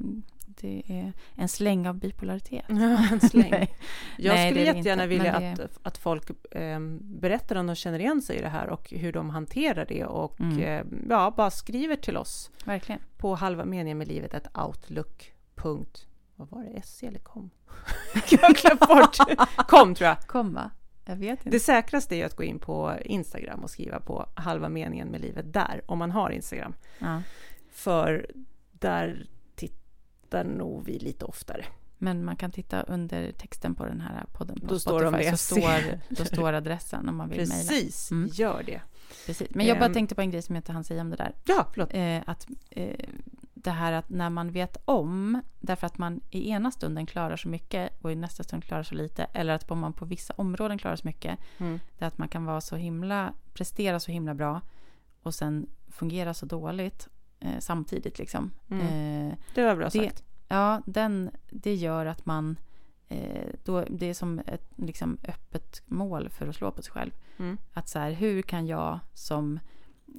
det 0.46 0.82
är 0.86 1.12
en 1.34 1.48
släng 1.48 1.88
av 1.88 1.94
bipolaritet. 1.98 2.64
en 2.68 3.20
släng. 3.20 3.50
Nej. 3.50 3.74
Jag 4.18 4.34
Nej, 4.34 4.50
skulle 4.50 4.64
det 4.64 4.68
är 4.68 4.72
det 4.72 4.78
jättegärna 4.78 5.02
inte, 5.04 5.14
vilja 5.16 5.40
det- 5.40 5.64
att, 5.64 5.78
att 5.82 5.98
folk 5.98 6.30
eh, 6.54 6.80
berättar 7.00 7.56
om 7.56 7.66
de 7.66 7.76
känner 7.76 7.98
igen 7.98 8.22
sig 8.22 8.36
i 8.36 8.40
det 8.42 8.48
här 8.48 8.66
och 8.68 8.90
hur 8.90 9.12
de 9.12 9.30
hanterar 9.30 9.86
det 9.88 10.04
och 10.04 10.40
Mm. 10.40 10.58
eh, 10.60 10.84
ja, 11.08 11.34
bara 11.36 11.50
skriver 11.50 11.96
till 11.96 12.16
oss 12.16 12.50
Verkligen. 12.64 13.00
på 13.16 13.34
halva 13.34 13.64
meningen 13.64 13.98
med 13.98 14.08
livet 14.08 14.34
ett 14.34 14.58
outlook. 14.58 15.32
Punkt. 15.54 16.06
Vad 16.36 16.50
var 16.50 16.64
det? 16.64 16.82
SC 16.82 17.02
eller 17.02 17.18
kom? 17.18 17.50
jag 18.30 18.38
har 18.40 18.86
bort. 18.96 19.38
kom 19.68 19.94
tror 19.94 20.08
jag. 20.08 20.18
Kom, 20.26 20.54
va? 20.54 20.70
Jag 21.10 21.16
vet 21.16 21.38
inte. 21.38 21.50
Det 21.50 21.60
säkraste 21.60 22.16
är 22.16 22.24
att 22.26 22.36
gå 22.36 22.42
in 22.42 22.58
på 22.58 22.94
Instagram 23.04 23.60
och 23.60 23.70
skriva 23.70 24.00
på 24.00 24.26
halva 24.34 24.68
meningen 24.68 25.08
med 25.08 25.20
livet 25.20 25.52
där, 25.52 25.82
om 25.86 25.98
man 25.98 26.10
har 26.10 26.30
Instagram. 26.30 26.74
Ja. 26.98 27.22
För 27.70 28.26
där 28.72 29.26
tittar 29.54 30.44
nog 30.44 30.84
vi 30.86 30.98
lite 30.98 31.24
oftare. 31.24 31.64
Men 31.98 32.24
man 32.24 32.36
kan 32.36 32.50
titta 32.50 32.82
under 32.82 33.32
texten 33.32 33.74
på 33.74 33.84
den 33.86 34.00
här 34.00 34.24
podden 34.32 34.60
på 34.60 34.66
Då 34.66 34.78
står 34.78 35.00
Spotify. 35.00 35.24
de 35.24 35.30
det, 35.30 35.36
så 35.36 35.54
står, 35.54 35.98
då 36.08 36.24
står 36.34 36.52
adressen 36.52 37.08
om 37.08 37.16
man 37.16 37.28
vill 37.28 37.38
mejla. 37.38 37.54
Precis, 37.54 38.10
Mm. 38.10 38.28
gör 38.32 38.62
det. 38.66 38.80
Precis. 39.26 39.48
Men 39.54 39.66
jag 39.66 39.78
bara 39.78 39.86
Ehm. 39.86 39.92
tänkte 39.92 40.14
på 40.14 40.20
en 40.20 40.30
grej 40.30 40.42
som 40.42 40.54
jag 40.54 40.60
inte 40.60 40.72
hann 40.72 40.84
säga 40.84 41.00
om 41.00 41.10
det 41.10 41.16
där. 41.16 41.34
Ja, 41.44 41.66
förlåt. 41.72 41.88
Eh, 41.94 42.18
att 42.26 42.46
eh, 42.70 42.94
det 43.64 43.70
här 43.70 43.92
att 43.92 44.08
när 44.08 44.30
man 44.30 44.50
vet 44.52 44.76
om, 44.84 45.40
därför 45.60 45.86
att 45.86 45.98
man 45.98 46.20
i 46.30 46.50
ena 46.50 46.70
stunden 46.70 47.06
klarar 47.06 47.36
så 47.36 47.48
mycket 47.48 47.92
och 48.04 48.12
i 48.12 48.14
nästa 48.14 48.42
stund 48.44 48.64
klarar 48.64 48.82
så 48.82 48.94
lite, 48.94 49.24
eller 49.24 49.54
att 49.54 49.68
man 49.70 49.92
på 49.92 50.04
vissa 50.04 50.34
områden 50.36 50.78
klarar 50.78 50.96
så 50.96 51.06
mycket, 51.06 51.38
Mm. 51.58 51.80
det 51.98 52.04
är 52.04 52.08
att 52.08 52.18
man 52.18 52.28
kan 52.28 52.44
vara 52.44 52.60
så 52.60 52.76
himla, 52.76 53.32
prestera 53.54 54.00
så 54.00 54.12
himla 54.12 54.34
bra 54.34 54.60
och 55.22 55.34
sen 55.34 55.66
fungera 55.88 56.34
så 56.34 56.46
dåligt 56.46 57.08
eh, 57.40 57.58
samtidigt 57.58 58.18
liksom. 58.18 58.50
Mm. 58.70 58.86
Eh, 59.28 59.34
Det 59.54 59.64
var 59.64 59.76
bra 59.76 59.88
det- 59.88 59.90
sagt. 60.04 60.24
Ja, 60.48 60.82
den, 60.86 61.30
det 61.50 61.74
gör 61.74 62.06
att 62.06 62.26
man... 62.26 62.56
Eh, 63.08 63.46
då, 63.64 63.84
det 63.90 64.06
är 64.06 64.14
som 64.14 64.38
ett 64.46 64.70
liksom, 64.76 65.18
öppet 65.28 65.82
mål 65.86 66.28
för 66.28 66.48
att 66.48 66.54
slå 66.56 66.70
på 66.70 66.82
sig 66.82 66.92
själv. 66.92 67.10
Mm. 67.38 67.58
Att 67.72 67.88
så 67.88 67.98
här, 67.98 68.10
hur 68.10 68.42
kan 68.42 68.66
jag 68.66 68.98
som 69.14 69.58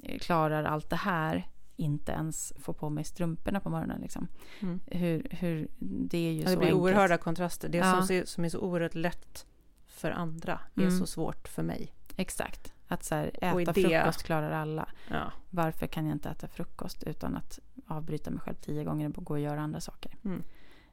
eh, 0.02 0.18
klarar 0.18 0.64
allt 0.64 0.90
det 0.90 0.96
här 0.96 1.46
inte 1.76 2.12
ens 2.12 2.52
få 2.60 2.72
på 2.72 2.90
mig 2.90 3.04
strumporna 3.04 3.60
på 3.60 3.70
morgonen? 3.70 4.00
Liksom? 4.00 4.28
Mm. 4.60 4.80
Hur, 4.86 5.26
hur, 5.30 5.68
det 5.78 6.18
är 6.18 6.32
ju 6.32 6.40
Ja, 6.40 6.44
så 6.46 6.50
det 6.50 6.56
blir 6.56 6.66
enkelt. 6.66 6.82
oerhörda 6.82 7.18
kontraster. 7.18 7.68
Det 7.68 7.78
Ja. 7.78 7.92
som, 7.96 8.06
ser, 8.06 8.24
som 8.24 8.44
är 8.44 8.48
så 8.48 8.58
oerhört 8.60 8.94
lätt 8.94 9.46
för 9.86 10.10
andra 10.10 10.60
är 10.74 10.80
Mm. 10.82 10.98
så 10.98 11.06
svårt 11.06 11.48
för 11.48 11.62
mig. 11.62 11.92
Exakt. 12.16 12.72
Att 12.88 13.04
så 13.04 13.14
här, 13.14 13.30
äta 13.44 13.72
det- 13.72 13.82
frukost 13.82 14.22
klarar 14.22 14.50
alla. 14.50 14.88
Ja. 15.10 15.32
Varför 15.50 15.86
kan 15.86 16.06
jag 16.06 16.14
inte 16.14 16.28
äta 16.30 16.48
frukost 16.48 17.02
utan 17.02 17.36
att 17.36 17.58
avbryta 17.86 18.30
mig 18.30 18.40
själv 18.40 18.54
tio 18.54 18.84
gånger 18.84 19.18
och 19.18 19.24
gå 19.24 19.34
och 19.34 19.40
göra 19.40 19.60
andra 19.60 19.80
saker? 19.80 20.16
Mm. 20.24 20.42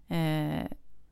Eh, 0.08 0.66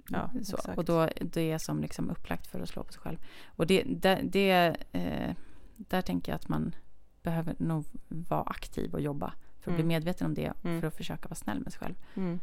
Ja, 0.10 0.32
så. 0.44 0.56
exakt. 0.58 0.78
Och 0.78 0.86
då 0.86 1.10
det 1.22 1.52
är 1.52 1.58
som 1.58 1.82
liksom 1.82 2.10
upplagt 2.10 2.48
för 2.48 2.60
att 2.60 2.70
slå 2.70 2.84
på 2.84 2.94
sig 2.94 3.02
själv. 3.02 3.18
Och 3.48 3.68
det, 3.68 3.84
det, 3.88 4.22
det 4.24 4.76
eh, 4.92 5.36
där 5.78 6.02
tänker 6.02 6.32
jag 6.32 6.36
att 6.36 6.50
man 6.50 6.76
behöver 7.24 7.56
nog 7.60 7.86
vara 8.08 8.42
aktiv 8.44 8.94
och 8.94 9.02
jobba 9.02 9.34
för 9.68 9.72
att 9.72 9.80
Mm. 9.80 9.88
bli 9.88 9.96
medveten 9.96 10.28
om 10.28 10.34
det 10.34 10.54
Mm. 10.64 10.82
för 10.82 10.88
att 10.88 10.96
försöka 10.98 11.28
vara 11.30 11.36
snäll 11.36 11.60
med 11.60 11.74
sig 11.74 11.80
själv. 11.80 11.96
Mm. 12.16 12.40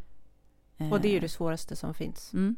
Eh, 0.77 0.91
Och 0.91 1.01
det 1.01 1.07
är 1.07 1.11
ju 1.13 1.19
det 1.19 1.29
svåraste 1.29 1.75
som 1.75 1.93
finns, 1.93 2.33
Mm, 2.33 2.55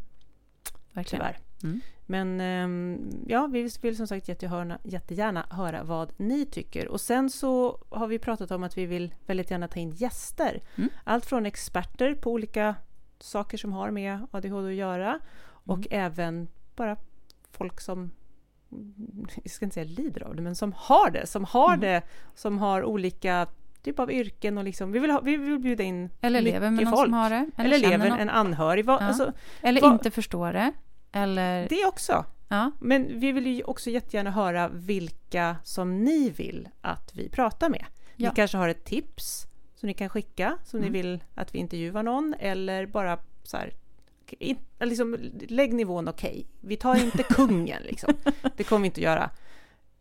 verkligen. 0.93 1.25
tyvärr. 1.25 1.39
Mm. 1.63 1.81
Men 2.05 2.41
ehm, 2.41 3.09
ja, 3.27 3.47
vi 3.47 3.69
vill 3.81 3.97
som 3.97 4.07
sagt 4.07 4.27
jättegärna, 4.27 4.79
jättegärna 4.83 5.45
höra 5.49 5.83
vad 5.83 6.13
ni 6.17 6.45
tycker. 6.45 6.87
Och 6.87 7.01
sen 7.01 7.29
så 7.29 7.79
har 7.89 8.07
vi 8.07 8.19
pratat 8.19 8.51
om 8.51 8.63
att 8.63 8.77
vi 8.77 8.85
vill 8.85 9.15
väldigt 9.25 9.51
gärna 9.51 9.67
ta 9.67 9.79
in 9.79 9.91
gäster. 9.91 10.61
Mm. 10.75 10.89
Allt 11.03 11.25
från 11.25 11.45
experter 11.45 12.13
på 12.15 12.31
olika 12.31 12.75
saker 13.19 13.57
som 13.57 13.73
har 13.73 13.91
med 13.91 14.27
ADHD 14.31 14.67
att 14.69 14.73
göra 14.75 15.19
och 15.45 15.77
Mm. 15.77 15.87
även 15.91 16.47
bara 16.75 16.97
folk 17.51 17.81
som 17.81 18.11
jag 19.43 19.51
ska 19.51 19.65
inte 19.65 19.73
säga 19.73 19.85
lider 19.85 20.23
av 20.23 20.35
det, 20.35 20.41
men 20.41 20.55
som 20.55 20.73
har 20.77 21.11
det, 21.11 21.27
som 21.27 21.43
har 21.45 21.77
det, 21.77 22.01
som 22.35 22.57
har 22.57 22.83
olika 22.83 23.47
typ 23.91 23.99
av 23.99 24.11
yrken 24.11 24.57
och 24.57 24.63
liksom, 24.63 24.91
vi 24.91 24.99
vill, 24.99 25.11
ha, 25.11 25.19
vi 25.21 25.37
vill 25.37 25.59
bjuda 25.59 25.83
in 25.83 26.09
Eller 26.21 26.41
lever 26.41 26.59
med 26.59 26.73
mycket 26.73 26.85
någon 26.89 26.97
folk. 26.97 27.05
som 27.07 27.13
har 27.13 27.29
det. 27.29 27.49
Eller, 27.57 27.79
känner 27.79 27.91
lever 27.97 28.09
någon. 28.09 28.19
en 28.19 28.29
anhörig. 28.29 28.85
Vad, 28.85 29.01
Ja. 29.01 29.05
alltså, 29.07 29.33
Eller 29.61 29.81
vad- 29.81 29.93
inte 29.93 30.11
förstår 30.11 30.53
det. 30.53 30.71
Eller, 31.11 31.67
det 31.69 31.85
också. 31.85 32.25
ja, 32.47 32.71
Men 32.79 33.19
vi 33.19 33.31
vill 33.31 33.47
ju 33.47 33.63
också 33.63 33.89
jättegärna 33.89 34.31
höra 34.31 34.67
vilka 34.69 35.55
som 35.63 36.03
ni 36.03 36.29
vill 36.29 36.69
att 36.81 37.11
vi 37.15 37.29
pratar 37.29 37.69
med. 37.69 37.85
Ja. 38.15 38.29
Ni 38.29 38.35
kanske 38.35 38.57
har 38.57 38.69
ett 38.69 38.85
tips 38.85 39.47
som 39.75 39.87
ni 39.87 39.93
kan 39.93 40.09
skicka, 40.09 40.57
som 40.63 40.79
Mm. 40.79 40.91
ni 40.91 40.97
vill 41.01 41.23
att 41.35 41.55
vi 41.55 41.59
intervjuar 41.59 42.03
någon, 42.03 42.35
eller 42.39 42.85
bara 42.85 43.17
så 43.43 43.57
här, 43.57 43.73
in, 44.39 44.57
liksom, 44.79 45.17
lägg 45.47 45.73
nivån 45.73 46.07
okej. 46.07 46.47
Vi 46.61 46.75
tar 46.75 46.95
inte 46.95 47.23
kungen 47.29 47.83
liksom. 47.83 48.13
Det 48.57 48.63
kommer 48.63 48.81
vi 48.81 48.85
inte 48.87 49.01
göra. 49.01 49.29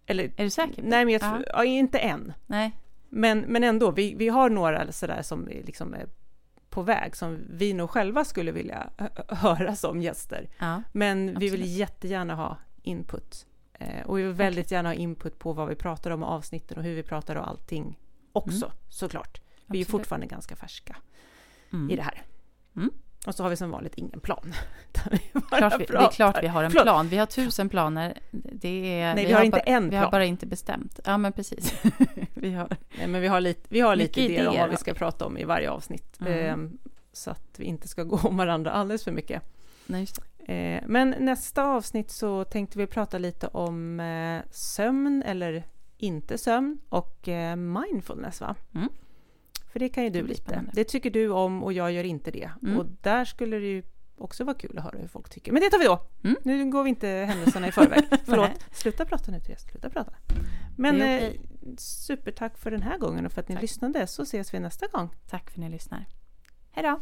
Eller, 0.06 0.24
är 0.36 0.44
du 0.44 0.50
säker? 0.50 0.82
nej 0.82 1.04
men 1.04 1.14
jag 1.14 1.44
ja, 1.52 1.64
inte 1.64 1.98
än. 1.98 2.32
Nej. 2.46 2.72
Men, 3.16 3.38
men 3.40 3.64
ändå, 3.64 3.90
vi, 3.90 4.14
vi 4.14 4.28
har 4.28 4.50
några 4.50 4.92
sådär 4.92 5.22
som 5.22 5.48
är 5.48 5.62
liksom 5.62 5.94
är 5.94 6.06
på 6.70 6.82
väg, 6.82 7.16
som 7.16 7.38
vi 7.50 7.72
nog 7.74 7.90
själva 7.90 8.24
skulle 8.24 8.52
vilja 8.52 8.90
hö- 8.96 9.08
höra 9.28 9.76
som 9.76 10.02
gäster. 10.02 10.48
Ja. 10.58 10.82
Men 10.92 11.38
vi 11.38 11.48
vill 11.48 11.78
jättegärna 11.78 12.34
ha 12.34 12.56
input. 12.82 13.46
Eh, 13.72 14.06
och 14.06 14.18
vi 14.18 14.22
vill 14.22 14.32
väldigt 14.32 14.70
gärna 14.70 14.88
ha 14.88 14.94
input 14.94 15.38
på 15.38 15.52
vad 15.52 15.68
vi 15.68 15.74
pratar 15.74 16.10
om 16.10 16.22
och 16.22 16.28
avsnitten 16.28 16.78
och 16.78 16.84
hur 16.84 16.94
vi 16.94 17.02
pratar 17.02 17.36
och 17.36 17.48
allting 17.48 17.98
också, 18.32 18.72
såklart. 18.88 19.40
Vi 19.66 19.78
är 19.78 19.82
Absolut. 19.82 19.88
fortfarande 19.88 20.26
ganska 20.26 20.56
färska 20.56 20.96
Mm. 21.72 21.90
i 21.90 21.96
det 21.96 22.02
här. 22.02 22.22
Mm. 22.76 22.90
Och 23.26 23.34
så 23.34 23.42
har 23.42 23.50
vi 23.50 23.56
som 23.56 23.70
vanligt 23.70 23.94
ingen 23.94 24.20
plan. 24.20 24.52
Vi 25.10 25.18
Klart 25.58 25.80
vi, 25.80 25.84
det 25.84 25.96
är 25.96 26.10
klart 26.10 26.42
vi 26.42 26.46
har 26.46 26.64
en 26.64 26.70
plan. 26.70 27.08
Vi 27.08 27.16
har 27.16 27.26
tusen 27.26 27.68
planer. 27.68 28.18
Det 28.30 29.00
är, 29.00 29.14
Nej, 29.14 29.26
vi 29.26 29.32
har 29.32 29.42
inte 29.44 29.56
bara, 29.66 29.76
en 29.76 29.90
Vi 29.90 29.96
har 29.96 30.02
plan. 30.02 30.10
bara 30.10 30.24
inte 30.24 30.46
bestämt. 30.46 31.00
Ja, 31.04 31.18
men 31.18 31.32
precis. 31.32 31.74
vi 32.34 32.52
har, 32.52 32.68
Nej, 32.98 33.06
men 33.06 33.20
vi 33.20 33.26
har 33.28 33.40
lite, 33.40 33.60
vi 33.68 33.80
har 33.80 33.96
lite 33.96 34.20
Mycket 34.20 34.30
idéer 34.30 34.46
om 34.46 34.52
idéer 34.52 34.62
vad 34.62 34.70
vi 34.70 34.76
ska 34.76 34.92
vi. 34.92 34.98
prata 34.98 35.26
om 35.26 35.38
i 35.38 35.44
varje 35.44 35.70
avsnitt. 35.70 36.20
Mm. 36.20 36.64
Eh, 36.64 36.70
så 37.12 37.30
att 37.30 37.54
vi 37.58 37.64
inte 37.64 37.88
ska 37.88 38.04
gå 38.12 38.16
om 38.28 38.36
varandra 38.36 38.70
alldeles 38.70 39.04
för 39.04 39.12
mycket. 39.12 39.42
nej, 39.86 40.00
just 40.00 40.20
det. 40.46 40.52
Eh, 40.54 40.82
men 40.86 41.14
nästa 41.18 41.64
avsnitt 41.64 42.10
så 42.10 42.44
tänkte 42.44 42.78
vi 42.78 42.86
prata 42.86 43.18
lite 43.18 43.46
om 43.46 44.00
eh, 44.00 44.42
sömn 44.50 45.22
eller 45.26 45.64
inte 45.98 46.38
sömn 46.38 46.78
och 46.88 47.28
eh, 47.28 47.56
mindfulness 47.56 48.40
va? 48.40 48.54
Mm. 48.74 48.88
För 49.76 49.80
det 49.80 49.88
kan 49.88 50.04
ju 50.04 50.10
Det 50.10 50.18
du 50.18 50.22
blir 50.24 50.34
lite. 50.34 50.42
spännande. 50.46 50.70
Det 50.74 50.84
tycker 50.84 51.10
du 51.10 51.30
om 51.30 51.62
och 51.62 51.72
jag 51.72 51.92
gör 51.92 52.04
inte 52.04 52.30
det. 52.30 52.50
Mm. 52.62 52.78
Och 52.78 52.86
där 53.00 53.24
skulle 53.24 53.58
det 53.58 53.66
ju 53.66 53.82
också 54.18 54.44
vara 54.44 54.56
kul 54.56 54.78
att 54.78 54.84
höra 54.84 54.98
hur 54.98 55.08
folk 55.08 55.28
tycker. 55.28 55.52
Men 55.52 55.62
det 55.62 55.70
tar 55.70 55.78
vi 55.78 55.84
då! 55.84 56.06
Mm. 56.24 56.36
Nu 56.42 56.70
går 56.70 56.82
vi 56.82 56.90
inte 56.90 57.08
händelserna 57.08 57.68
i 57.68 57.72
förväg. 57.72 58.04
Förlåt, 58.24 58.50
sluta 58.72 59.04
prata 59.04 59.30
nu 59.30 59.40
Therese, 59.40 59.62
sluta 59.70 59.90
prata. 59.90 60.12
Men 60.76 60.98
Det 60.98 61.04
är 61.06 61.26
eh, 61.28 61.32
supertack 61.78 62.58
för 62.58 62.70
den 62.70 62.82
här 62.82 62.98
gången 62.98 63.26
och 63.26 63.32
för 63.32 63.40
att 63.40 63.48
ni 63.48 63.54
Tack. 63.54 63.62
lyssnade 63.62 64.06
så 64.06 64.22
ses 64.22 64.54
vi 64.54 64.60
nästa 64.60 64.86
gång. 64.86 65.08
Tack 65.30 65.50
för 65.50 65.58
att 65.60 65.64
ni 65.64 65.70
lyssnar. 65.70 66.04
Hej 66.70 66.82
då! 66.84 67.00